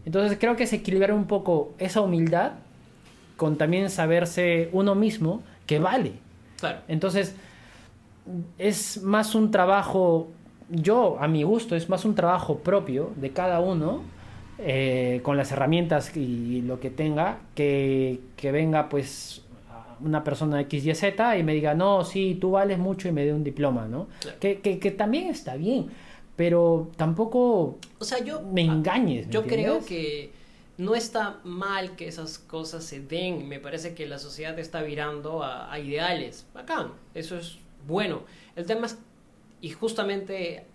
Entonces 0.06 0.38
creo 0.40 0.56
que 0.56 0.64
es 0.64 0.74
equilibrar 0.74 1.14
un 1.14 1.26
poco 1.26 1.74
esa 1.78 2.02
humildad 2.02 2.54
con 3.38 3.58
también 3.58 3.90
saberse 3.90 4.70
uno 4.74 4.96
mismo 4.96 5.42
que 5.66 5.80
vale. 5.80 6.14
Claro. 6.60 6.80
Entonces, 6.88 7.36
es 8.58 9.02
más 9.02 9.36
un 9.36 9.52
trabajo, 9.52 10.30
yo 10.70 11.18
a 11.20 11.28
mi 11.28 11.44
gusto, 11.44 11.76
es 11.76 11.90
más 11.90 12.06
un 12.06 12.16
trabajo 12.16 12.60
propio 12.60 13.12
de 13.16 13.32
cada 13.32 13.60
uno, 13.60 14.04
eh, 14.60 15.20
con 15.24 15.36
las 15.36 15.52
herramientas 15.52 16.16
y 16.16 16.62
lo 16.62 16.80
que 16.80 16.90
tenga, 16.90 17.40
que, 17.56 18.22
que 18.38 18.52
venga 18.52 18.88
pues 18.90 19.42
una 20.00 20.24
persona 20.24 20.62
X, 20.62 20.86
Y, 20.86 20.96
Z 20.96 21.38
y 21.38 21.44
me 21.44 21.54
diga, 21.54 21.74
no, 21.74 22.04
sí, 22.04 22.38
tú 22.40 22.52
vales 22.52 22.78
mucho 22.78 23.08
y 23.08 23.12
me 23.12 23.26
dé 23.26 23.34
un 23.34 23.44
diploma, 23.44 23.88
¿no? 23.88 24.08
Claro. 24.20 24.38
Que, 24.40 24.60
que, 24.60 24.80
que 24.80 24.92
también 24.92 25.28
está 25.28 25.56
bien, 25.56 25.88
pero 26.36 26.92
tampoco 26.98 27.78
O 28.00 28.06
sea, 28.06 28.24
yo... 28.24 28.42
me 28.42 28.62
engañes. 28.62 29.28
¿me 29.28 29.34
Yo 29.34 29.44
creo 29.44 29.84
que 29.86 30.32
no 30.78 30.96
está 30.96 31.40
mal 31.44 31.96
que 31.96 32.08
esas 32.08 32.40
cosas 32.40 32.84
se 32.84 33.00
den. 33.00 33.48
Me 33.48 33.60
parece 33.60 33.94
que 33.94 34.08
la 34.08 34.20
sociedad 34.20 34.58
está 34.60 34.82
virando 34.82 35.44
a, 35.44 35.72
a 35.72 35.80
ideales. 35.80 36.48
Bacán, 36.54 36.92
eso 37.14 37.38
es 37.38 37.60
bueno. 37.88 38.24
El 38.56 38.66
tema 38.66 38.88
es, 38.88 38.98
y 39.62 39.70
justamente 39.70 40.66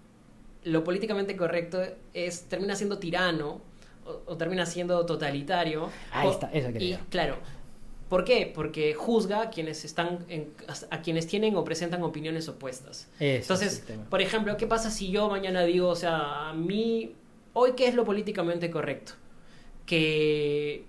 lo 0.65 0.85
políticamente 0.85 1.37
correcto 1.37 1.81
es, 2.15 2.43
termina 2.45 2.75
siendo 2.75 2.99
tirano 2.99 3.61
o, 4.05 4.23
o 4.27 4.37
termina 4.37 4.67
siendo 4.67 5.05
totalitario. 5.07 5.91
Ahí 6.13 6.27
o- 6.29 6.33
está, 6.33 6.51
eso 6.53 6.73
quería 6.73 6.97
Y 6.97 7.11
claro, 7.11 7.37
¿por 8.09 8.25
qué? 8.25 8.51
Porque 8.55 8.95
juzga 8.95 9.43
a 9.43 9.51
quienes 9.51 9.85
están 9.85 10.25
en- 10.29 10.53
a 10.91 11.03
quienes 11.03 11.27
tienen 11.27 11.57
o 11.57 11.65
presentan 11.65 12.03
opiniones 12.03 12.49
opuestas. 12.49 13.09
Entonces, 13.21 13.85
por 14.11 14.21
ejemplo, 14.23 14.57
¿qué 14.57 14.67
pasa 14.67 14.91
si 14.91 15.11
yo 15.11 15.29
mañana 15.29 15.63
digo, 15.65 15.89
o 15.89 15.97
sea, 15.97 16.49
a 16.51 16.53
mí, 16.55 17.15
hoy 17.53 17.73
qué 17.77 17.87
es 17.89 17.95
lo 17.95 18.05
políticamente 18.05 18.71
correcto? 18.71 19.13
Que, 19.87 20.85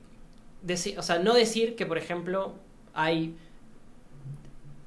o 0.98 1.02
sea, 1.02 1.20
no 1.20 1.34
decir 1.34 1.76
que, 1.76 1.86
por 1.86 1.98
ejemplo, 1.98 2.54
hay 2.94 3.36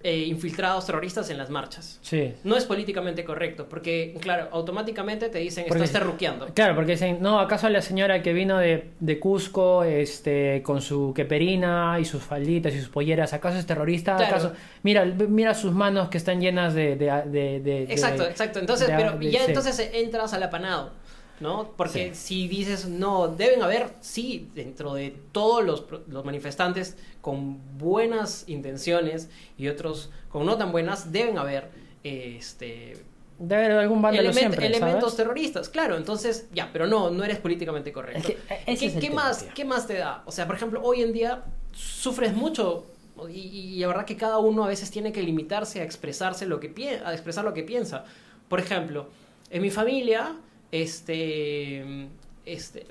eh, 0.04 0.18
infiltrados 0.26 0.86
terroristas 0.86 1.30
en 1.30 1.38
las 1.38 1.50
marchas. 1.50 1.98
Sí. 2.02 2.34
No 2.44 2.56
es 2.56 2.64
políticamente 2.64 3.24
correcto, 3.24 3.66
porque, 3.68 4.16
claro, 4.20 4.48
automáticamente 4.52 5.28
te 5.28 5.38
dicen, 5.38 5.64
Porque- 5.68 5.84
estás 5.84 6.00
terruqueando. 6.00 6.46
Claro, 6.54 6.74
porque 6.74 6.92
dicen, 6.92 7.18
no, 7.20 7.38
¿acaso 7.40 7.68
la 7.68 7.82
señora 7.82 8.22
que 8.22 8.32
vino 8.32 8.58
de, 8.58 8.90
de 9.00 9.18
Cusco 9.20 9.84
este, 9.84 10.62
con 10.62 10.80
su 10.82 11.12
queperina 11.14 11.98
y 12.00 12.04
sus 12.04 12.22
falditas 12.22 12.74
y 12.74 12.80
sus 12.80 12.88
polleras, 12.88 13.32
¿acaso 13.32 13.58
es 13.58 13.66
terrorista? 13.66 14.16
Claro. 14.16 14.30
¿Acaso? 14.36 14.52
Mira, 14.82 15.04
mira 15.04 15.54
sus 15.54 15.72
manos 15.72 16.08
que 16.08 16.18
están 16.18 16.40
llenas 16.40 16.74
de... 16.74 16.96
de, 16.96 17.60
de- 17.60 17.82
Exacto, 17.84 18.26
exacto. 18.26 18.58
Entonces, 18.58 18.90
pero 18.96 19.20
ya 19.20 19.40
sí. 19.40 19.44
entonces 19.48 19.90
entras 19.94 20.32
al 20.32 20.42
apanado. 20.42 20.92
¿No? 21.42 21.72
Porque 21.76 22.14
Sí. 22.14 22.46
si 22.46 22.48
dices, 22.48 22.88
no, 22.88 23.28
deben 23.28 23.62
haber, 23.62 23.90
sí, 24.00 24.48
dentro 24.54 24.94
de 24.94 25.14
todos 25.32 25.62
los, 25.64 25.84
los 26.08 26.24
manifestantes 26.24 26.96
con 27.20 27.58
buenas 27.78 28.44
intenciones 28.48 29.28
y 29.58 29.68
otros 29.68 30.10
con 30.30 30.46
no 30.46 30.56
tan 30.56 30.72
buenas, 30.72 31.12
deben 31.12 31.36
haber 31.38 31.68
eh, 32.04 32.36
este, 32.38 33.04
Debe 33.38 33.64
haber 33.64 33.78
algún 33.78 34.00
element- 34.02 34.32
siempre, 34.38 34.66
elementos 34.66 35.00
¿sabes? 35.00 35.16
terroristas. 35.16 35.68
Claro, 35.68 35.96
entonces, 35.96 36.46
ya, 36.52 36.70
pero 36.72 36.86
no, 36.86 37.10
no 37.10 37.24
eres 37.24 37.38
políticamente 37.38 37.90
correcto. 37.92 38.28
Es 38.66 38.78
que, 38.78 38.86
ese 38.86 38.98
¿Qué, 39.00 39.10
más, 39.10 39.42
tío. 39.44 39.52
¿Qué 39.54 39.64
más 39.64 39.86
te 39.88 39.94
da? 39.94 40.22
O 40.26 40.30
sea, 40.32 40.46
por 40.46 40.54
ejemplo, 40.56 40.80
hoy 40.82 41.02
en 41.02 41.12
día 41.12 41.42
sufres 41.72 42.34
mucho 42.34 42.86
y, 43.28 43.40
y 43.40 43.78
la 43.80 43.88
verdad 43.88 44.04
que 44.04 44.16
cada 44.16 44.38
uno 44.38 44.64
a 44.64 44.68
veces 44.68 44.90
tiene 44.90 45.10
que 45.12 45.22
limitarse 45.22 45.80
a 45.80 45.84
expresarse 45.84 46.46
lo 46.46 46.60
que 46.60 46.68
a 47.04 47.12
expresar 47.12 47.44
lo 47.44 47.52
que 47.52 47.62
piensa. 47.64 48.04
Por 48.48 48.60
ejemplo, 48.60 49.08
en 49.50 49.62
mi 49.62 49.70
familia, 49.70 50.36
este, 50.72 52.08
este, 52.44 52.86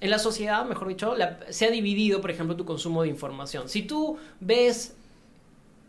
en 0.00 0.10
la 0.10 0.18
sociedad, 0.18 0.64
mejor 0.64 0.88
dicho, 0.88 1.14
la- 1.14 1.38
se 1.50 1.66
ha 1.66 1.70
dividido, 1.70 2.20
por 2.22 2.30
ejemplo, 2.30 2.56
tu 2.56 2.64
consumo 2.64 3.02
de 3.02 3.08
información. 3.08 3.68
Si 3.68 3.82
tú 3.82 4.16
ves 4.40 4.94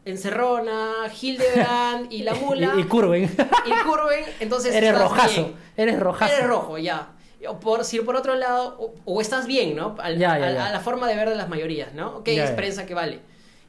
Encerrona, 0.06 0.94
Hildebrand 1.22 2.12
y 2.14 2.24
la 2.24 2.34
mula 2.36 2.74
Y, 2.78 2.82
y 2.82 2.84
Curven. 2.86 3.24
y 3.26 3.84
Curven, 3.86 4.24
entonces 4.40 4.74
eres 4.74 4.98
rojazo. 4.98 5.34
bien. 5.44 5.56
Eres 5.76 6.00
rojazo. 6.00 6.34
Eres 6.34 6.48
rojo, 6.48 6.78
ya. 6.78 7.10
O 7.48 7.60
por, 7.60 7.84
si 7.84 8.00
por 8.00 8.16
otro 8.16 8.36
lado, 8.36 8.78
o, 8.80 8.94
o 9.06 9.22
estás 9.22 9.46
bien, 9.48 9.76
¿no? 9.76 9.96
Al- 10.00 10.18
Ya, 10.18 10.40
ya, 10.40 10.48
al- 10.48 10.56
ya. 10.56 10.66
A 10.68 10.72
la 10.72 10.80
forma 10.80 11.08
de 11.08 11.16
ver 11.16 11.30
de 11.30 11.36
las 11.36 11.50
mayorías, 11.50 11.94
¿no? 11.94 12.18
Ok, 12.18 12.30
es 12.30 12.52
prensa 12.52 12.86
que 12.86 12.94
vale. 12.94 13.20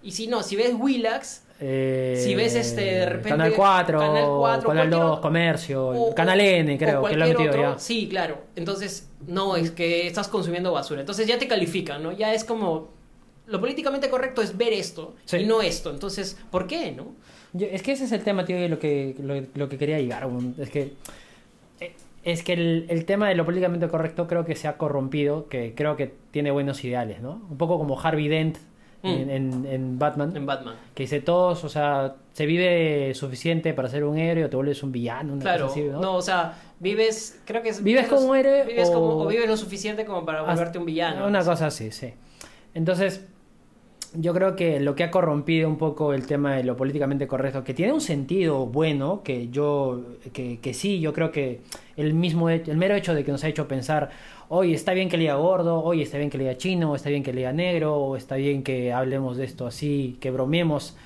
Y 0.03 0.13
si 0.13 0.27
no, 0.29 0.43
si 0.45 0.55
ves 0.57 0.73
Willax, 0.79 1.43
Eh, 1.61 2.21
Si 2.25 2.35
ves, 2.37 2.55
este, 2.55 2.83
de 2.83 3.07
repente, 3.07 3.31
Canal 3.31 3.53
4, 3.55 3.99
Canal 3.99 4.25
4, 4.27 4.38
Canal 4.38 4.62
cualquier 4.62 4.90
2, 4.90 5.11
otro- 5.11 5.21
Comercio, 5.23 5.88
o- 5.88 6.14
Canal 6.14 6.40
N, 6.40 6.79
creo, 6.79 7.03
que 7.05 7.16
lo 7.16 7.25
han 7.25 7.31
metido 7.31 7.51
otro, 7.51 7.62
ya. 7.75 7.79
Sí, 7.79 8.09
claro. 8.09 8.38
Entonces, 8.55 9.09
no, 9.27 9.57
es 9.57 9.73
que 9.73 10.07
estás 10.07 10.29
consumiendo 10.29 10.71
basura. 10.73 11.01
Entonces 11.01 11.27
ya 11.27 11.38
te 11.38 11.49
califican, 11.49 12.03
¿no? 12.03 12.12
Ya 12.12 12.33
es 12.35 12.44
como. 12.44 12.88
Lo 13.47 13.61
políticamente 13.61 14.11
correcto 14.11 14.42
es 14.42 14.57
ver 14.59 14.73
esto 14.75 15.14
Sí. 15.25 15.38
y 15.38 15.47
no 15.47 15.62
esto. 15.62 15.90
Entonces, 15.90 16.38
¿por 16.51 16.66
qué, 16.66 16.92
no? 16.92 17.07
Yo- 17.55 17.66
es 17.66 17.83
que 17.83 17.92
ese 17.92 18.05
es 18.05 18.12
el 18.12 18.23
tema, 18.23 18.44
tío, 18.44 18.62
y 18.62 18.68
lo 18.68 18.79
que, 18.79 19.16
lo, 19.21 19.35
lo 19.55 19.68
que 19.71 19.79
quería 19.79 19.99
llegar. 19.99 20.29
Es 20.59 20.68
que, 20.71 20.92
eh, 21.81 21.92
es 22.25 22.42
que 22.42 22.53
el, 22.53 22.87
el 22.90 23.05
tema 23.07 23.27
de 23.29 23.35
lo 23.35 23.44
políticamente 23.47 23.88
correcto 23.88 24.29
creo 24.29 24.44
que 24.44 24.55
se 24.55 24.68
ha 24.68 24.77
corrompido, 24.77 25.49
que 25.49 25.73
creo 25.75 25.97
que 25.97 26.12
tiene 26.31 26.51
buenos 26.51 26.85
ideales, 26.85 27.23
¿no? 27.23 27.40
Un 27.51 27.57
poco 27.57 27.79
como 27.79 27.99
Harvey 27.99 28.29
Dent 28.29 28.59
en, 28.59 28.66
Mm. 29.03 29.07
en- 29.31 29.67
en 29.67 29.99
Batman, 29.99 30.37
En 30.37 30.45
Batman. 30.47 30.75
que 30.95 31.05
dice 31.05 31.21
todos, 31.21 31.63
o 31.65 31.69
sea, 31.69 32.17
se 32.33 32.47
vive 32.47 33.13
suficiente 33.15 33.73
para 33.75 33.89
ser 33.89 34.03
un 34.05 34.19
héroe 34.19 34.45
o 34.45 34.51
te 34.51 34.57
vuelves 34.57 34.83
un 34.83 34.91
villano, 34.91 35.35
una 35.35 35.43
Claro, 35.43 35.67
cosa 35.69 35.81
así, 35.81 35.89
¿no? 35.89 36.01
no, 36.01 36.15
o 36.17 36.23
sea, 36.23 36.55
vives, 36.81 37.41
creo 37.45 37.63
que 37.63 37.69
es... 37.69 37.83
¿Vives 37.83 38.09
como 38.09 38.35
héroe 38.35 38.65
vives 38.65 38.91
como- 38.91 39.07
o- 39.07 39.25
o 39.25 39.27
vives 39.29 39.49
lo 39.49 39.57
suficiente 39.57 40.05
como 40.05 40.25
para 40.27 40.43
volverte 40.43 40.79
un 40.79 40.85
villano. 40.87 41.27
Una 41.27 41.45
cosa 41.45 41.67
así, 41.67 41.93
sí. 41.93 42.13
Entonces, 42.75 43.25
yo 44.14 44.35
creo 44.35 44.57
que 44.57 44.81
lo 44.81 44.94
que 44.94 45.05
ha 45.05 45.11
corrompido 45.11 45.68
un 45.68 45.77
poco 45.77 46.12
el 46.12 46.27
tema 46.27 46.57
de 46.57 46.64
lo 46.64 46.77
políticamente 46.77 47.27
correcto, 47.27 47.64
que 47.64 47.75
tiene 47.75 47.92
un 47.92 48.01
sentido 48.01 48.66
bueno, 48.66 49.23
que 49.23 49.49
yo, 49.49 50.05
que, 50.33 50.75
sí, 50.75 51.01
yo 51.01 51.12
creo 51.12 51.31
que 51.31 51.61
el 51.97 52.14
mismo, 52.14 52.49
el 52.51 52.77
mero 52.77 52.94
hecho 52.94 53.14
de 53.14 53.25
que 53.25 53.33
nos 53.33 53.44
ha 53.44 53.49
hecho 53.49 53.68
pensar, 53.68 54.11
hoy 54.49 54.75
está 54.75 54.92
bien 54.92 55.09
que 55.09 55.18
lea 55.18 55.35
gordo, 55.35 55.83
hoy 55.83 56.03
está 56.03 56.18
bien 56.18 56.31
que 56.31 56.38
lea 56.38 56.57
chino, 56.57 56.94
está 56.94 57.11
bien 57.11 57.23
que 57.23 57.33
lea 57.33 57.53
negro, 57.53 57.97
o 57.97 58.16
está 58.16 58.37
bien 58.37 58.62
que 58.62 58.92
hablemos 58.92 59.37
de 59.37 59.44
esto 59.44 59.66
así, 59.66 60.16
que 60.21 60.31
bromeemos 60.31 60.97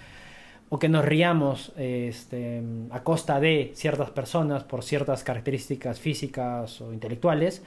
o 0.68 0.78
que 0.78 0.88
nos 0.88 1.04
riamos 1.04 1.72
este, 1.76 2.62
a 2.90 3.02
costa 3.02 3.40
de 3.40 3.72
ciertas 3.74 4.10
personas 4.10 4.64
por 4.64 4.82
ciertas 4.82 5.22
características 5.22 6.00
físicas 6.00 6.80
o 6.80 6.94
intelectuales, 6.94 7.62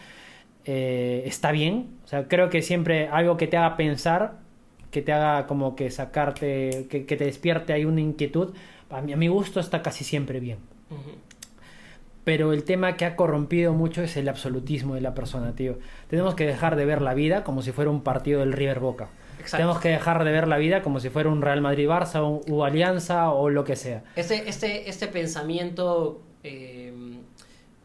eh, 0.65 1.23
está 1.25 1.51
bien. 1.51 1.99
O 2.03 2.07
sea, 2.07 2.27
creo 2.27 2.49
que 2.49 2.61
siempre 2.63 3.07
algo 3.07 3.37
que 3.37 3.45
te 3.45 3.57
haga 3.57 3.77
pensar, 3.77 4.44
que 4.91 5.01
te 5.01 5.11
haga 5.11 5.47
como 5.47 5.75
que 5.75 5.91
sacarte, 5.91 6.87
que, 6.89 7.05
que 7.05 7.17
te 7.17 7.25
despierte 7.25 7.73
ahí 7.73 7.85
una 7.85 8.01
inquietud, 8.01 8.53
a 8.89 9.01
mi, 9.01 9.13
a 9.13 9.17
mi 9.17 9.27
gusto 9.27 9.59
está 9.59 9.81
casi 9.81 10.03
siempre 10.03 10.39
bien. 10.39 10.59
Pero 12.23 12.53
el 12.53 12.63
tema 12.63 12.97
que 12.97 13.05
ha 13.05 13.15
corrompido 13.15 13.73
mucho 13.73 14.01
es 14.01 14.17
el 14.17 14.27
absolutismo 14.29 14.95
de 14.95 15.01
la 15.01 15.13
persona, 15.13 15.55
tío. 15.55 15.77
Tenemos 16.09 16.33
que 16.33 16.45
dejar 16.45 16.75
de 16.75 16.85
ver 16.85 17.01
la 17.01 17.13
vida 17.13 17.43
como 17.43 17.61
si 17.61 17.71
fuera 17.71 17.91
un 17.91 18.01
partido 18.01 18.39
del 18.39 18.51
River 18.51 18.79
Boca. 18.79 19.09
Exacto. 19.39 19.57
Tenemos 19.57 19.79
que 19.79 19.89
dejar 19.89 20.23
de 20.23 20.31
ver 20.31 20.47
la 20.47 20.57
vida 20.57 20.81
como 20.81 20.99
si 20.99 21.09
fuera 21.09 21.29
un 21.29 21.41
Real 21.41 21.61
Madrid-Barça 21.61 22.21
o, 22.21 22.41
o 22.51 22.65
Alianza 22.65 23.29
o 23.31 23.49
lo 23.49 23.63
que 23.63 23.75
sea. 23.75 24.03
Este, 24.15 24.49
este, 24.49 24.89
este 24.89 25.07
pensamiento, 25.07 26.21
eh, 26.43 26.91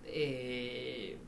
eh, 0.06 1.18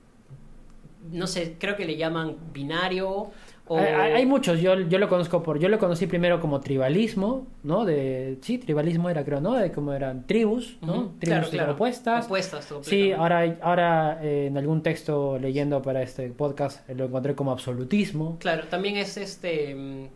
no 1.10 1.26
sé, 1.26 1.56
creo 1.58 1.76
que 1.76 1.84
le 1.84 1.96
llaman 1.96 2.36
binario 2.54 3.30
o... 3.68 3.78
Hay, 3.78 4.26
muchos, 4.26 4.60
yo, 4.60 4.78
yo 4.80 4.98
lo 4.98 5.08
conozco 5.08 5.42
por, 5.42 5.58
yo 5.58 5.68
lo 5.68 5.78
conocí 5.78 6.06
primero 6.06 6.40
como 6.40 6.60
tribalismo, 6.60 7.46
¿no? 7.62 7.84
De, 7.84 8.38
sí, 8.42 8.58
tribalismo 8.58 9.08
era 9.08 9.24
creo, 9.24 9.40
¿no? 9.40 9.54
De 9.54 9.70
como 9.72 9.92
eran 9.92 10.26
tribus, 10.26 10.76
¿no? 10.80 10.92
Tribus 10.92 11.18
claro, 11.20 11.48
claro. 11.50 11.72
opuestas. 11.74 12.26
Opuestas, 12.26 12.72
Sí, 12.82 13.12
ahora, 13.12 13.56
ahora 13.62 14.18
eh, 14.22 14.46
en 14.48 14.58
algún 14.58 14.82
texto 14.82 15.38
leyendo 15.38 15.80
para 15.80 16.02
este 16.02 16.28
podcast 16.30 16.88
eh, 16.90 16.94
lo 16.94 17.04
encontré 17.06 17.34
como 17.34 17.52
absolutismo. 17.52 18.36
Claro, 18.40 18.64
también 18.68 18.96
es 18.96 19.16
este... 19.16 19.74
mm, 19.74 20.06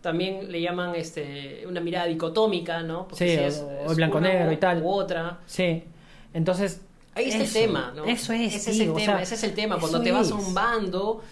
También 0.00 0.52
le 0.52 0.60
llaman 0.60 0.94
este 0.94 1.64
una 1.66 1.80
mirada 1.80 2.06
dicotómica, 2.06 2.82
¿no? 2.82 3.08
Sí, 3.12 3.36
o- 3.38 3.90
o 3.90 3.94
blanco-negro 3.94 4.44
una 4.44 4.52
y 4.52 4.56
tal. 4.58 4.82
U 4.82 4.88
otra. 4.90 5.38
Sí, 5.46 5.82
entonces... 6.32 6.80
Ahí 7.16 7.28
está 7.30 7.44
eso, 7.44 7.58
el 7.58 7.66
tema, 7.66 7.92
¿no? 7.96 8.04
Eso 8.04 8.32
es, 8.32 8.54
ese 8.56 8.70
es 8.72 8.80
el 8.80 8.86
tema, 8.92 8.98
sea, 9.04 9.22
ese 9.22 9.34
es 9.36 9.44
el 9.44 9.54
tema. 9.54 9.78
Cuando 9.78 10.02
te 10.02 10.10
vas 10.12 10.30
a 10.32 10.36
es. 10.38 10.46
un 10.48 10.52
bando, 10.52 11.22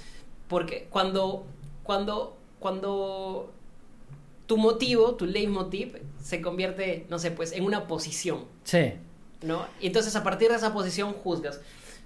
porque 0.48 0.87
cuando, 0.90 1.44
cuando, 1.83 2.37
cuando 2.59 3.53
tu 4.47 4.57
motivo, 4.57 5.14
tu 5.14 5.27
leitmotiv, 5.27 5.99
se 6.23 6.40
convierte, 6.40 7.07
no 7.09 7.18
sé, 7.18 7.31
pues, 7.31 7.53
en 7.53 7.64
una 7.64 7.87
posición, 7.87 8.45
Sí, 8.64 8.92
¿no? 9.42 9.66
Y 9.81 9.88
entonces 9.88 10.14
a 10.16 10.23
partir 10.23 10.51
de 10.51 10.57
esa 10.57 10.73
posición 10.73 11.12
juzgas. 11.12 11.61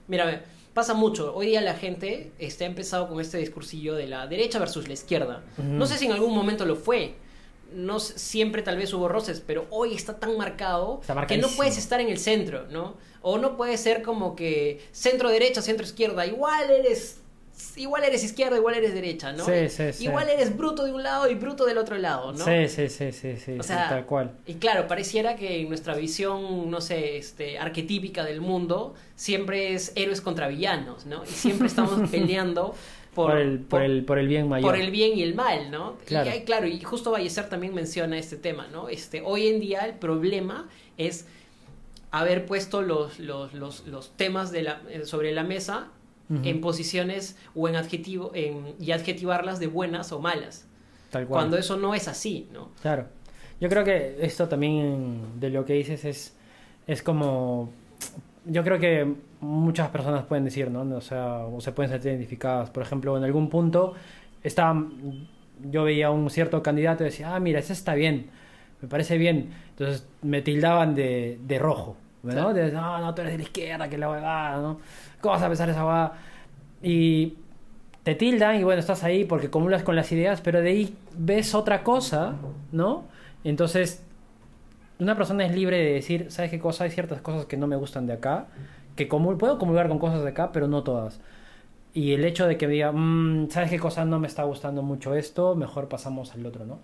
Mira, 0.09 0.45
pasa 0.77 0.95
mucho. 0.95 1.35
Hoy 1.35 1.47
día 1.49 1.61
la 1.61 1.75
gente 1.75 2.33
está 2.39 2.65
ha 2.65 2.67
empezado 2.67 3.09
con 3.09 3.21
este 3.21 3.39
discursillo 3.39 3.95
de 3.95 4.07
la 4.07 4.27
derecha 4.27 4.59
versus 4.59 4.89
la 4.89 4.95
izquierda. 4.95 5.43
No 5.57 5.87
sé 5.87 5.99
si 5.99 6.07
en 6.07 6.13
algún 6.13 6.35
momento 6.35 6.65
lo 6.65 6.77
fue. 6.77 7.15
No 7.75 7.99
siempre 7.99 8.63
tal 8.63 8.77
vez 8.77 8.93
hubo 8.93 9.09
roces, 9.09 9.43
pero 9.45 9.67
hoy 9.71 9.95
está 9.95 10.19
tan 10.19 10.37
marcado 10.37 10.99
Está 11.01 11.27
que 11.27 11.39
no 11.39 11.49
puedes 11.49 11.79
estar 11.79 12.01
en 12.01 12.09
el 12.09 12.19
centro, 12.19 12.67
¿no? 12.71 12.95
O 13.23 13.39
no 13.39 13.57
puedes 13.57 13.81
ser 13.81 14.03
como 14.03 14.37
que 14.37 14.87
centro 14.93 15.31
derecha, 15.31 15.63
centro 15.63 15.85
izquierda. 15.85 16.27
Igual 16.27 16.71
eres 16.71 17.21
igual 17.77 18.05
eres 18.05 18.23
izquierda, 18.25 18.57
igual 18.57 18.75
eres 18.75 18.93
derecha, 18.95 19.33
¿no? 19.33 19.45
Sí, 19.45 19.69
sí, 19.69 19.93
sí. 19.93 20.05
Igual 20.05 20.29
eres 20.29 20.57
bruto 20.57 20.85
de 20.85 20.93
un 20.93 21.03
lado 21.03 21.29
y 21.31 21.35
bruto 21.35 21.65
del 21.67 21.79
otro 21.79 21.97
lado, 21.97 22.33
¿no? 22.33 22.45
sí, 22.45 22.69
sí, 22.69 22.89
sí, 22.89 23.13
sí, 23.13 23.37
sí, 23.37 23.53
O 23.59 23.63
sí, 23.63 23.69
sea, 23.69 23.89
tal 23.89 24.07
cual. 24.07 24.33
Y 24.47 24.55
claro, 24.55 24.87
pareciera 24.87 25.37
que 25.37 25.61
en 25.61 25.69
nuestra 25.69 25.95
visión, 25.95 26.71
no 26.71 26.81
sé, 26.81 27.17
este, 27.19 27.59
arquetípica 27.59 28.25
del 28.25 28.41
mundo, 28.41 28.95
siempre 29.15 29.75
es 29.75 29.93
héroes 29.97 30.21
contra 30.21 30.49
villanos, 30.49 31.07
¿no? 31.07 31.25
Y 31.25 31.29
siempre 31.29 31.67
estamos 31.69 32.09
peleando 32.11 32.75
por, 33.15 33.31
Por, 33.31 33.39
el, 33.41 33.59
por, 33.61 33.83
el, 33.83 34.05
por 34.05 34.19
el 34.19 34.29
bien 34.29 34.49
mayor. 34.49 34.71
por 34.71 34.79
el 34.79 34.91
bien 34.91 35.17
y 35.19 35.23
el 35.23 35.35
mal, 35.35 35.71
¿no? 35.71 35.97
Claro. 36.05 36.29
Y 36.29 36.33
hay- 36.35 36.45
claro, 36.45 36.67
y 36.67 36.79
justo 36.81 37.11
Ballecer 37.11 37.49
también 37.49 37.75
menciona 37.75 38.19
este 38.19 38.37
tema, 38.37 38.67
¿no? 38.69 38.89
Este, 38.91 39.23
hoy 39.25 39.47
en 39.49 39.61
día 39.61 39.87
el 39.87 39.95
problema 39.95 40.69
es 40.99 41.27
haber 42.11 42.47
puesto 42.47 42.83
los, 42.83 43.19
los, 43.19 43.53
los, 43.55 43.87
los 43.87 44.11
temas 44.17 44.53
de 44.53 44.63
la, 44.63 44.83
eh, 44.91 45.05
sobre 45.05 45.33
la 45.33 45.43
mesa 45.43 45.89
En 46.29 46.61
posiciones 46.61 47.37
o 47.55 47.69
en 47.69 47.77
adjetivo 47.77 48.33
en, 48.35 48.75
y 48.81 48.91
adjetivarlas 48.91 49.61
de 49.61 49.69
buenas 49.69 50.11
o 50.11 50.19
malas, 50.19 50.67
Tal 51.11 51.25
cual. 51.27 51.43
cuando 51.43 51.57
eso 51.57 51.77
no 51.77 51.95
es 51.95 52.09
así, 52.09 52.49
¿no? 52.53 52.71
Claro. 52.83 53.07
Yo 53.61 53.69
creo 53.69 53.85
que 53.85 54.19
esto 54.21 54.49
también 54.49 55.39
de 55.39 55.51
lo 55.51 55.65
que 55.65 55.75
dices 55.75 56.05
es, 56.05 56.37
es 56.87 57.03
como... 57.03 57.71
Yo 58.45 58.65
creo 58.65 58.79
que 58.79 59.15
muchas 59.41 59.89
personas 59.91 60.25
pueden 60.25 60.45
decir, 60.45 60.71
¿no? 60.71 60.83
O 60.97 61.01
sea, 61.01 61.47
o 61.47 61.61
se 61.61 61.73
pueden 61.73 61.91
sentir 61.91 62.11
identificadas. 62.13 62.71
Por 62.71 62.83
ejemplo, 62.83 63.17
en 63.17 63.25
algún 63.25 63.49
punto 63.49 63.95
estaba, 64.43 64.85
yo 65.71 65.85
veía 65.85 66.11
un 66.11 66.29
cierto 66.31 66.63
candidato 66.63 67.03
y 67.05 67.07
decía, 67.07 67.35
ah, 67.35 67.41
mira, 67.41 67.59
ese 67.61 67.73
está 67.73 67.95
bien, 67.95 68.27
me 68.83 68.89
parece 68.89 69.19
bien. 69.19 69.51
Entonces 69.71 70.07
me 70.23 70.43
tildaban 70.43 70.95
de, 70.95 71.39
de 71.47 71.59
rojo, 71.59 71.97
¿no? 72.35 72.53
Claro. 72.53 72.55
De, 72.55 72.73
no, 72.73 72.99
no, 72.99 73.15
tú 73.15 73.23
eres 73.23 73.33
de 73.35 73.39
la 73.39 73.45
izquierda, 73.45 73.89
que 73.89 73.99
la 73.99 74.11
huevada, 74.11 74.61
¿no? 74.61 74.79
¿Cómo 75.21 75.35
vas 75.35 75.43
a 75.43 75.49
pensar 75.49 75.69
esa 75.69 75.85
huevada? 75.85 76.13
Y 76.83 77.35
te 78.03 78.15
tildan 78.15 78.57
y 78.61 78.65
bueno, 78.65 78.81
estás 78.81 79.03
ahí 79.05 79.25
porque 79.25 79.49
acumulas 79.49 79.83
con 79.83 79.97
las 79.97 80.11
ideas, 80.13 80.41
pero 80.41 80.61
de 80.61 80.71
ahí 80.71 80.97
ves 81.17 81.55
otra 81.55 81.83
cosa, 81.83 82.35
¿no? 82.73 83.05
Entonces, 83.45 84.03
una 84.99 85.17
persona 85.17 85.45
es 85.45 85.55
libre 85.55 85.77
de 85.79 85.93
decir, 85.93 86.27
¿sabes 86.31 86.51
qué 86.51 86.59
cosa? 86.59 86.85
Hay 86.85 86.91
ciertas 86.91 87.21
cosas 87.21 87.47
que 87.47 87.57
no 87.57 87.67
me 87.67 87.77
gustan 87.77 88.07
de 88.07 88.13
acá, 88.15 88.47
que 88.95 89.09
comul 89.09 89.37
puedo 89.37 89.59
comulgar 89.59 89.89
con 89.89 89.99
cosas 89.99 90.23
de 90.23 90.29
acá, 90.31 90.53
pero 90.53 90.69
no 90.69 90.83
todas. 90.83 91.21
Y 91.93 92.13
el 92.13 92.25
hecho 92.25 92.47
de 92.47 92.57
que 92.59 92.67
me 92.67 92.75
diga, 92.75 92.93
"Mm, 92.93 93.51
¿sabes 93.51 93.71
qué 93.71 93.79
cosa 93.79 94.05
no 94.05 94.19
me 94.21 94.27
está 94.27 94.43
gustando 94.45 94.83
mucho 94.83 95.15
esto? 95.15 95.55
Mejor 95.55 95.89
pasamos 95.89 96.33
al 96.35 96.45
otro, 96.47 96.65
¿no? 96.67 96.79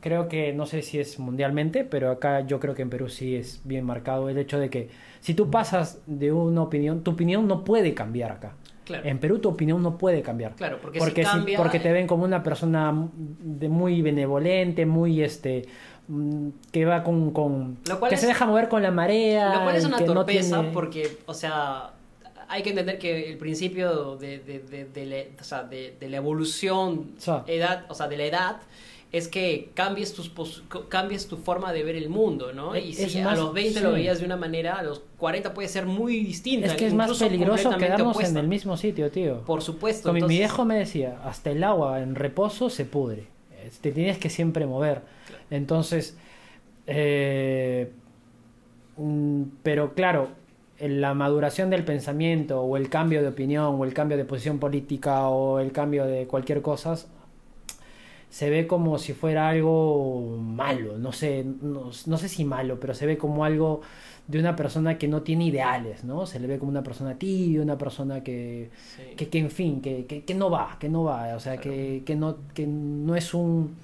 Creo 0.00 0.28
que, 0.28 0.52
no 0.52 0.66
sé 0.66 0.82
si 0.82 0.98
es 0.98 1.18
mundialmente, 1.18 1.84
pero 1.84 2.10
acá 2.10 2.40
yo 2.40 2.58
creo 2.60 2.74
que 2.74 2.82
en 2.82 2.90
Perú 2.90 3.08
sí 3.08 3.36
es 3.36 3.60
bien 3.64 3.84
marcado 3.84 4.28
el 4.28 4.36
hecho 4.36 4.58
de 4.58 4.68
que 4.68 4.88
si 5.20 5.34
tú 5.34 5.50
pasas 5.50 6.00
de 6.06 6.32
una 6.32 6.62
opinión, 6.62 7.02
tu 7.02 7.12
opinión 7.12 7.46
no 7.46 7.64
puede 7.64 7.94
cambiar 7.94 8.32
acá. 8.32 8.54
Claro. 8.84 9.08
En 9.08 9.18
Perú 9.18 9.38
tu 9.40 9.48
opinión 9.48 9.82
no 9.82 9.96
puede 9.98 10.22
cambiar. 10.22 10.54
Claro, 10.54 10.78
porque 10.80 11.00
si 11.00 11.04
porque, 11.06 11.24
si- 11.24 11.30
cambia, 11.30 11.56
porque 11.58 11.80
te 11.80 11.90
ven 11.92 12.06
como 12.06 12.24
una 12.24 12.42
persona 12.42 13.08
de 13.16 13.68
muy 13.68 14.02
benevolente, 14.02 14.86
muy 14.86 15.22
este 15.22 15.62
mm, 16.08 16.48
que 16.70 16.84
va 16.84 17.02
con, 17.02 17.30
con 17.32 17.78
Lo 17.88 17.98
cual 17.98 18.08
que 18.10 18.14
es- 18.16 18.20
se 18.20 18.26
deja 18.28 18.44
mover 18.46 18.68
con 18.68 18.82
la 18.82 18.90
marea, 18.92 19.54
Lo 19.54 19.62
cual 19.64 19.76
es 19.76 19.84
una 19.84 19.98
no 19.98 20.04
torpeza 20.06 20.56
tiene- 20.60 20.72
porque, 20.72 21.18
o 21.26 21.34
sea, 21.34 21.90
hay 22.48 22.62
que 22.62 22.70
entender 22.70 22.98
que 22.98 23.28
el 23.30 23.38
principio 23.38 24.16
de, 24.16 24.38
de, 24.38 24.60
de, 24.60 24.84
de 24.84 25.06
la, 25.06 25.40
o 25.40 25.44
sea, 25.44 25.64
de, 25.64 25.96
de 25.98 26.08
la 26.08 26.18
evolución 26.18 27.12
edad, 27.48 27.86
o 27.88 27.94
sea, 27.94 28.06
de 28.06 28.16
la 28.18 28.24
edad 28.24 28.56
es 29.16 29.28
que 29.28 29.70
cambies 29.74 30.12
tus 30.14 30.30
cambies 30.88 31.28
tu 31.28 31.36
forma 31.36 31.72
de 31.72 31.82
ver 31.82 31.96
el 31.96 32.08
mundo, 32.08 32.52
¿no? 32.52 32.74
Es- 32.74 32.84
Y 33.00 33.02
es 33.04 33.12
si 33.12 33.20
más- 33.22 33.38
a 33.38 33.42
los 33.42 33.52
20 33.54 33.78
sí. 33.78 33.84
lo 33.84 33.92
veías 33.92 34.18
de 34.20 34.26
una 34.26 34.36
manera, 34.36 34.74
a 34.78 34.82
los 34.82 35.02
40 35.18 35.54
puede 35.54 35.68
ser 35.68 35.86
muy 35.86 36.18
distinta. 36.24 36.66
es 36.66 36.74
que 36.74 36.86
es 36.86 36.94
más 36.94 37.18
peligroso 37.18 37.70
quedarnos 37.76 38.10
opuesta. 38.16 38.30
en 38.38 38.44
el 38.44 38.48
mismo 38.48 38.76
sitio, 38.76 39.10
tío. 39.10 39.40
Por 39.42 39.62
supuesto. 39.62 40.08
Con 40.08 40.14
mi- 40.14 40.18
entonces- 40.20 40.38
viejo 40.38 40.64
me 40.64 40.76
decía, 40.78 41.18
hasta 41.24 41.50
el 41.50 41.62
agua 41.64 42.00
en 42.02 42.14
reposo 42.14 42.70
se 42.70 42.84
pudre. 42.84 43.26
Te 43.80 43.90
tienes 43.92 44.18
que 44.18 44.30
siempre 44.30 44.66
mover. 44.66 45.02
Entonces, 45.50 46.16
eh, 46.86 47.90
mm, 48.96 49.42
pero 49.62 49.94
claro, 49.94 50.28
en 50.78 51.00
la 51.00 51.14
maduración 51.14 51.70
del 51.70 51.84
pensamiento 51.84 52.60
o 52.60 52.76
el 52.76 52.88
cambio 52.90 53.22
de 53.22 53.28
opinión 53.28 53.76
o 53.80 53.84
el 53.84 53.94
cambio 53.94 54.16
de 54.16 54.24
posición 54.24 54.58
política 54.58 55.28
o 55.28 55.58
el 55.58 55.72
cambio 55.72 56.04
de 56.06 56.26
cualquier 56.26 56.62
cosa 56.62 56.96
se 58.30 58.50
ve 58.50 58.66
como 58.66 58.98
si 58.98 59.12
fuera 59.12 59.48
algo 59.48 60.38
malo, 60.40 60.98
no 60.98 61.12
sé, 61.12 61.44
no, 61.62 61.90
no 62.06 62.18
sé 62.18 62.28
si 62.28 62.44
malo, 62.44 62.78
pero 62.80 62.92
se 62.94 63.06
ve 63.06 63.16
como 63.16 63.44
algo 63.44 63.80
de 64.28 64.40
una 64.40 64.56
persona 64.56 64.98
que 64.98 65.06
no 65.08 65.22
tiene 65.22 65.46
ideales, 65.46 66.02
¿no? 66.04 66.26
Se 66.26 66.40
le 66.40 66.48
ve 66.48 66.58
como 66.58 66.70
una 66.70 66.82
persona 66.82 67.14
tibia, 67.14 67.62
una 67.62 67.78
persona 67.78 68.22
que, 68.24 68.70
Sí. 68.96 69.02
que, 69.16 69.28
que, 69.28 69.38
en 69.38 69.50
fin, 69.50 69.80
que, 69.80 70.04
que, 70.06 70.24
que 70.24 70.34
no 70.34 70.50
va, 70.50 70.76
que 70.80 70.88
no 70.88 71.04
va, 71.04 71.34
o 71.36 71.40
sea, 71.40 71.58
que, 71.58 72.02
que, 72.04 72.16
no, 72.16 72.36
que 72.52 72.66
no 72.66 73.14
es 73.14 73.32
un 73.34 73.76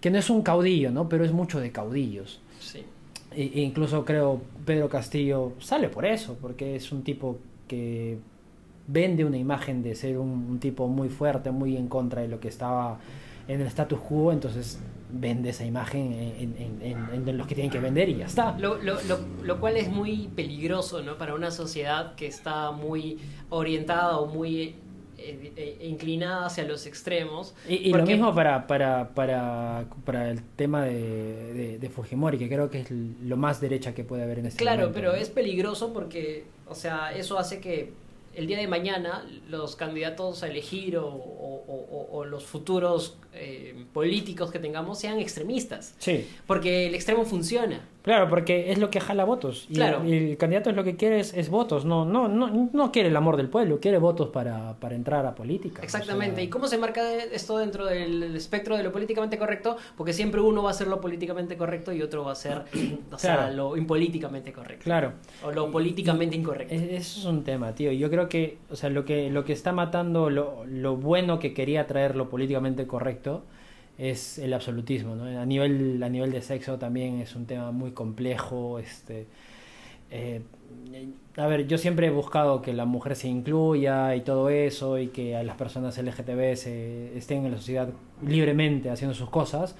que 0.00 0.10
no 0.10 0.16
es 0.18 0.30
un 0.30 0.40
caudillo, 0.42 0.90
¿no? 0.90 1.08
Pero 1.10 1.24
es 1.26 1.32
mucho 1.32 1.60
de 1.60 1.72
caudillos. 1.72 2.40
Sí. 2.58 2.84
E, 3.32 3.42
e 3.54 3.60
incluso 3.60 4.04
creo 4.06 4.40
Pedro 4.64 4.88
Castillo 4.88 5.52
sale 5.58 5.88
por 5.90 6.06
eso, 6.06 6.38
porque 6.40 6.76
es 6.76 6.90
un 6.90 7.02
tipo 7.02 7.36
que 7.68 8.16
vende 8.86 9.24
una 9.26 9.36
imagen 9.36 9.82
de 9.82 9.94
ser 9.94 10.16
un, 10.18 10.30
un 10.50 10.58
tipo 10.58 10.88
muy 10.88 11.08
fuerte, 11.10 11.50
muy 11.50 11.76
en 11.76 11.88
contra 11.88 12.22
de 12.22 12.28
lo 12.28 12.40
que 12.40 12.48
estaba 12.48 12.98
en 13.54 13.60
el 13.60 13.66
status 13.66 13.98
quo, 14.00 14.32
entonces 14.32 14.78
vende 15.12 15.50
esa 15.50 15.64
imagen 15.64 16.12
en, 16.12 16.54
en- 16.56 16.82
en- 16.82 17.28
en 17.28 17.36
los 17.38 17.46
que 17.48 17.54
tienen 17.56 17.70
que 17.72 17.80
vender 17.80 18.08
y 18.08 18.16
ya 18.18 18.26
está. 18.26 18.56
Lo, 18.58 18.76
lo, 18.80 18.94
lo, 19.02 19.18
lo 19.42 19.58
cual 19.60 19.76
es 19.76 19.88
muy 19.90 20.28
peligroso, 20.36 21.02
¿no? 21.02 21.18
Para 21.18 21.34
una 21.34 21.50
sociedad 21.50 22.14
que 22.14 22.26
está 22.28 22.70
muy 22.70 23.18
orientada 23.48 24.18
o 24.18 24.26
muy 24.26 24.76
eh, 25.18 25.52
eh, 25.56 25.78
inclinada 25.82 26.46
hacia 26.46 26.64
los 26.64 26.86
extremos. 26.86 27.54
Y, 27.68 27.74
y 27.88 27.92
lo 27.92 28.06
mismo 28.06 28.32
para, 28.34 28.66
para, 28.68 29.08
para, 29.10 29.84
para 30.04 30.30
el 30.30 30.42
tema 30.56 30.84
de, 30.84 31.52
de, 31.54 31.78
de 31.78 31.90
Fujimori, 31.90 32.38
que 32.38 32.48
creo 32.48 32.70
que 32.70 32.80
es 32.82 32.90
lo 32.90 33.36
más 33.36 33.60
derecha 33.60 33.92
que 33.94 34.04
puede 34.04 34.22
haber 34.22 34.38
en 34.38 34.46
este 34.46 34.58
Claro, 34.62 34.82
momento. 34.82 34.94
pero 35.00 35.14
es 35.14 35.28
peligroso 35.28 35.92
porque, 35.92 36.44
o 36.68 36.74
sea, 36.76 37.12
eso 37.12 37.36
hace 37.38 37.60
que 37.60 37.92
el 38.32 38.46
día 38.46 38.58
de 38.58 38.68
mañana 38.68 39.26
los 39.48 39.74
candidatos 39.74 40.44
a 40.44 40.48
elegir 40.48 40.96
o, 40.96 41.06
o- 41.08 41.64
o- 41.68 42.08
o 42.12 42.24
los 42.24 42.44
futuros 42.44 43.18
eh, 43.32 43.84
políticos 43.92 44.50
que 44.50 44.58
tengamos 44.58 44.98
sean 44.98 45.18
extremistas. 45.18 45.94
Sí, 45.98 46.26
Porque 46.46 46.86
el 46.86 46.94
extremo 46.94 47.24
funciona. 47.24 47.80
claro, 48.02 48.28
porque 48.28 48.72
es 48.72 48.78
lo 48.78 48.90
que 48.90 48.98
jala 49.00 49.24
votos. 49.24 49.66
Y, 49.68 49.74
Claro. 49.74 50.04
y 50.04 50.30
el 50.30 50.36
candidato 50.36 50.70
es 50.70 50.76
lo 50.76 50.82
que 50.84 50.96
quiere 50.96 51.20
es, 51.20 51.34
es 51.34 51.48
votos, 51.50 51.84
no, 51.84 52.04
no, 52.04 52.28
no, 52.28 52.70
no 52.72 52.92
quiere 52.92 53.08
el 53.08 53.16
amor 53.16 53.36
del 53.36 53.48
pueblo, 53.48 53.78
quiere 53.78 53.98
votos 53.98 54.28
para, 54.30 54.74
para 54.80 54.94
entrar 54.94 55.26
a 55.26 55.34
política. 55.34 55.82
Exactamente. 55.82 56.32
O 56.32 56.34
sea, 56.36 56.44
¿Y 56.44 56.48
cómo 56.48 56.66
se 56.66 56.78
marca 56.78 57.02
esto 57.14 57.58
dentro 57.58 57.84
del 57.86 58.22
el 58.22 58.36
espectro 58.36 58.76
de 58.76 58.82
lo 58.82 58.90
políticamente 58.90 59.38
correcto? 59.38 59.76
Porque 59.96 60.12
siempre 60.12 60.40
uno 60.40 60.62
va 60.62 60.70
a 60.70 60.74
ser 60.74 60.88
lo 60.88 61.00
políticamente 61.00 61.56
correcto 61.56 61.92
y 61.92 62.02
otro 62.02 62.24
va 62.24 62.32
a 62.32 62.36
ser 62.36 62.62
o 63.12 63.18
sea, 63.18 63.36
Claro. 63.36 63.54
lo 63.54 63.76
impolíticamente 63.76 64.52
correcto. 64.52 64.84
Claro. 64.84 65.12
O 65.44 65.52
lo 65.52 65.70
políticamente 65.70 66.34
incorrecto. 66.36 66.74
Es- 66.74 66.82
Eso 67.10 67.20
es 67.20 67.26
un 67.26 67.44
tema, 67.44 67.74
tío. 67.74 67.92
Yo 67.92 68.08
creo 68.10 68.28
que, 68.28 68.58
o 68.70 68.76
sea, 68.76 68.88
lo 68.90 69.04
que, 69.04 69.28
lo 69.30 69.44
que 69.44 69.52
está 69.52 69.72
matando 69.72 70.30
lo, 70.30 70.64
lo 70.66 70.96
bueno 70.96 71.38
que 71.38 71.52
quería 71.54 71.86
traer 71.86 72.16
lo 72.16 72.28
políticamente 72.30 72.86
correcto 72.86 73.19
es 73.98 74.38
el 74.38 74.52
absolutismo, 74.54 75.14
¿no? 75.16 75.24
A 75.40 75.44
nivel, 75.46 76.02
a 76.02 76.08
nivel 76.08 76.32
de 76.32 76.42
sexo 76.42 76.78
también 76.78 77.20
es 77.20 77.34
un 77.36 77.46
tema 77.46 77.70
muy 77.72 77.92
complejo, 77.92 78.78
este... 78.78 79.26
eh, 80.10 80.42
a 81.36 81.46
ver, 81.46 81.66
yo 81.66 81.78
siempre 81.78 82.08
he 82.08 82.10
buscado 82.10 82.62
que 82.62 82.72
la 82.72 82.84
mujer 82.84 83.16
se 83.16 83.28
incluya 83.28 84.14
y 84.16 84.20
todo 84.22 84.50
eso 84.50 84.98
y 84.98 85.08
que 85.08 85.36
a 85.36 85.42
las 85.42 85.56
personas 85.56 85.96
LGTB 85.98 86.56
se, 86.56 87.16
estén 87.18 87.44
en 87.44 87.52
la 87.52 87.58
sociedad 87.58 87.88
libremente 88.26 88.90
haciendo 88.90 89.14
sus 89.14 89.30
cosas, 89.30 89.74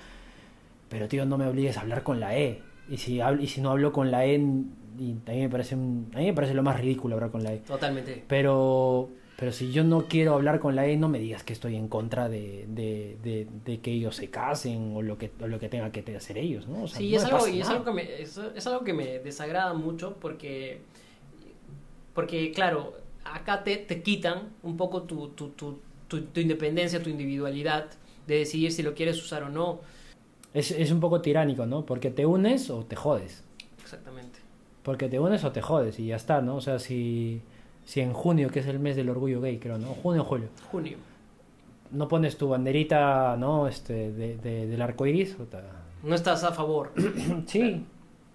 pero 0.88 1.08
tío, 1.08 1.24
no 1.26 1.38
me 1.38 1.46
obligues 1.46 1.76
a 1.76 1.82
hablar 1.82 2.02
con 2.02 2.20
la 2.20 2.36
E. 2.36 2.60
Y 2.88 2.96
si, 2.98 3.20
hablo, 3.20 3.42
y 3.42 3.46
si 3.46 3.60
no 3.60 3.70
hablo 3.70 3.92
con 3.92 4.10
la 4.10 4.26
E, 4.26 4.34
y 4.34 5.16
a 5.26 5.30
mí 5.32 5.40
me 5.42 5.48
parece, 5.48 5.74
un- 5.76 6.10
a 6.14 6.18
mí 6.18 6.26
me 6.26 6.34
parece 6.34 6.54
lo 6.54 6.62
más 6.62 6.80
ridículo 6.80 7.14
hablar 7.16 7.30
con 7.30 7.42
la 7.44 7.52
E. 7.54 7.58
Totalmente. 7.58 8.24
Pero, 8.26 9.08
pero 9.40 9.52
si 9.52 9.72
yo 9.72 9.84
no 9.84 10.02
quiero 10.06 10.34
hablar 10.34 10.60
con 10.60 10.76
la 10.76 10.86
E, 10.86 10.98
no 10.98 11.08
me 11.08 11.18
digas 11.18 11.42
que 11.42 11.54
estoy 11.54 11.74
en 11.74 11.88
contra 11.88 12.28
de, 12.28 12.66
de, 12.68 13.16
de- 13.22 13.46
de 13.64 13.80
que 13.80 13.90
ellos 13.90 14.14
se 14.14 14.28
casen 14.28 14.92
o 14.94 15.00
lo 15.00 15.16
que, 15.16 15.30
o 15.40 15.46
lo 15.48 15.58
que 15.58 15.70
tengan 15.70 15.90
que 15.92 16.04
hacer 16.14 16.36
ellos, 16.36 16.68
¿no? 16.68 16.82
O 16.82 16.88
sea, 16.88 16.98
Sí, 16.98 17.10
no 17.10 17.16
es 17.16 17.24
algo, 17.24 17.38
pasa 17.38 17.50
y 17.50 17.52
es 17.54 17.58
nada. 17.60 17.72
algo 17.72 17.84
que 17.86 17.92
me, 17.92 18.20
es, 18.22 18.36
es 18.54 18.66
algo 18.66 18.84
que 18.84 18.92
me 18.92 19.18
desagrada 19.20 19.72
mucho 19.72 20.16
porque, 20.20 20.82
porque 22.14 22.52
claro, 22.52 22.92
acá 23.24 23.64
te, 23.64 23.76
te 23.78 24.02
quitan 24.02 24.50
un 24.62 24.76
poco 24.76 25.02
tu, 25.04 25.28
tu, 25.30 25.48
tu, 25.50 25.78
tu, 26.06 26.20
tu 26.22 26.40
independencia, 26.40 27.02
tu 27.02 27.08
individualidad 27.08 27.86
de 28.26 28.38
decidir 28.38 28.72
si 28.72 28.82
lo 28.82 28.94
quieres 28.94 29.16
usar 29.22 29.42
o 29.44 29.48
no. 29.48 29.80
Es, 30.52 30.70
es 30.70 30.90
un 30.90 31.00
poco 31.00 31.22
tiránico, 31.22 31.64
¿no? 31.64 31.86
Porque 31.86 32.10
te 32.10 32.26
unes 32.26 32.68
o 32.68 32.84
te 32.84 32.94
jodes. 32.96 33.42
Exactamente. 33.82 34.38
Porque 34.82 35.08
te 35.08 35.18
unes 35.18 35.44
o 35.44 35.52
te 35.52 35.62
jodes 35.62 35.98
y 35.98 36.08
ya 36.08 36.16
está, 36.16 36.40
¿no? 36.42 36.56
O 36.56 36.60
sea, 36.60 36.78
si, 36.78 37.40
si 37.84 38.00
en 38.00 38.12
junio, 38.12 38.50
que 38.50 38.60
es 38.60 38.66
el 38.66 38.78
mes 38.78 38.96
del 38.96 39.08
orgullo 39.10 39.40
gay, 39.40 39.58
creo, 39.58 39.78
¿no? 39.78 39.88
Junio 39.94 40.22
o 40.22 40.24
julio. 40.24 40.48
Junio. 40.70 40.96
No 41.90 42.06
pones 42.08 42.36
tu 42.36 42.48
banderita, 42.48 43.36
¿no? 43.36 43.66
Este, 43.66 44.12
de, 44.12 44.36
de- 44.36 44.66
del 44.66 44.80
arco 44.82 45.06
iris. 45.06 45.36
No 46.02 46.14
estás 46.14 46.44
a 46.44 46.52
favor. 46.52 46.92
Sí, 47.46 47.84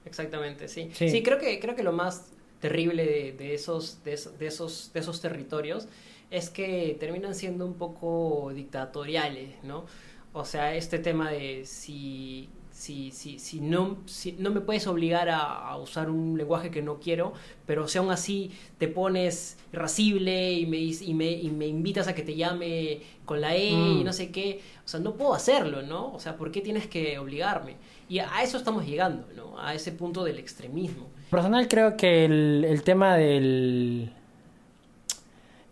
Exactamente, 0.05 0.67
sí. 0.67 0.91
Sí. 0.93 1.09
Sí, 1.09 1.23
creo, 1.23 1.39
que, 1.39 1.59
creo 1.59 1.75
que 1.75 1.81
lo 1.83 1.91
más 1.91 2.27
terrible 2.59 3.05
de, 3.05 3.31
de 3.31 3.53
esos, 3.55 4.03
de, 4.03 4.13
esos, 4.13 4.37
de, 4.37 4.47
esos, 4.47 4.91
de 4.93 4.99
esos 4.99 5.19
territorios 5.21 5.87
es 6.29 6.49
que 6.49 6.95
terminan 6.99 7.33
siendo 7.33 7.65
un 7.65 7.73
poco 7.73 8.51
dictatoriales, 8.53 9.49
¿no? 9.63 9.85
O 10.33 10.45
sea, 10.45 10.75
este 10.75 10.99
tema 10.99 11.31
de 11.31 11.65
si, 11.65 12.49
si, 12.78 13.11
si, 13.11 13.39
si, 13.39 13.61
no, 13.61 13.97
si 14.05 14.34
no 14.34 14.51
me 14.51 14.59
puedes 14.59 14.86
obligar 14.86 15.30
a, 15.30 15.39
a 15.39 15.78
usar 15.78 16.09
un 16.09 16.38
lenguaje 16.38 16.69
que 16.71 16.82
no 16.82 16.99
quiero, 16.99 17.32
pero 17.65 17.88
si 17.88 17.97
aún 17.97 18.11
así 18.11 18.51
te 18.78 18.89
pones 18.89 19.57
irascible 19.71 20.51
y 20.53 20.65
me, 20.65 20.78
y 20.80 21.13
me, 21.13 21.32
y 21.32 21.49
me 21.51 21.67
invitas 21.67 22.09
a 22.09 22.13
que 22.13 22.21
te 22.21 22.36
llame 22.36 22.99
con 23.23 23.39
la 23.39 23.55
E 23.55 23.69
y 23.69 24.03
Mm. 24.03 24.05
no 24.05 24.11
sé 24.11 24.30
qué, 24.30 24.59
o 24.84 24.88
sea, 24.88 24.99
no 24.99 25.13
puedo 25.13 25.34
hacerlo, 25.34 25.84
¿no? 25.84 26.13
O 26.13 26.19
sea, 26.19 26.36
¿por 26.36 26.51
qué 26.51 26.59
tienes 26.59 26.86
que 26.88 27.17
obligarme? 27.17 27.78
Y 28.09 28.19
a 28.19 28.43
eso 28.43 28.57
estamos 28.57 28.86
llegando, 28.86 29.26
¿no? 29.36 29.57
A 29.57 29.73
ese 29.73 29.93
punto 29.93 30.23
del 30.26 30.38
extremismo. 30.38 31.07
Personal 31.32 31.67
creo 31.69 31.95
que 31.95 32.26
el, 32.26 32.65
el 32.67 32.84
tema 32.84 33.15
del 33.15 34.11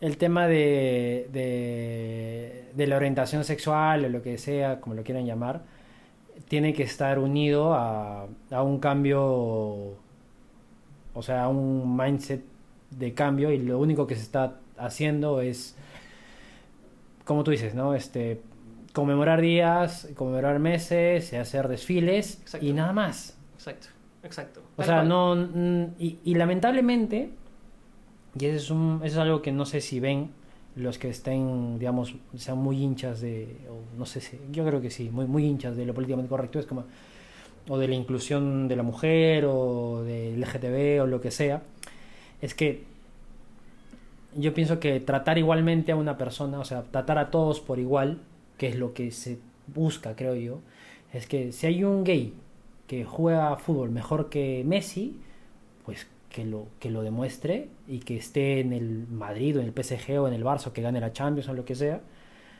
el 0.01 0.17
tema 0.17 0.47
de, 0.47 1.27
de, 1.31 2.65
de 2.73 2.87
la 2.87 2.95
orientación 2.97 3.43
sexual 3.43 4.05
o 4.05 4.09
lo 4.09 4.21
que 4.21 4.37
sea, 4.37 4.79
como 4.81 4.95
lo 4.95 5.03
quieran 5.03 5.25
llamar, 5.25 5.61
tiene 6.53 6.75
que 6.75 6.83
estar 6.83 7.17
unido 7.17 7.73
a, 7.73 8.27
a 8.51 8.61
un 8.61 8.77
cambio, 8.77 9.23
o 9.23 11.21
sea, 11.23 11.45
a 11.45 11.47
un 11.47 11.97
mindset 11.97 12.43
de 12.91 13.15
cambio 13.15 13.51
y 13.51 13.57
lo 13.57 13.79
único 13.79 14.05
que 14.05 14.13
se 14.13 14.21
está 14.21 14.59
haciendo 14.77 15.41
es, 15.41 15.75
como 17.25 17.43
tú 17.43 17.49
dices, 17.49 17.73
¿no? 17.73 17.95
Este, 17.95 18.39
conmemorar 18.93 19.41
días, 19.41 20.07
conmemorar 20.13 20.59
meses, 20.59 21.33
hacer 21.33 21.67
desfiles 21.67 22.37
Exacto. 22.41 22.67
y 22.67 22.73
nada 22.73 22.93
más. 22.93 23.35
Exacto, 23.55 23.87
exacto. 24.21 24.61
O 24.77 24.83
sea, 24.83 25.01
no. 25.01 25.35
Y, 25.97 26.19
y 26.23 26.35
lamentablemente, 26.35 27.31
y 28.39 28.45
eso 28.45 28.57
es, 28.57 28.69
un, 28.69 29.01
eso 29.03 29.15
es 29.15 29.17
algo 29.17 29.41
que 29.41 29.51
no 29.51 29.65
sé 29.65 29.81
si 29.81 29.99
ven 29.99 30.29
los 30.75 30.97
que 30.97 31.09
estén, 31.09 31.77
digamos, 31.77 32.15
sean 32.35 32.57
muy 32.57 32.81
hinchas 32.81 33.21
de. 33.21 33.57
No 33.97 34.05
sé 34.05 34.21
si. 34.21 34.39
Yo 34.51 34.65
creo 34.65 34.81
que 34.81 34.89
sí, 34.89 35.09
muy, 35.09 35.25
muy 35.25 35.45
hinchas 35.45 35.75
de 35.75 35.85
lo 35.85 35.93
políticamente 35.93 36.29
correcto. 36.29 36.59
Es 36.59 36.65
como. 36.65 36.85
O 37.67 37.77
de 37.77 37.87
la 37.87 37.95
inclusión 37.95 38.67
de 38.67 38.75
la 38.75 38.83
mujer, 38.83 39.45
o 39.45 40.03
del 40.03 40.39
LGTB, 40.41 41.03
o 41.03 41.07
lo 41.07 41.21
que 41.21 41.31
sea. 41.31 41.61
Es 42.41 42.53
que. 42.53 42.83
Yo 44.35 44.53
pienso 44.53 44.79
que 44.79 44.99
tratar 44.99 45.37
igualmente 45.37 45.91
a 45.91 45.95
una 45.95 46.17
persona, 46.17 46.59
o 46.59 46.65
sea, 46.65 46.81
tratar 46.83 47.19
a 47.19 47.29
todos 47.29 47.59
por 47.59 47.77
igual, 47.77 48.19
que 48.57 48.67
es 48.67 48.75
lo 48.75 48.93
que 48.93 49.11
se 49.11 49.37
busca, 49.67 50.15
creo 50.15 50.35
yo, 50.35 50.59
es 51.13 51.27
que 51.27 51.51
si 51.51 51.67
hay 51.67 51.83
un 51.83 52.03
gay 52.03 52.33
que 52.87 53.05
juega 53.05 53.55
fútbol 53.57 53.91
mejor 53.91 54.29
que 54.29 54.63
Messi, 54.65 55.19
pues 55.85 56.07
que 56.33 56.43
lo, 56.45 56.67
que 56.81 56.91
lo 56.91 57.03
demuestre 57.03 57.69
y 57.87 57.99
que 57.99 58.17
esté 58.17 58.59
en 58.59 58.73
el 58.73 59.07
Madrid 59.07 59.57
o 59.57 59.61
en 59.61 59.67
el 59.67 59.73
PSG 59.73 60.19
o 60.19 60.27
en 60.27 60.33
el 60.33 60.43
Barça 60.43 60.67
o 60.67 60.73
que 60.73 60.81
gane 60.81 60.99
la 60.99 61.13
Champions 61.13 61.47
o 61.49 61.53
lo 61.53 61.63
que 61.63 61.75
sea. 61.75 62.01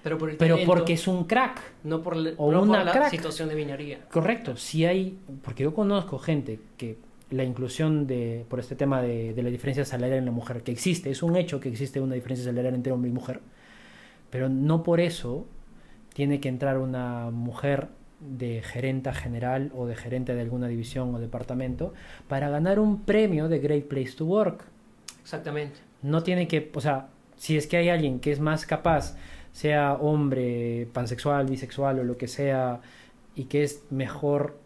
Pero, 0.04 0.18
por 0.18 0.30
el 0.30 0.38
Pero 0.38 0.56
talento, 0.56 0.74
porque 0.74 0.94
es 0.94 1.08
un 1.08 1.26
crack. 1.26 1.62
no 1.84 2.02
por, 2.04 2.16
la- 2.18 2.32
o 2.38 2.52
no 2.52 2.60
por 2.60 2.70
una 2.70 2.84
la 2.86 2.92
crack. 2.94 3.10
situación 3.12 3.50
de 3.50 3.56
minería. 3.56 4.00
Correcto, 4.12 4.56
si 4.58 4.86
hay, 4.86 5.18
porque 5.44 5.64
yo 5.64 5.74
conozco 5.74 6.20
gente 6.20 6.60
que 6.78 6.98
la 7.32 7.44
inclusión 7.44 8.06
de, 8.06 8.46
por 8.50 8.60
este 8.60 8.76
tema 8.76 9.02
de, 9.02 9.34
de 9.34 9.44
la 9.44 9.50
diferencia 9.50 9.86
salarial 9.86 10.20
en 10.20 10.26
la 10.26 10.32
mujer, 10.32 10.62
que 10.64 10.72
existe, 10.72 11.10
es 11.10 11.24
un 11.24 11.36
hecho 11.36 11.60
que 11.60 11.70
existe 11.70 12.00
una 12.00 12.16
diferencia 12.16 12.46
salarial 12.46 12.76
entre 12.76 12.92
hombre 12.94 13.10
y 13.10 13.14
mujer, 13.14 13.40
pero 14.30 14.50
no 14.50 14.84
por 14.84 15.00
eso 15.00 15.46
tiene 16.14 16.40
que 16.40 16.50
entrar 16.50 16.78
una 16.78 17.32
mujer 17.32 17.88
de 18.30 18.62
gerenta 18.62 19.14
general 19.14 19.72
o 19.76 19.86
de 19.86 19.96
gerente 19.96 20.34
de 20.36 20.42
alguna 20.42 20.68
división 20.68 21.14
o 21.14 21.20
departamento 21.20 21.94
para 22.28 22.50
ganar 22.50 22.80
un 22.80 23.02
premio 23.02 23.50
de 23.50 23.60
Great 23.60 23.86
Place 23.86 24.14
to 24.18 24.26
Work. 24.26 24.64
Exactamente. 25.22 25.80
No 26.02 26.24
tiene 26.24 26.48
que, 26.48 26.72
o 26.74 26.82
sea, 26.82 27.08
si 27.38 27.58
es 27.58 27.68
que 27.68 27.78
hay 27.78 27.90
alguien 27.90 28.20
que 28.20 28.32
es 28.32 28.40
más 28.40 28.66
capaz, 28.66 29.16
sea 29.52 29.94
hombre, 29.94 30.88
pansexual, 30.94 31.46
bisexual 31.46 32.00
o 32.00 32.04
lo 32.04 32.18
que 32.18 32.28
sea, 32.28 32.82
y 33.36 33.46
que 33.46 33.64
es 33.64 33.84
mejor, 33.90 34.58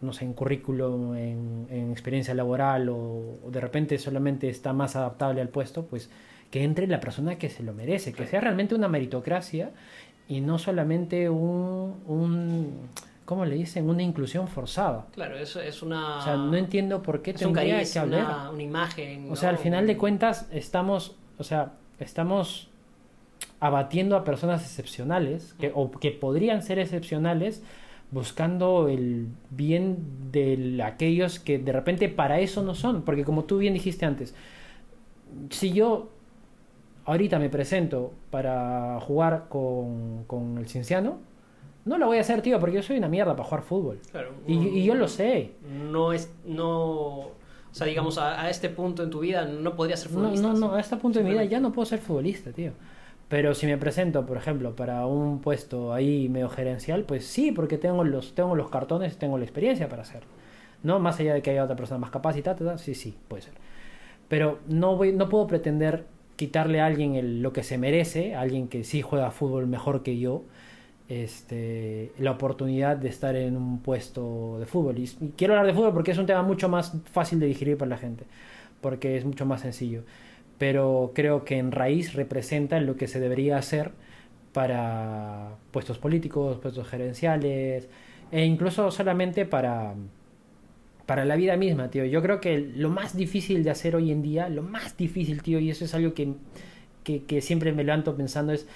no 0.00 0.12
sé, 0.12 0.24
en 0.24 0.32
currículum, 0.32 1.14
en, 1.14 1.66
en 1.70 1.90
experiencia 1.90 2.34
laboral 2.34 2.88
o, 2.88 3.38
o 3.44 3.50
de 3.50 3.60
repente 3.60 3.98
solamente 3.98 4.48
está 4.48 4.72
más 4.72 4.96
adaptable 4.96 5.40
al 5.40 5.48
puesto, 5.48 5.86
pues 5.86 6.10
que 6.50 6.62
entre 6.62 6.86
la 6.86 7.00
persona 7.00 7.38
que 7.38 7.48
se 7.48 7.62
lo 7.62 7.72
merece, 7.72 8.12
que 8.12 8.26
sea 8.26 8.40
realmente 8.40 8.74
una 8.74 8.86
meritocracia 8.86 9.70
y 10.32 10.40
no 10.40 10.58
solamente 10.58 11.28
un, 11.28 12.02
un 12.06 12.88
¿cómo 13.26 13.44
le 13.44 13.54
dicen? 13.54 13.88
Una 13.88 14.02
inclusión 14.02 14.48
forzada. 14.48 15.06
Claro, 15.12 15.36
eso 15.36 15.60
es 15.60 15.82
una. 15.82 16.18
O 16.18 16.22
sea, 16.22 16.36
no 16.36 16.56
entiendo 16.56 17.02
por 17.02 17.20
qué 17.20 17.34
tendría 17.34 17.74
cariz, 17.74 17.92
que 17.92 17.98
haber. 17.98 18.24
una, 18.24 18.50
una 18.50 18.62
imagen. 18.62 19.30
O 19.30 19.36
sea, 19.36 19.50
al 19.50 19.58
final 19.58 19.86
de 19.86 19.98
cuentas 19.98 20.48
estamos, 20.50 21.16
o 21.36 21.44
sea, 21.44 21.72
estamos 21.98 22.70
abatiendo 23.60 24.16
a 24.16 24.24
personas 24.24 24.62
excepcionales 24.62 25.54
que, 25.60 25.70
o 25.74 25.90
que 25.90 26.12
podrían 26.12 26.62
ser 26.62 26.78
excepcionales 26.78 27.62
buscando 28.10 28.88
el 28.88 29.28
bien 29.50 30.32
de 30.32 30.82
aquellos 30.82 31.38
que 31.38 31.58
de 31.58 31.72
repente 31.72 32.08
para 32.08 32.40
eso 32.40 32.62
no 32.62 32.74
son, 32.74 33.02
porque 33.02 33.24
como 33.24 33.44
tú 33.44 33.58
bien 33.58 33.74
dijiste 33.74 34.06
antes, 34.06 34.34
si 35.50 35.72
yo 35.72 36.11
ahorita 37.04 37.38
me 37.38 37.48
presento 37.48 38.12
para 38.30 38.98
jugar 39.00 39.46
con, 39.48 40.24
con 40.26 40.58
el 40.58 40.68
Cienciano, 40.68 41.18
no 41.84 41.98
lo 41.98 42.06
voy 42.06 42.18
a 42.18 42.20
hacer, 42.20 42.42
tío, 42.42 42.60
porque 42.60 42.76
yo 42.76 42.82
soy 42.82 42.98
una 42.98 43.08
mierda 43.08 43.32
para 43.34 43.44
jugar 43.48 43.62
fútbol. 43.64 43.98
Claro, 44.12 44.30
Y, 44.46 44.56
no- 44.56 44.62
y 44.68 44.84
yo 44.84 44.94
lo 44.94 45.08
sé. 45.08 45.52
No 45.90 46.12
es. 46.12 46.32
No. 46.44 46.62
O 47.18 47.74
sea, 47.74 47.86
digamos, 47.86 48.18
a, 48.18 48.42
a 48.42 48.50
este 48.50 48.68
punto 48.68 49.02
en 49.02 49.10
tu 49.10 49.20
vida 49.20 49.46
no 49.46 49.74
podrías 49.74 50.00
ser 50.00 50.12
No, 50.12 50.18
futbolista. 50.20 50.46
no, 50.48 50.54
no, 50.58 50.68
¿sí? 50.70 50.76
a 50.76 50.80
este 50.80 50.96
punto 50.96 51.18
de 51.18 51.24
mi 51.24 51.30
vida 51.32 51.44
ya 51.44 51.58
no 51.58 51.72
puedo 51.72 51.86
ser 51.86 51.98
futbolista, 51.98 52.52
tío. 52.52 52.72
Pero 53.28 53.54
si 53.54 53.66
me 53.66 53.78
presento, 53.78 54.26
por 54.26 54.36
ejemplo, 54.36 54.76
para 54.76 55.06
un 55.06 55.40
puesto 55.40 55.92
ahí 55.94 56.28
medio 56.28 56.50
gerencial, 56.50 57.04
pues 57.04 57.24
sí, 57.26 57.50
porque 57.50 57.78
tengo 57.78 58.04
los, 58.04 58.34
tengo 58.34 58.54
los 58.54 58.68
cartones, 58.68 59.16
tengo 59.16 59.38
la 59.38 59.44
experiencia 59.44 59.88
para 59.88 60.02
hacerlo. 60.02 60.28
¿No? 60.82 60.98
Más 61.00 61.18
allá 61.18 61.32
de 61.34 61.40
que 61.42 61.50
haya 61.50 61.64
otra 61.64 61.74
persona 61.76 61.98
más 61.98 62.10
capacitada, 62.10 62.76
sí, 62.76 62.94
sí, 62.94 63.16
puede 63.28 63.42
ser. 63.42 63.54
Pero 64.28 64.58
no, 64.68 64.96
voy, 64.96 65.12
no 65.12 65.28
puedo 65.30 65.46
pretender 65.46 66.04
quitarle 66.42 66.80
a 66.80 66.86
alguien 66.86 67.14
el- 67.14 67.42
lo 67.42 67.52
que 67.52 67.62
se 67.62 67.78
merece, 67.78 68.34
a 68.34 68.40
alguien 68.40 68.68
que 68.68 68.84
sí 68.84 69.02
juega 69.02 69.30
fútbol 69.30 69.66
mejor 69.66 70.02
que 70.02 70.18
yo, 70.18 70.44
este, 71.08 72.12
la 72.18 72.32
oportunidad 72.32 72.96
de 72.96 73.08
estar 73.08 73.36
en 73.36 73.56
un 73.56 73.80
puesto 73.80 74.58
de 74.60 74.66
fútbol. 74.66 74.98
Y, 74.98 75.04
y 75.20 75.28
quiero 75.36 75.54
hablar 75.54 75.66
de 75.66 75.74
fútbol 75.74 75.92
porque 75.94 76.12
es 76.12 76.18
un 76.18 76.26
tema 76.26 76.42
mucho 76.42 76.68
más 76.68 76.94
fácil 77.12 77.38
de 77.40 77.46
digerir 77.46 77.76
para 77.78 77.90
la 77.90 77.98
gente, 77.98 78.24
porque 78.80 79.16
es 79.16 79.24
mucho 79.24 79.46
más 79.46 79.60
sencillo. 79.62 80.02
Pero 80.58 81.12
creo 81.14 81.44
que 81.44 81.58
en 81.58 81.72
raíz 81.72 82.14
representa 82.14 82.80
lo 82.80 82.96
que 82.96 83.08
se 83.08 83.20
debería 83.20 83.56
hacer 83.58 83.92
para 84.52 85.56
puestos 85.72 85.98
políticos, 85.98 86.58
puestos 86.58 86.88
gerenciales, 86.88 87.88
e 88.32 88.44
incluso 88.44 88.90
solamente 88.90 89.46
para, 89.46 89.94
para 91.12 91.26
la 91.26 91.36
vida 91.36 91.58
misma, 91.58 91.90
tío. 91.90 92.06
Yo 92.06 92.22
creo 92.22 92.40
que 92.40 92.58
lo 92.58 92.88
más 92.88 93.14
difícil 93.14 93.62
de 93.62 93.68
hacer 93.68 93.94
hoy 93.94 94.10
en 94.10 94.22
día, 94.22 94.48
lo 94.48 94.62
más 94.62 94.96
difícil, 94.96 95.42
tío, 95.42 95.58
y 95.58 95.68
eso 95.68 95.84
es 95.84 95.94
algo 95.94 96.14
que, 96.14 96.32
que, 97.04 97.24
que 97.24 97.42
siempre 97.42 97.70
me 97.74 97.84
levanto 97.84 98.16
pensando, 98.16 98.50
es, 98.54 98.66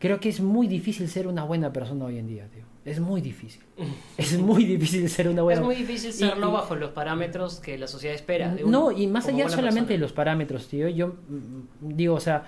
creo 0.00 0.18
que 0.18 0.28
es 0.28 0.40
muy 0.40 0.66
difícil 0.66 1.08
ser 1.08 1.28
una 1.28 1.44
buena 1.44 1.72
persona 1.72 2.06
hoy 2.06 2.18
en 2.18 2.26
día, 2.26 2.48
tío. 2.48 2.64
Es 2.84 2.98
muy 2.98 3.20
difícil. 3.20 3.62
Es 4.18 4.36
muy 4.36 4.64
difícil 4.64 5.08
ser 5.08 5.28
una 5.28 5.42
buena 5.42 5.60
Es 5.60 5.64
muy 5.64 5.76
difícil 5.76 6.12
serlo 6.12 6.48
y- 6.48 6.52
bajo 6.54 6.74
los 6.74 6.90
parámetros 6.90 7.60
que 7.60 7.78
la 7.78 7.86
sociedad 7.86 8.16
espera. 8.16 8.52
de 8.52 8.64
no, 8.64 8.90
y 8.90 9.06
más 9.06 9.28
allá 9.28 9.48
solamente 9.48 9.92
de 9.92 10.00
los 10.00 10.12
parámetros, 10.12 10.66
tío. 10.66 10.88
Yo 10.88 11.14
mm, 11.28 11.94
digo, 11.94 12.16
o 12.16 12.20
sea, 12.20 12.42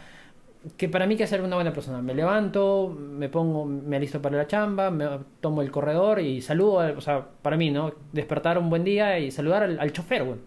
que 0.77 0.89
para 0.89 1.07
mí 1.07 1.17
que 1.17 1.27
ser 1.27 1.43
una 1.43 1.57
buena 1.57 1.73
persona. 1.73 2.03
Me 2.03 2.15
levanto, 2.15 2.89
me 2.99 3.29
pongo, 3.29 3.65
me 3.67 3.97
alisto 3.97 4.21
para 4.23 4.37
la 4.37 4.47
chamba, 4.47 4.91
me 4.91 5.07
tomo 5.41 5.63
el 5.63 5.71
corredor 5.71 6.21
y 6.21 6.41
saludo, 6.43 6.81
al- 6.81 6.97
o 6.99 7.01
sea, 7.01 7.27
para 7.43 7.57
mí, 7.57 7.71
¿no? 7.71 7.93
Despertar 8.13 8.59
un 8.59 8.71
buen 8.71 8.85
día 8.85 9.19
y 9.19 9.31
saludar 9.31 9.63
al, 9.65 9.93
chofer, 9.93 10.25
güey. 10.25 10.39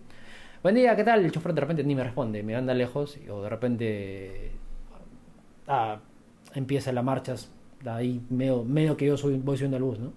Buen 0.64 0.76
día, 0.76 0.96
¿qué 0.96 1.04
tal? 1.04 1.24
El 1.26 1.32
chofer 1.32 1.54
de 1.54 1.62
repente 1.62 1.84
ni 1.84 1.96
me 1.96 2.04
responde, 2.04 2.44
me 2.44 2.56
anda 2.56 2.74
lejos 2.74 3.18
o 3.30 3.42
de 3.44 3.50
repente 3.50 4.52
ah, 5.68 6.00
empieza 6.56 6.92
la 6.92 7.02
marcha, 7.04 7.36
ahí 7.86 8.22
medio, 8.30 8.64
medio 8.64 8.98
que 8.98 9.06
yo 9.06 9.18
soy, 9.18 9.38
voy 9.38 9.58
subiendo 9.58 9.78
el 9.78 9.84
bus, 9.84 10.00
¿no? 10.00 10.14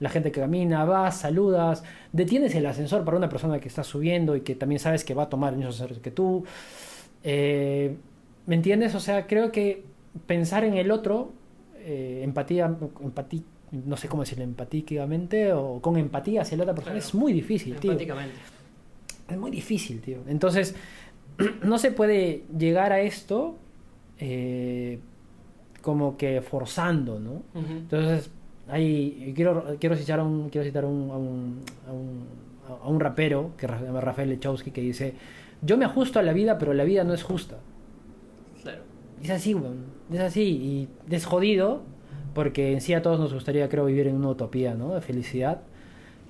La 0.00 0.10
gente 0.10 0.30
que 0.30 0.40
camina, 0.40 0.84
vas, 0.84 1.20
saludas, 1.20 1.82
detienes 2.12 2.54
el 2.54 2.66
ascensor 2.66 3.04
para 3.04 3.16
una 3.16 3.28
persona 3.28 3.58
que 3.60 3.68
está 3.68 3.82
subiendo 3.82 4.36
y 4.36 4.42
que 4.42 4.54
también 4.54 4.78
sabes 4.78 5.04
que 5.04 5.12
va 5.14 5.24
a 5.24 5.28
tomar 5.28 5.52
el 5.52 5.58
mismo 5.58 5.70
ascensor 5.70 6.00
que 6.00 6.10
tú. 6.12 6.44
Eh, 7.24 7.96
¿Me 8.48 8.54
entiendes? 8.56 8.94
O 8.94 9.00
sea, 9.00 9.26
creo 9.26 9.52
que 9.52 9.84
pensar 10.26 10.64
en 10.64 10.74
el 10.74 10.90
otro, 10.90 11.32
eh, 11.76 12.22
empatía, 12.24 12.74
empatía, 13.02 13.42
no 13.70 13.96
sé 13.98 14.08
cómo 14.08 14.22
decirlo, 14.22 14.42
empatíquamente 14.44 15.52
o 15.52 15.80
con 15.82 15.98
empatía 15.98 16.40
hacia 16.42 16.56
la 16.56 16.62
otra 16.62 16.74
persona 16.74 16.94
Claro. 16.94 17.06
es 17.06 17.14
muy 17.14 17.32
difícil, 17.34 17.76
tío. 17.76 17.92
Empáticamente. 17.92 18.34
Es 19.28 19.36
muy 19.36 19.50
difícil, 19.50 20.00
tío. 20.00 20.20
Entonces, 20.26 20.74
no 21.62 21.76
se 21.78 21.92
puede 21.92 22.44
llegar 22.58 22.92
a 22.92 23.00
esto 23.02 23.56
eh, 24.18 24.98
como 25.82 26.16
que 26.16 26.40
forzando, 26.40 27.20
¿no? 27.20 27.42
Entonces, 27.54 28.30
hay, 28.66 29.32
quiero, 29.36 29.76
quiero 29.78 29.94
citar, 29.94 30.20
a 30.20 30.24
un, 30.24 30.48
quiero 30.48 30.64
citar 30.66 30.84
a 30.84 30.86
un, 30.88 31.10
a, 31.10 31.16
un, 31.16 31.60
a, 31.86 31.92
un, 31.92 32.24
a 32.82 32.88
un 32.88 32.98
rapero, 32.98 33.52
que 33.58 33.66
Rafael 33.66 34.30
Lechowski, 34.30 34.70
que 34.70 34.80
dice, 34.80 35.12
yo 35.60 35.76
me 35.76 35.84
ajusto 35.84 36.18
a 36.18 36.22
la 36.22 36.32
vida, 36.32 36.58
pero 36.58 36.72
la 36.72 36.84
vida 36.84 37.04
no 37.04 37.12
es 37.12 37.22
justa. 37.22 37.58
Es 39.22 39.30
así, 39.30 39.54
weón. 39.54 39.86
Es 40.12 40.20
así. 40.20 40.42
Y 40.42 41.14
es 41.14 41.26
jodido, 41.26 41.82
porque 42.34 42.72
en 42.72 42.80
sí 42.80 42.94
a 42.94 43.02
todos 43.02 43.18
nos 43.18 43.32
gustaría, 43.34 43.68
creo, 43.68 43.84
vivir 43.86 44.06
en 44.06 44.16
una 44.16 44.28
utopía, 44.28 44.74
¿no? 44.74 44.94
De 44.94 45.00
felicidad. 45.00 45.62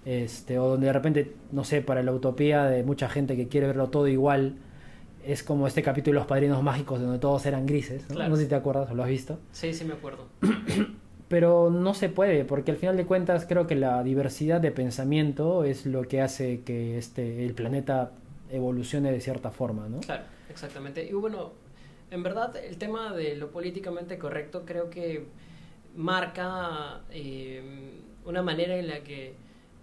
Este, 0.04 0.58
o 0.58 0.68
donde 0.68 0.86
de 0.86 0.92
repente, 0.92 1.34
no 1.52 1.64
sé, 1.64 1.82
para 1.82 2.02
la 2.02 2.12
utopía 2.12 2.64
de 2.64 2.82
mucha 2.82 3.08
gente 3.08 3.36
que 3.36 3.48
quiere 3.48 3.66
verlo 3.66 3.88
todo 3.88 4.08
igual, 4.08 4.56
es 5.26 5.42
como 5.42 5.66
este 5.66 5.82
capítulo 5.82 6.14
de 6.14 6.20
Los 6.20 6.26
Padrinos 6.26 6.62
Mágicos, 6.62 7.00
donde 7.00 7.18
todos 7.18 7.44
eran 7.44 7.66
grises. 7.66 8.08
¿no? 8.08 8.14
Claro. 8.14 8.30
no 8.30 8.36
sé 8.36 8.44
si 8.44 8.48
te 8.48 8.54
acuerdas 8.54 8.90
o 8.90 8.94
lo 8.94 9.02
has 9.02 9.10
visto. 9.10 9.38
Sí, 9.52 9.74
sí 9.74 9.84
me 9.84 9.94
acuerdo. 9.94 10.24
Pero 11.28 11.68
no 11.68 11.92
se 11.92 12.08
puede, 12.08 12.46
porque 12.46 12.70
al 12.70 12.78
final 12.78 12.96
de 12.96 13.04
cuentas 13.04 13.44
creo 13.46 13.66
que 13.66 13.74
la 13.74 14.02
diversidad 14.02 14.62
de 14.62 14.70
pensamiento 14.70 15.64
es 15.64 15.84
lo 15.84 16.04
que 16.04 16.22
hace 16.22 16.62
que 16.62 16.96
este, 16.96 17.44
el 17.44 17.52
planeta 17.52 18.12
evolucione 18.50 19.12
de 19.12 19.20
cierta 19.20 19.50
forma, 19.50 19.90
¿no? 19.90 20.00
Claro, 20.00 20.22
exactamente. 20.48 21.06
Y 21.06 21.12
bueno, 21.12 21.52
en 22.10 22.22
verdad 22.22 22.56
el 22.56 22.78
tema 22.78 23.12
de 23.12 23.36
lo 23.36 23.50
políticamente 23.50 24.18
correcto 24.18 24.64
creo 24.64 24.90
que 24.90 25.26
marca 25.94 27.00
eh, 27.10 27.62
una 28.24 28.42
manera 28.42 28.76
en 28.76 28.88
la 28.88 29.00
que 29.00 29.34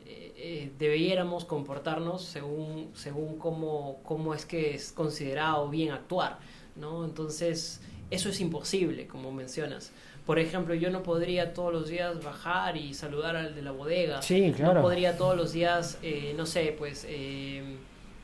eh, 0.06 0.34
eh, 0.38 0.72
debiéramos 0.78 1.46
comportarnos 1.46 2.24
según, 2.24 2.92
según 2.94 3.38
cómo, 3.38 4.00
cómo 4.04 4.34
es 4.34 4.46
que 4.46 4.76
es 4.76 4.92
considerado 4.92 5.68
bien 5.70 5.92
actuar, 5.92 6.38
¿no? 6.76 7.06
Entonces, 7.06 7.82
eso 8.12 8.30
es 8.30 8.40
imposible, 8.40 9.08
como 9.08 9.32
mencionas. 9.32 9.92
Por 10.26 10.40
ejemplo, 10.40 10.74
yo 10.74 10.90
no 10.90 11.04
podría 11.04 11.54
todos 11.54 11.72
los 11.72 11.88
días 11.88 12.24
bajar 12.24 12.78
y 12.78 12.94
saludar 12.96 13.36
al 13.36 13.54
de 13.54 13.62
la 13.62 13.72
bodega. 13.72 14.22
Sí, 14.24 14.52
claro. 14.56 14.76
No 14.76 14.82
podría 14.82 15.18
todos 15.18 15.38
los 15.38 15.54
días, 15.54 16.00
eh, 16.02 16.34
no 16.36 16.48
sé, 16.48 16.74
pues, 16.78 17.06
eh, 17.08 17.64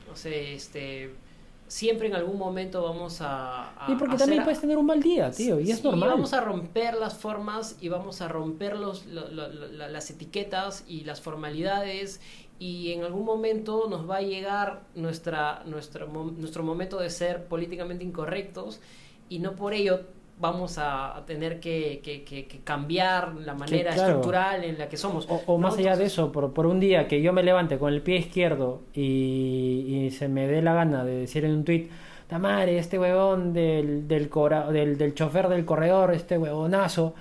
no 0.08 0.16
sé, 0.16 0.54
este, 0.54 1.10
siempre 1.72 2.06
en 2.08 2.14
algún 2.14 2.38
momento 2.38 2.82
vamos 2.82 3.22
a... 3.22 3.86
a 3.86 3.90
Y 3.90 3.94
porque 3.94 4.18
también 4.18 4.42
puedes 4.44 4.60
tener 4.60 4.76
un 4.76 4.84
mal 4.84 5.00
día, 5.02 5.30
tío, 5.30 5.58
y 5.58 5.70
es 5.70 5.78
Sí, 5.78 5.84
normal. 5.84 6.10
vamos 6.10 6.34
a 6.34 6.40
romper 6.42 6.94
las 6.96 7.14
formas 7.16 7.76
y 7.80 7.88
vamos 7.88 8.20
a 8.20 8.28
romper 8.28 8.76
los, 8.76 9.06
lo- 9.06 9.28
lo- 9.30 9.48
lo- 9.48 9.68
las 9.88 10.10
etiquetas 10.10 10.84
y 10.86 11.04
las 11.04 11.22
formalidades 11.22 12.20
y 12.58 12.92
en 12.92 13.04
algún 13.04 13.24
momento 13.24 13.86
nos 13.88 14.08
va 14.08 14.16
a 14.16 14.20
llegar 14.20 14.82
nuestra, 14.94 15.62
nuestro, 15.64 16.08
mo- 16.08 16.30
nuestro 16.36 16.62
momento 16.62 16.98
de 16.98 17.08
ser 17.08 17.46
políticamente 17.46 18.04
incorrectos 18.04 18.80
y 19.30 19.38
no 19.38 19.56
por 19.56 19.72
ello 19.72 20.02
vamos 20.42 20.76
a 20.78 21.22
tener 21.26 21.58
que, 21.60 22.00
que- 22.04 22.22
que- 22.24 22.46
que 22.46 22.58
cambiar 22.58 23.34
la 23.36 23.54
manera 23.54 23.92
claro. 23.92 24.08
estructural 24.08 24.64
en 24.64 24.76
la 24.78 24.88
que 24.90 24.96
somos. 24.98 25.26
O, 25.30 25.40
o 25.46 25.52
¿no? 25.52 25.58
más 25.58 25.78
allá 25.78 25.96
de 25.96 26.04
eso, 26.04 26.30
por, 26.32 26.52
por 26.52 26.66
un 26.66 26.80
día 26.80 27.08
que 27.08 27.22
yo 27.22 27.32
me 27.32 27.42
levante 27.42 27.78
con 27.78 27.92
el 27.94 28.02
pie 28.02 28.16
izquierdo 28.18 28.82
y, 28.92 29.86
y 30.06 30.10
se 30.10 30.28
me 30.28 30.46
dé 30.46 30.60
la 30.60 30.74
gana 30.74 31.04
de 31.04 31.12
decir 31.20 31.44
en 31.46 31.52
un 31.52 31.64
tweet, 31.64 31.86
madre, 32.38 32.78
este 32.78 32.98
huevón 32.98 33.52
del, 33.52 34.08
del, 34.08 34.28
cora- 34.28 34.70
del, 34.70 34.96
del 34.98 35.14
chofer 35.14 35.48
del 35.48 35.64
corredor, 35.64 36.12
este 36.12 36.36
huevonazo, 36.38 37.14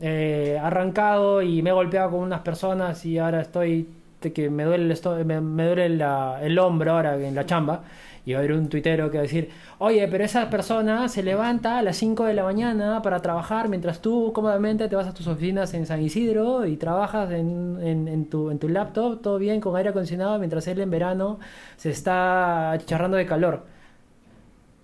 eh, 0.00 0.58
arrancado 0.60 1.42
y 1.42 1.60
me 1.62 1.70
he 1.70 1.72
golpeado 1.72 2.10
con 2.12 2.20
unas 2.20 2.40
personas 2.40 3.04
y 3.04 3.18
ahora 3.18 3.40
estoy, 3.40 3.88
que 4.34 4.48
me 4.50 4.64
duele 4.64 4.84
el, 4.84 4.90
esto- 4.92 5.16
me, 5.24 5.40
me 5.40 5.66
duele 5.66 5.88
la- 5.90 6.38
el 6.42 6.58
hombro 6.58 6.92
ahora 6.92 7.16
en 7.16 7.34
la 7.34 7.44
chamba. 7.46 7.82
Y 8.26 8.32
va 8.32 8.38
a 8.38 8.42
haber 8.42 8.52
un 8.52 8.68
tuitero 8.70 9.10
que 9.10 9.18
va 9.18 9.20
a 9.20 9.22
decir, 9.22 9.50
oye, 9.78 10.08
pero 10.08 10.24
esa 10.24 10.48
persona 10.48 11.08
se 11.08 11.22
levanta 11.22 11.78
a 11.78 11.82
las 11.82 11.96
5 11.98 12.24
de 12.24 12.32
la 12.34 12.42
mañana 12.44 13.02
para 13.02 13.20
trabajar 13.20 13.68
mientras 13.68 14.00
tú 14.00 14.32
cómodamente 14.34 14.88
te 14.88 14.96
vas 14.96 15.06
a 15.06 15.12
tus 15.12 15.26
oficinas 15.26 15.74
en 15.74 15.84
San 15.86 16.00
Isidro 16.02 16.64
y 16.64 16.76
trabajas 16.78 17.30
en, 17.32 17.78
en- 17.82 18.08
en 18.08 18.24
tu, 18.30 18.50
en 18.50 18.58
tu 18.58 18.68
laptop, 18.70 19.20
todo 19.20 19.38
bien, 19.38 19.60
con 19.60 19.76
aire 19.76 19.90
acondicionado, 19.90 20.38
mientras 20.38 20.66
él 20.68 20.80
en 20.80 20.90
verano 20.90 21.38
se 21.76 21.90
está 21.90 22.78
charrando 22.86 23.16
de 23.18 23.26
calor. 23.26 23.62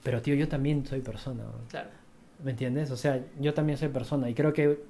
Pero 0.02 0.22
tío, 0.22 0.34
yo 0.34 0.48
también 0.48 0.86
soy 0.86 1.00
persona, 1.00 1.44
Claro. 1.68 1.88
¿me 2.42 2.52
entiendes? 2.52 2.90
O 2.90 2.96
sea, 2.96 3.20
yo 3.38 3.54
también 3.54 3.78
soy 3.78 3.88
persona 3.88 4.28
y 4.30 4.34
creo 4.34 4.52
que 4.52 4.80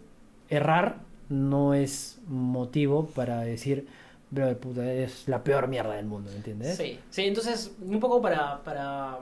errar 0.48 0.96
no 1.28 1.74
es 1.74 2.20
motivo 2.28 3.07
para 3.07 3.40
decir, 3.40 3.86
bro, 4.30 4.56
puta, 4.58 4.92
es 4.92 5.26
la 5.28 5.42
peor 5.42 5.68
mierda 5.68 5.94
del 5.96 6.06
mundo, 6.06 6.30
¿me 6.30 6.36
entiendes? 6.36 6.76
Sí, 6.76 6.98
sí, 7.10 7.22
entonces, 7.26 7.72
un 7.80 7.98
poco 8.00 8.20
para, 8.22 8.62
para, 8.62 9.18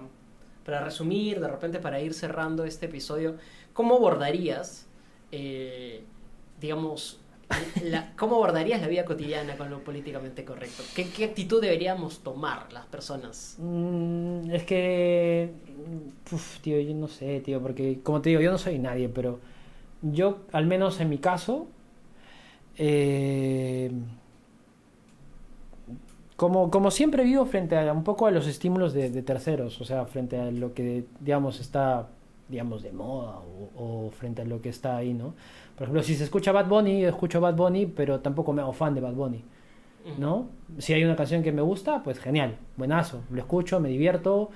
para 0.64 0.84
resumir, 0.84 1.40
de 1.40 1.48
repente 1.48 1.78
para 1.78 2.00
ir 2.00 2.12
cerrando 2.14 2.64
este 2.64 2.86
episodio, 2.86 3.36
¿cómo 3.72 3.96
abordarías, 3.96 4.86
eh, 5.32 6.02
digamos, 6.60 7.20
la- 7.82 8.12
cómo 8.16 8.36
abordarías 8.36 8.80
la 8.82 8.88
vida 8.88 9.06
cotidiana 9.06 9.56
con 9.56 9.70
lo 9.70 9.82
políticamente 9.82 10.44
correcto? 10.44 10.82
¿Qué, 10.94 11.08
qué 11.08 11.24
actitud 11.24 11.62
deberíamos 11.62 12.18
tomar 12.20 12.70
las 12.72 12.84
personas? 12.86 13.56
Mm, 13.58 14.50
es 14.50 14.64
que, 14.64 15.50
uf, 16.30 16.60
tío, 16.60 16.78
yo 16.80 16.94
no 16.94 17.08
sé, 17.08 17.40
tío, 17.40 17.62
porque 17.62 18.00
como 18.02 18.20
te 18.20 18.28
digo, 18.28 18.42
yo 18.42 18.50
no 18.50 18.58
soy 18.58 18.78
nadie, 18.78 19.08
pero 19.08 19.40
yo, 20.02 20.40
al 20.52 20.66
menos 20.66 21.00
en 21.00 21.08
mi 21.08 21.16
caso, 21.18 21.68
eh, 22.76 23.90
como, 26.38 26.70
como 26.70 26.90
siempre 26.92 27.24
vivo 27.24 27.44
frente 27.46 27.76
a 27.76 27.92
un 27.92 28.04
poco 28.04 28.26
a 28.26 28.30
los 28.30 28.46
estímulos 28.46 28.94
de, 28.94 29.10
de 29.10 29.22
terceros, 29.22 29.80
o 29.80 29.84
sea, 29.84 30.04
frente 30.06 30.38
a 30.38 30.52
lo 30.52 30.72
que, 30.72 31.04
digamos, 31.18 31.58
está, 31.60 32.06
digamos, 32.48 32.82
de 32.84 32.92
moda 32.92 33.40
o, 33.76 34.06
o 34.06 34.10
frente 34.12 34.42
a 34.42 34.44
lo 34.44 34.62
que 34.62 34.68
está 34.68 34.96
ahí, 34.96 35.12
¿no? 35.14 35.34
Por 35.74 35.82
ejemplo, 35.84 36.02
si 36.04 36.14
se 36.14 36.22
escucha 36.22 36.52
Bad 36.52 36.68
Bunny, 36.68 37.00
yo 37.00 37.08
escucho 37.08 37.40
Bad 37.40 37.56
Bunny, 37.56 37.86
pero 37.86 38.20
tampoco 38.20 38.52
me 38.52 38.62
hago 38.62 38.72
fan 38.72 38.94
de 38.94 39.00
Bad 39.00 39.14
Bunny. 39.14 39.44
¿no? 40.16 40.46
Si 40.78 40.94
hay 40.94 41.04
una 41.04 41.16
canción 41.16 41.42
que 41.42 41.52
me 41.52 41.60
gusta, 41.60 42.02
pues 42.04 42.18
genial, 42.18 42.56
buenazo, 42.78 43.20
lo 43.30 43.40
escucho, 43.40 43.78
me 43.80 43.88
divierto, 43.90 44.48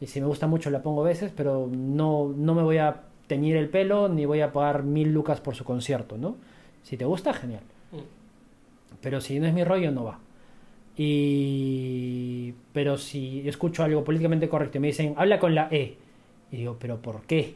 y 0.00 0.06
si 0.06 0.20
me 0.20 0.26
gusta 0.28 0.46
mucho 0.46 0.70
la 0.70 0.82
pongo 0.82 1.02
veces, 1.02 1.30
pero 1.36 1.68
no, 1.70 2.32
no 2.34 2.54
me 2.54 2.62
voy 2.62 2.78
a 2.78 3.02
teñir 3.26 3.56
el 3.56 3.68
pelo 3.68 4.08
ni 4.08 4.24
voy 4.24 4.40
a 4.40 4.52
pagar 4.52 4.82
mil 4.84 5.12
lucas 5.12 5.40
por 5.40 5.56
su 5.56 5.64
concierto, 5.64 6.16
¿no? 6.16 6.36
Si 6.84 6.96
te 6.96 7.04
gusta, 7.04 7.34
genial, 7.34 7.62
Mm. 7.92 7.98
pero 9.02 9.20
si 9.20 9.38
no 9.40 9.46
es 9.46 9.52
mi 9.52 9.62
rollo, 9.64 9.90
no 9.90 10.04
va. 10.04 10.20
Y... 10.96 12.54
Pero 12.72 12.96
si 12.96 13.46
escucho 13.48 13.82
algo 13.84 14.04
políticamente 14.04 14.48
correcto 14.48 14.78
y 14.78 14.80
me 14.80 14.88
dicen, 14.88 15.14
habla 15.16 15.38
con 15.38 15.54
la 15.54 15.68
E, 15.70 15.96
y 16.50 16.56
digo, 16.58 16.76
pero 16.78 17.00
¿por 17.00 17.22
qué? 17.22 17.54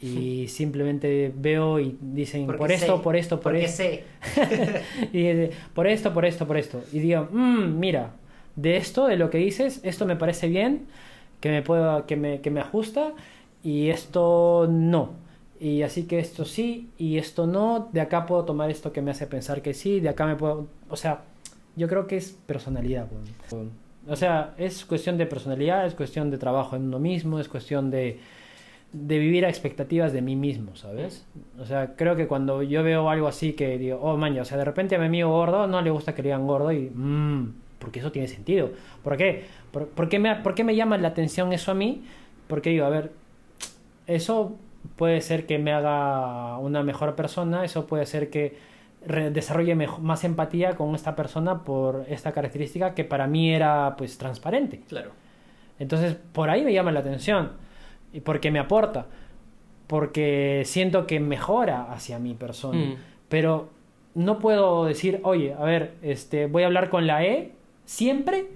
Y 0.00 0.46
simplemente 0.48 1.32
veo 1.34 1.80
y 1.80 1.96
dicen, 2.00 2.46
por 2.46 2.70
esto, 2.70 3.02
por 3.02 3.16
esto, 3.16 3.40
por 3.40 3.56
esto. 3.56 3.76
sé. 3.82 4.04
y 5.12 5.50
por 5.74 5.86
esto, 5.86 6.12
por 6.12 6.24
esto, 6.24 6.46
por 6.46 6.56
esto. 6.56 6.82
Y 6.92 6.98
digo, 7.00 7.28
"Mm, 7.30 7.78
mira, 7.78 8.12
de 8.56 8.76
esto, 8.76 9.06
de 9.06 9.16
lo 9.16 9.30
que 9.30 9.38
dices, 9.38 9.80
esto 9.84 10.06
me 10.06 10.16
parece 10.16 10.48
bien, 10.48 10.86
que 11.40 11.50
me 11.50 11.62
pueda, 11.62 12.06
que 12.06 12.16
me, 12.16 12.40
que 12.40 12.50
me 12.50 12.60
ajusta, 12.60 13.12
y 13.62 13.88
esto 13.90 14.66
no. 14.70 15.10
Y 15.60 15.82
así 15.82 16.04
que 16.04 16.18
esto 16.18 16.44
sí, 16.44 16.90
y 16.98 17.16
esto 17.18 17.46
no, 17.46 17.88
de 17.92 18.00
acá 18.02 18.26
puedo 18.26 18.44
tomar 18.44 18.70
esto 18.70 18.92
que 18.92 19.00
me 19.02 19.10
hace 19.10 19.26
pensar 19.26 19.62
que 19.62 19.72
sí, 19.74 20.00
de 20.00 20.08
acá 20.10 20.26
me 20.26 20.36
puedo. 20.36 20.66
O 20.90 20.96
sea, 20.96 21.22
yo 21.76 21.88
creo 21.88 22.06
que 22.06 22.16
es 22.16 22.32
personalidad. 22.46 23.06
O 24.08 24.16
sea, 24.16 24.54
es 24.56 24.84
cuestión 24.84 25.18
de 25.18 25.26
personalidad, 25.26 25.86
es 25.86 25.94
cuestión 25.94 26.30
de 26.30 26.38
trabajo 26.38 26.76
en 26.76 26.84
uno 26.84 26.98
mismo, 26.98 27.38
es 27.38 27.48
cuestión 27.48 27.90
de, 27.90 28.18
de 28.92 29.18
vivir 29.18 29.44
a 29.44 29.48
expectativas 29.48 30.12
de 30.12 30.22
mí 30.22 30.36
mismo, 30.36 30.74
¿sabes? 30.76 31.26
O 31.58 31.66
sea, 31.66 31.94
creo 31.96 32.16
que 32.16 32.26
cuando 32.26 32.62
yo 32.62 32.82
veo 32.82 33.10
algo 33.10 33.28
así 33.28 33.52
que 33.52 33.78
digo, 33.78 33.98
oh, 34.00 34.16
man, 34.16 34.38
o 34.38 34.44
sea, 34.44 34.58
de 34.58 34.64
repente 34.64 34.96
a 34.96 34.98
mi 34.98 35.06
amigo 35.06 35.30
gordo 35.30 35.66
no 35.66 35.82
le 35.82 35.90
gusta 35.90 36.14
que 36.14 36.22
le 36.22 36.28
digan 36.28 36.46
gordo 36.46 36.72
y, 36.72 36.90
mmm, 36.92 37.52
porque 37.78 37.98
eso 37.98 38.12
tiene 38.12 38.28
sentido. 38.28 38.70
¿Por 39.02 39.16
qué? 39.16 39.44
¿Por, 39.70 40.08
qué 40.08 40.18
me, 40.18 40.34
¿Por 40.36 40.54
qué 40.54 40.64
me 40.64 40.74
llama 40.74 40.96
la 40.98 41.08
atención 41.08 41.52
eso 41.52 41.72
a 41.72 41.74
mí? 41.74 42.04
Porque 42.46 42.70
digo, 42.70 42.86
a 42.86 42.90
ver, 42.90 43.12
eso 44.06 44.56
puede 44.96 45.20
ser 45.20 45.46
que 45.46 45.58
me 45.58 45.72
haga 45.72 46.58
una 46.58 46.82
mejor 46.82 47.16
persona, 47.16 47.64
eso 47.64 47.86
puede 47.86 48.06
ser 48.06 48.30
que 48.30 48.56
desarrolle 49.06 49.74
más 49.74 50.24
empatía 50.24 50.76
con 50.76 50.94
esta 50.94 51.14
persona 51.14 51.62
por 51.62 52.04
esta 52.08 52.32
característica 52.32 52.94
que 52.94 53.04
para 53.04 53.26
mí 53.26 53.52
era 53.52 53.94
pues 53.96 54.18
transparente. 54.18 54.82
Claro. 54.88 55.10
Entonces, 55.78 56.16
por 56.32 56.50
ahí 56.50 56.64
me 56.64 56.72
llama 56.72 56.92
la 56.92 57.00
atención. 57.00 57.52
Y 58.12 58.20
porque 58.20 58.50
me 58.50 58.58
aporta. 58.58 59.06
Porque 59.86 60.62
siento 60.64 61.06
que 61.06 61.20
mejora 61.20 61.92
hacia 61.92 62.18
mi 62.18 62.34
persona. 62.34 62.78
Mm. 62.78 62.96
Pero 63.28 63.68
no 64.14 64.38
puedo 64.38 64.84
decir, 64.84 65.20
oye, 65.22 65.54
a 65.54 65.64
ver, 65.64 65.94
este, 66.02 66.46
voy 66.46 66.62
a 66.62 66.66
hablar 66.66 66.90
con 66.90 67.06
la 67.06 67.24
E 67.24 67.52
siempre. 67.84 68.46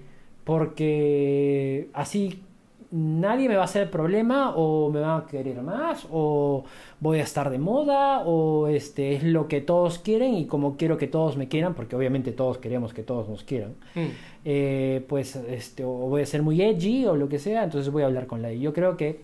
Porque 0.43 1.89
así 1.93 2.43
nadie 2.91 3.47
me 3.49 3.55
va 3.55 3.61
a 3.61 3.65
hacer 3.65 3.89
problema. 3.89 4.53
O 4.55 4.89
me 4.91 4.99
van 4.99 5.21
a 5.21 5.25
querer 5.25 5.61
más. 5.61 6.05
O 6.11 6.63
voy 6.99 7.19
a 7.19 7.23
estar 7.23 7.49
de 7.49 7.57
moda. 7.57 8.19
O 8.25 8.67
este 8.67 9.15
es 9.15 9.23
lo 9.23 9.47
que 9.47 9.61
todos 9.61 9.99
quieren. 9.99 10.33
Y 10.35 10.45
como 10.45 10.77
quiero 10.77 10.97
que 10.97 11.07
todos 11.07 11.37
me 11.37 11.47
quieran. 11.47 11.73
Porque 11.73 11.95
obviamente 11.95 12.31
todos 12.31 12.57
queremos 12.57 12.93
que 12.93 13.03
todos 13.03 13.27
nos 13.29 13.43
quieran 13.43 13.75
Mm. 13.95 13.99
eh, 14.45 15.05
pues 15.07 15.35
este, 15.35 15.83
o 15.83 15.89
voy 15.89 16.21
a 16.21 16.25
ser 16.25 16.41
muy 16.41 16.61
edgy 16.61 17.05
o 17.05 17.15
lo 17.15 17.29
que 17.29 17.39
sea, 17.39 17.63
entonces 17.63 17.91
voy 17.91 18.03
a 18.03 18.05
hablar 18.07 18.27
con 18.27 18.41
la 18.41 18.51
I. 18.51 18.59
Yo 18.59 18.73
creo 18.73 18.97
que 18.97 19.21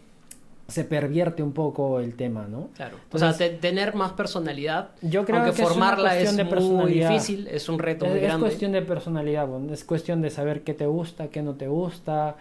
se 0.67 0.83
pervierte 0.83 1.41
un 1.41 1.53
poco 1.53 2.01
el 2.01 2.15
tema, 2.15 2.45
¿no? 2.47 2.67
Claro. 2.75 2.97
o 3.11 3.17
sea, 3.17 3.31
te- 3.35 3.51
tener 3.51 3.95
más 3.95 4.11
personalidad. 4.11 4.89
Yo 5.01 5.23
creo 5.23 5.37
aunque 5.39 5.55
que 5.55 5.61
es 5.61 5.67
una 5.67 5.69
formarla 5.69 6.19
es, 6.19 6.35
de 6.35 6.43
muy 6.43 6.91
difícil, 6.91 7.47
es 7.47 7.69
un 7.69 7.79
reto 7.79 8.03
Es, 8.05 8.11
muy 8.11 8.19
es 8.19 8.25
grande. 8.25 8.41
cuestión 8.45 8.71
de 8.73 8.81
personalidad, 8.81 9.47
es 9.71 9.83
cuestión 9.85 10.21
de 10.21 10.29
saber 10.29 10.63
qué 10.63 10.73
te 10.73 10.85
gusta, 10.85 11.29
qué 11.29 11.41
no 11.41 11.55
te 11.55 11.67
gusta, 11.69 12.35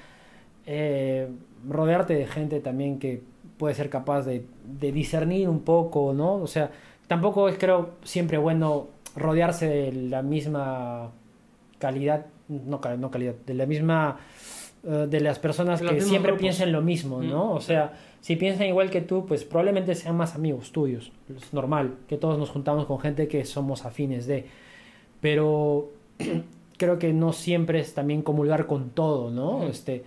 eh, 0.67 1.29
rodearte 1.69 2.15
de 2.15 2.27
gente 2.27 2.61
también 2.61 2.99
que 2.99 3.23
puede 3.57 3.75
ser 3.75 3.89
capaz 3.89 4.23
de, 4.23 4.45
de 4.65 4.93
discernir 4.93 5.49
un 5.49 5.61
poco, 5.61 6.13
¿no? 6.13 6.35
O 6.35 6.47
sea, 6.47 6.71
tampoco 7.07 7.49
es 7.49 7.57
creo 7.59 7.91
siempre 8.03 8.39
bueno 8.39 8.89
rodearse 9.15 9.67
de 9.69 9.93
la 9.93 10.23
misma 10.23 11.11
calidad, 11.79 12.27
no, 12.49 12.81
no 12.99 13.11
calidad, 13.11 13.35
de 13.47 13.55
la 13.55 13.67
misma 13.67 14.19
eh, 14.85 15.07
de 15.09 15.21
las 15.21 15.39
personas 15.39 15.81
De 15.81 15.87
que 15.89 16.01
siempre 16.01 16.33
grupos. 16.33 16.43
piensen 16.43 16.73
lo 16.73 16.83
mismo, 16.83 17.23
¿no? 17.23 17.47
Mm, 17.55 17.57
O 17.57 17.61
sea, 17.61 17.95
si 18.21 18.37
piensan 18.37 18.67
igual 18.67 18.91
que 18.91 19.01
tú, 19.01 19.25
pues 19.27 19.45
probablemente 19.45 19.95
sean 19.95 20.17
más 20.17 20.35
amigos 20.35 20.73
tuyos. 20.73 21.13
Es 21.35 21.53
normal 21.55 21.95
que 22.09 22.17
todos 22.19 22.39
nos 22.39 22.51
juntamos 22.51 22.87
con 22.87 22.99
gente 23.01 23.29
que 23.29 23.45
somos 23.45 23.85
afines 23.85 24.27
de. 24.27 24.47
Pero 25.21 25.91
creo 26.77 26.99
que 26.99 27.13
no 27.13 27.33
siempre 27.33 27.81
es 27.81 27.95
también 27.95 28.23
comulgar 28.23 28.67
con 28.67 28.91
todo, 28.91 29.31
¿no? 29.31 29.67
Este, 29.67 30.05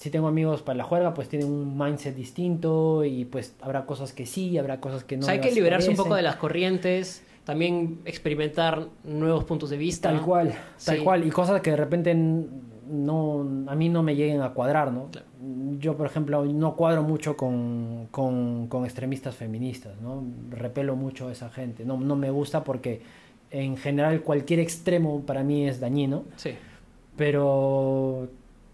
si 0.00 0.08
tengo 0.08 0.28
amigos 0.28 0.62
para 0.62 0.78
la 0.78 0.84
juerga, 0.84 1.12
pues 1.12 1.28
tienen 1.28 1.46
un 1.50 1.76
mindset 1.76 2.16
distinto 2.16 3.04
y 3.04 3.26
pues 3.26 3.54
habrá 3.60 3.84
cosas 3.84 4.14
que 4.14 4.24
sí, 4.24 4.56
habrá 4.56 4.80
cosas 4.80 5.04
que 5.04 5.16
no. 5.18 5.22
O 5.22 5.24
sea, 5.26 5.34
hay 5.34 5.40
que 5.40 5.52
liberarse 5.52 5.90
un 5.90 5.96
poco 5.96 6.14
de 6.14 6.22
las 6.22 6.36
corrientes, 6.36 7.22
también 7.44 7.98
experimentar 8.06 8.86
nuevos 9.04 9.44
puntos 9.44 9.68
de 9.68 9.76
vista. 9.76 10.08
Tal 10.10 10.22
cual, 10.22 10.54
tal 10.82 10.96
Sí. 10.96 11.04
cual. 11.04 11.26
Y 11.26 11.30
cosas 11.30 11.60
que 11.60 11.70
de 11.72 11.76
repente 11.76 12.14
no, 12.14 13.46
a 13.66 13.74
mí 13.74 13.90
no 13.90 14.02
me 14.02 14.16
lleguen 14.16 14.40
a 14.40 14.54
cuadrar, 14.54 14.90
¿no? 14.90 15.08
Claro. 15.10 15.26
Yo, 15.78 15.96
por 15.98 16.06
ejemplo, 16.06 16.46
no 16.46 16.76
cuadro 16.76 17.02
mucho 17.02 17.36
con, 17.36 18.08
con, 18.10 18.68
con 18.68 18.84
extremistas 18.86 19.36
feministas, 19.36 20.00
¿no? 20.00 20.24
Repelo 20.50 20.96
mucho 20.96 21.28
a 21.28 21.32
esa 21.32 21.50
gente. 21.50 21.84
No, 21.84 21.98
no 22.00 22.16
me 22.16 22.30
gusta 22.30 22.64
porque 22.64 23.02
en 23.50 23.76
general 23.76 24.22
cualquier 24.22 24.60
extremo 24.60 25.20
para 25.26 25.42
mí 25.44 25.68
es 25.68 25.78
dañino, 25.78 26.24
Sí. 26.36 26.52
pero 27.16 28.28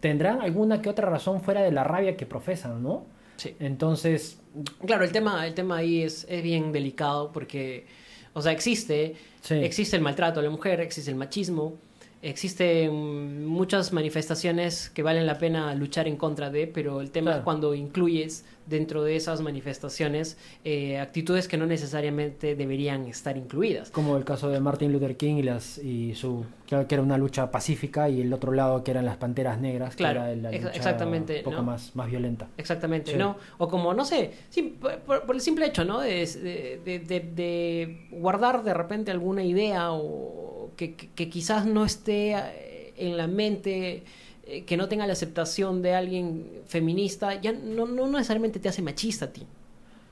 tendrán 0.09 0.41
alguna 0.41 0.81
que 0.81 0.89
otra 0.89 1.09
razón 1.11 1.41
fuera 1.41 1.63
de 1.63 1.73
la 1.73 1.83
rabia 1.85 2.17
que 2.17 2.27
profesan, 2.27 2.83
¿no? 2.83 3.05
Sí. 3.37 3.55
Entonces, 3.61 4.39
Claro, 4.87 5.05
el 5.05 5.13
tema, 5.13 5.47
el 5.47 5.53
tema 5.55 5.77
ahí 5.79 6.03
es, 6.03 6.25
es 6.31 6.43
bien 6.43 6.73
delicado 6.73 7.31
porque, 7.33 7.87
o 8.33 8.41
sea, 8.41 8.53
existe, 8.53 9.17
Sí. 9.43 9.55
existe 9.55 9.97
el 9.97 10.03
maltrato 10.03 10.41
a 10.41 10.43
la 10.43 10.49
mujer, 10.51 10.81
existe 10.81 11.11
el 11.11 11.17
machismo, 11.17 11.75
existen 12.23 13.47
muchas 13.47 13.93
manifestaciones 13.93 14.91
que 14.91 15.03
valen 15.03 15.27
la 15.27 15.39
pena 15.39 15.75
luchar 15.75 16.09
en 16.09 16.17
contra 16.17 16.51
de, 16.51 16.67
pero 16.67 17.01
el 17.01 17.11
tema 17.11 17.27
Claro. 17.31 17.39
es 17.39 17.45
cuando 17.45 17.75
incluyes 17.75 18.45
dentro 18.67 19.05
de 19.05 19.15
esas 19.15 19.43
manifestaciones 19.43 20.37
eh, 20.65 20.99
actitudes 20.99 21.47
que 21.47 21.57
no 21.57 21.67
necesariamente 21.67 22.57
deberían 22.57 23.07
estar 23.07 23.37
incluidas. 23.37 23.91
Como 23.91 24.17
el 24.17 24.25
caso 24.25 24.49
de 24.49 24.59
Martin 24.59 24.93
Luther 24.93 25.17
King 25.17 25.37
y, 25.37 25.43
las, 25.45 25.79
y 25.79 26.15
su 26.17 26.45
que 26.67 26.85
era 26.91 27.01
una 27.03 27.17
lucha 27.17 27.51
pacífica 27.53 28.09
y 28.09 28.23
el 28.23 28.33
otro 28.33 28.51
lado 28.53 28.83
que 28.83 28.91
eran 28.91 29.05
las 29.07 29.19
panteras 29.19 29.61
negras, 29.61 29.95
Claro, 29.95 30.23
que 30.23 30.27
era 30.33 30.37
la 30.37 30.51
lucha 30.51 30.71
exactamente, 30.71 31.39
un 31.39 31.45
poco 31.45 31.57
¿no? 31.59 31.63
más, 31.63 31.95
más 31.95 32.11
violenta. 32.11 32.49
Exactamente, 32.57 33.13
Sí. 33.13 33.17
¿no? 33.19 33.37
O 33.59 33.69
como, 33.69 33.95
no 33.95 34.05
sé, 34.05 34.33
sí, 34.51 34.77
por, 34.81 35.25
el 35.33 35.41
simple 35.41 35.67
hecho, 35.67 35.85
¿no? 35.85 36.01
De, 36.01 36.27
de- 36.27 36.81
de- 36.85 36.99
de- 36.99 37.21
de 37.21 38.09
guardar 38.11 38.65
de 38.65 38.75
repente 38.75 39.13
alguna 39.13 39.45
idea 39.45 39.93
o 39.93 40.46
que, 40.77 40.95
que- 40.97 41.29
quizás 41.31 41.67
no 41.67 41.85
esté 41.85 42.33
eh, 42.35 42.95
en 42.97 43.17
la 43.17 43.27
mente, 43.27 44.05
eh, 44.45 44.65
que 44.65 44.77
no 44.77 44.89
tenga 44.89 45.07
la 45.07 45.13
aceptación 45.15 45.83
de 45.83 45.95
alguien 45.95 46.63
feminista, 46.67 47.41
ya 47.41 47.53
no, 47.53 47.87
no 47.87 48.07
necesariamente 48.09 48.61
te 48.61 48.69
hace 48.69 48.83
machista 48.83 49.27
a 49.27 49.33
ti. 49.33 49.47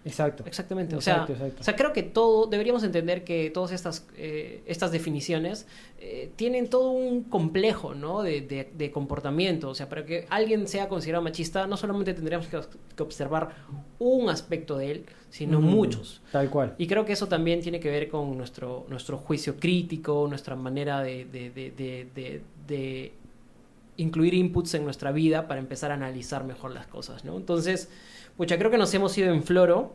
Exacto. 0.04 0.44
Exactamente. 0.46 0.94
O 0.94 0.98
Exacto, 0.98 1.28
sea, 1.28 1.36
exacto. 1.36 1.60
o 1.62 1.64
sea, 1.64 1.76
creo 1.76 1.92
que 1.94 2.02
todo, 2.02 2.46
deberíamos 2.46 2.82
entender 2.84 3.24
que 3.24 3.50
todas 3.50 3.72
estas, 3.72 4.06
eh, 4.16 4.62
estas 4.66 4.92
definiciones 4.92 5.66
eh, 5.98 6.30
tienen 6.36 6.68
todo 6.68 6.90
un 6.90 7.22
complejo, 7.24 7.94
¿no? 7.94 8.22
De, 8.22 8.42
de- 8.42 8.70
de 8.76 8.90
comportamiento. 8.90 9.70
O 9.70 9.74
sea, 9.74 9.88
para 9.88 10.04
que 10.04 10.26
alguien 10.28 10.68
sea 10.68 10.88
considerado 10.88 11.24
machista, 11.24 11.66
no 11.66 11.76
solamente 11.78 12.12
tendríamos 12.12 12.46
que, 12.48 12.60
que 12.94 13.02
observar 13.02 13.54
un 13.98 14.28
aspecto 14.28 14.76
de 14.76 14.90
él, 14.90 15.06
sino 15.30 15.58
Mm, 15.60 15.64
muchos. 15.64 16.20
Tal 16.30 16.50
cual. 16.50 16.74
Y 16.76 16.86
creo 16.86 17.04
que 17.06 17.14
eso 17.14 17.26
también 17.26 17.60
tiene 17.60 17.80
que 17.80 17.90
ver 17.90 18.08
con 18.08 18.36
nuestro, 18.36 18.84
nuestro 18.90 19.16
juicio 19.16 19.56
crítico, 19.56 20.26
nuestra 20.28 20.54
manera 20.54 21.00
de- 21.00 21.24
de 21.24 23.12
incluir 23.96 24.34
inputs 24.34 24.74
en 24.74 24.84
nuestra 24.84 25.12
vida 25.12 25.46
para 25.46 25.60
empezar 25.60 25.92
a 25.92 25.94
analizar 25.94 26.44
mejor 26.44 26.72
las 26.72 26.86
cosas, 26.86 27.24
¿no? 27.24 27.36
Entonces, 27.36 27.88
pucha, 28.36 28.58
creo 28.58 28.70
que 28.70 28.78
nos 28.78 28.92
hemos 28.94 29.16
ido 29.18 29.32
en 29.32 29.42
floro. 29.42 29.92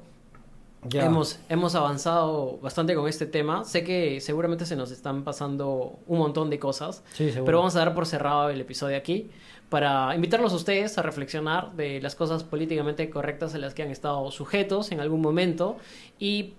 Ya. 0.87 1.05
Hemos, 1.05 1.39
hemos 1.49 1.75
avanzado 1.75 2.57
bastante 2.61 2.95
con 2.95 3.07
este 3.09 3.25
tema. 3.25 3.65
Sé 3.65 3.83
que 3.83 4.21
seguramente 4.21 4.65
se 4.65 4.77
nos 4.77 4.91
están 4.91 5.25
pasando 5.25 5.99
un 6.07 6.19
montón 6.19 6.49
de 6.49 6.57
cosas, 6.57 7.03
Sí, 7.11 7.33
pero 7.45 7.57
vamos 7.57 7.75
a 7.75 7.79
dar 7.79 7.93
por 7.93 8.05
cerrado 8.05 8.49
el 8.49 8.61
episodio 8.61 8.95
aquí 8.95 9.29
para 9.69 10.15
invitarlos 10.15 10.51
a 10.53 10.55
ustedes 10.55 10.97
a 10.97 11.03
reflexionar 11.03 11.73
de 11.73 12.01
las 12.01 12.15
cosas 12.15 12.43
políticamente 12.43 13.09
correctas 13.09 13.53
a 13.55 13.59
las 13.59 13.73
que 13.73 13.83
han 13.83 13.91
estado 13.91 14.31
sujetos 14.31 14.91
en 14.91 14.99
algún 14.99 15.21
momento 15.21 15.77
y, 16.17 16.53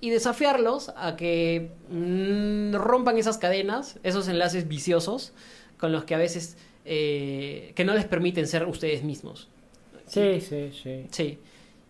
y 0.00 0.10
desafiarlos 0.10 0.90
a 0.96 1.16
que 1.16 1.70
mm, 1.90 2.74
rompan 2.74 3.18
esas 3.18 3.36
cadenas, 3.36 3.98
esos 4.02 4.28
enlaces 4.28 4.68
viciosos 4.68 5.32
con 5.78 5.92
los 5.92 6.04
que 6.04 6.14
a 6.14 6.18
veces 6.18 6.56
eh, 6.84 7.72
que 7.76 7.84
no 7.84 7.94
les 7.94 8.06
permiten 8.06 8.46
ser 8.46 8.66
ustedes 8.66 9.04
mismos. 9.04 9.48
Sí, 10.12 10.40
sí, 10.40 10.70
sí. 10.72 11.06
Sí, 11.10 11.38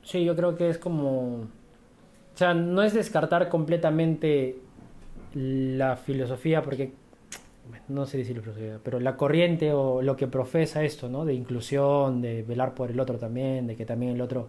Sí, 0.04 0.24
yo 0.24 0.34
creo 0.34 0.56
que 0.56 0.68
es 0.68 0.78
como... 0.78 1.42
O 2.34 2.36
sea, 2.36 2.54
no 2.54 2.82
es 2.82 2.94
descartar 2.94 3.48
completamente 3.48 4.58
la 5.34 5.96
filosofía, 5.96 6.62
porque 6.62 6.92
no 7.88 8.06
sé 8.06 8.18
decir 8.18 8.40
filosofía, 8.40 8.80
pero 8.82 9.00
la 9.00 9.16
corriente 9.16 9.72
o 9.72 10.02
lo 10.02 10.16
que 10.16 10.26
profesa 10.26 10.82
esto, 10.82 11.08
¿no? 11.08 11.24
De 11.24 11.34
inclusión, 11.34 12.20
de 12.22 12.42
velar 12.42 12.74
por 12.74 12.90
el 12.90 13.00
otro 13.00 13.18
también, 13.18 13.66
de 13.66 13.76
que 13.76 13.84
también 13.84 14.12
el 14.12 14.20
otro 14.20 14.48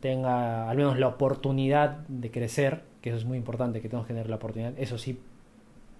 tenga 0.00 0.68
al 0.70 0.76
menos 0.76 0.98
la 0.98 1.08
oportunidad 1.08 1.98
de 2.08 2.30
crecer, 2.30 2.82
que 3.00 3.10
eso 3.10 3.18
es 3.18 3.24
muy 3.24 3.38
importante, 3.38 3.80
que 3.80 3.88
tenemos 3.88 4.06
que 4.06 4.12
tener 4.14 4.28
la 4.28 4.36
oportunidad, 4.36 4.74
eso 4.78 4.98
sí, 4.98 5.18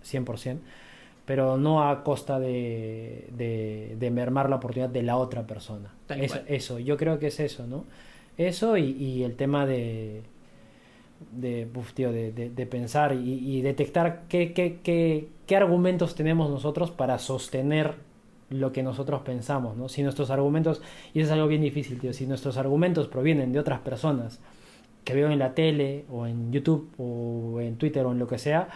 100%, 0.03 0.59
pero 1.25 1.57
no 1.59 1.89
a 1.89 2.05
costa 2.05 2.39
de, 2.39 3.29
de, 3.33 3.97
de 3.99 4.11
mermar 4.11 4.51
la 4.51 4.57
oportunidad 4.57 4.91
de 4.91 5.03
la 5.03 5.17
otra 5.17 5.47
persona. 5.47 5.95
Eso, 6.17 6.41
eso, 6.47 6.79
yo 6.79 6.97
creo 6.97 7.19
que 7.19 7.29
es 7.29 7.41
eso, 7.41 7.67
¿no? 7.67 7.87
Eso 8.37 8.77
y, 8.77 8.91
y 8.93 9.23
el 9.25 9.37
tema 9.37 9.67
de, 9.67 10.23
de, 11.33 11.69
uf, 11.75 11.93
tío, 11.95 12.13
de, 12.13 12.33
de- 12.33 12.51
de 12.51 12.67
pensar 12.67 13.13
y, 13.15 13.19
y 13.59 13.63
detectar 13.63 14.25
qué, 14.29 14.53
qué, 14.53 14.81
qué, 14.83 15.29
qué 15.47 15.57
argumentos 15.57 16.15
tenemos 16.15 16.51
nosotros 16.51 16.91
para 16.91 17.19
sostener 17.19 17.95
lo 18.51 18.73
que 18.73 18.83
nosotros 18.83 19.23
pensamos, 19.23 19.77
¿no? 19.77 19.89
Si 19.89 20.03
nuestros 20.03 20.31
argumentos, 20.31 20.83
y 21.13 21.21
eso 21.21 21.29
es 21.29 21.33
algo 21.33 21.49
bien 21.49 21.63
difícil, 21.63 21.99
tío, 21.99 22.13
si 22.13 22.27
nuestros 22.27 22.57
argumentos 22.57 23.09
provienen 23.09 23.53
de 23.53 23.59
otras 23.59 23.81
personas 23.81 24.41
que 25.05 25.15
veo 25.15 25.31
en 25.31 25.39
la 25.39 25.55
tele 25.55 26.05
o 26.11 26.27
en 26.27 26.53
YouTube 26.53 26.91
o 26.99 27.61
en 27.61 27.77
Twitter 27.77 28.07
o 28.07 28.13
en 28.13 28.19
lo 28.19 28.27
que 28.29 28.39
sea, 28.39 28.69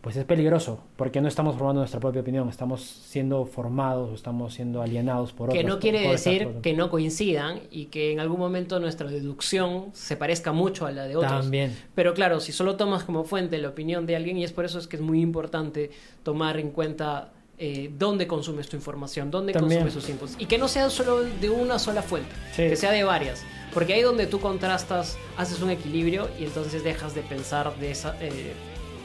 pues 0.00 0.16
es 0.16 0.24
peligroso, 0.24 0.82
porque 0.96 1.20
no 1.20 1.28
estamos 1.28 1.56
formando 1.56 1.80
nuestra 1.80 2.00
propia 2.00 2.22
opinión, 2.22 2.48
estamos 2.48 2.80
siendo 2.82 3.44
formados 3.44 4.14
estamos 4.14 4.54
siendo 4.54 4.80
alienados 4.82 5.32
por 5.32 5.50
que 5.50 5.58
otras 5.58 5.74
no 5.74 5.78
quiere 5.80 6.08
decir 6.08 6.48
que 6.62 6.72
no 6.72 6.90
coincidan 6.90 7.60
y 7.70 7.86
que 7.86 8.12
en 8.12 8.20
algún 8.20 8.38
momento 8.38 8.80
nuestra 8.80 9.10
deducción 9.10 9.90
se 9.92 10.16
parezca 10.16 10.52
mucho 10.52 10.86
a 10.86 10.90
la 10.92 11.04
de 11.04 11.16
otros. 11.16 11.42
También. 11.42 11.76
Pero 11.94 12.14
claro, 12.14 12.40
si 12.40 12.52
solo 12.52 12.76
tomas 12.76 13.04
como 13.04 13.24
fuente 13.24 13.58
la 13.58 13.68
opinión 13.68 14.06
de 14.06 14.16
alguien, 14.16 14.38
y 14.38 14.44
es 14.44 14.52
por 14.52 14.64
eso 14.64 14.78
es 14.78 14.86
que 14.86 14.96
es 14.96 15.02
muy 15.02 15.20
importante 15.20 15.90
tomar 16.22 16.58
en 16.58 16.70
cuenta 16.70 17.32
eh, 17.62 17.90
dónde 17.98 18.26
consumes 18.26 18.70
tu 18.70 18.76
información, 18.76 19.30
dónde 19.30 19.52
También. 19.52 19.82
consumes 19.82 19.94
tus 20.02 20.08
inputs. 20.08 20.36
Y 20.38 20.46
que 20.46 20.56
no 20.56 20.66
sea 20.66 20.88
solo 20.88 21.22
de 21.22 21.50
una 21.50 21.78
sola 21.78 22.00
fuente, 22.00 22.30
Sí. 22.52 22.62
que 22.62 22.76
sea 22.76 22.90
de 22.90 23.04
varias. 23.04 23.42
Porque 23.74 23.92
ahí 23.92 24.00
donde 24.00 24.26
tú 24.26 24.40
contrastas, 24.40 25.18
haces 25.36 25.60
un 25.60 25.68
equilibrio 25.68 26.30
y 26.40 26.44
entonces 26.44 26.82
dejas 26.82 27.14
de 27.14 27.20
pensar 27.20 27.76
de 27.76 27.90
esa, 27.90 28.16
eh, 28.22 28.54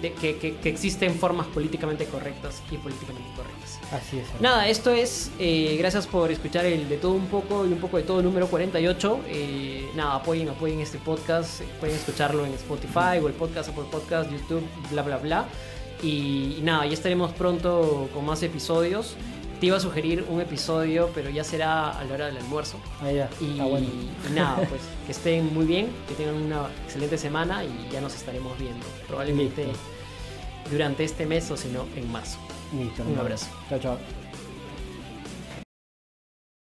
de 0.02 0.14
que, 0.14 0.38
que- 0.38 0.56
que 0.58 0.70
existen 0.70 1.16
formas 1.16 1.48
políticamente 1.48 2.06
correctas 2.06 2.62
y 2.72 2.78
políticamente 2.78 3.28
incorrectas. 3.32 3.80
Así 3.92 4.18
es. 4.20 4.26
Nada, 4.42 4.68
esto 4.68 4.92
es. 4.92 5.32
eh, 5.40 5.76
gracias 5.80 6.08
por 6.08 6.32
escuchar 6.32 6.66
el 6.66 6.90
de 6.90 6.98
todo 6.98 7.14
un 7.14 7.28
poco 7.28 7.66
y 7.66 7.72
un 7.72 7.78
poco 7.80 7.98
de 7.98 8.04
todo 8.04 8.22
número 8.22 8.48
48. 8.48 9.20
Eh, 9.28 9.88
nada, 9.96 10.16
apoyen, 10.16 10.50
apoyen 10.50 10.80
este 10.80 10.98
podcast. 10.98 11.62
eh, 11.62 11.66
Pueden 11.80 11.96
escucharlo 11.96 12.46
en 12.46 12.54
Spotify 12.54 13.20
o 13.22 13.28
el 13.28 13.34
podcast, 13.34 13.70
Apple 13.70 13.86
Podcast, 13.92 14.32
YouTube, 14.32 14.64
bla, 14.92 15.02
bla, 15.04 15.18
bla. 15.18 15.46
Y, 16.04 16.58
y 16.60 16.62
nada, 16.62 16.86
ya 16.86 16.94
estaremos 16.94 17.32
pronto 17.34 18.10
con 18.14 18.26
más 18.26 18.44
episodios. 18.44 19.16
Te 19.60 19.68
iba 19.68 19.78
a 19.78 19.80
sugerir 19.80 20.26
un 20.30 20.42
episodio, 20.42 21.10
pero 21.16 21.30
ya 21.30 21.44
será 21.44 21.98
a 21.98 22.04
la 22.04 22.14
hora 22.14 22.26
del 22.28 22.38
almuerzo. 22.38 22.78
Ah, 23.02 23.12
ya. 23.12 23.30
Y, 23.40 23.52
Está 23.52 23.66
bueno. 23.66 23.88
y 23.88 24.34
nada, 24.34 24.56
pues 24.70 24.82
que 25.06 25.12
estén 25.12 25.54
muy 25.54 25.66
bien, 25.66 25.90
que 26.08 26.16
tengan 26.16 26.36
una 26.36 26.68
excelente 26.86 27.18
semana 27.18 27.64
y 27.64 27.90
ya 27.92 28.02
nos 28.02 28.14
estaremos 28.16 28.58
viendo. 28.60 28.86
Probablemente 29.08 29.66
Listo. 29.66 29.80
durante 30.70 31.04
este 31.04 31.26
mes 31.26 31.50
o 31.52 31.58
si 31.58 31.70
no, 31.70 31.86
en 31.96 32.12
marzo. 32.12 32.38
Listo, 32.78 33.04
Un 33.04 33.18
abrazo. 33.18 33.48
Chao, 33.70 33.80
chao. 33.80 34.25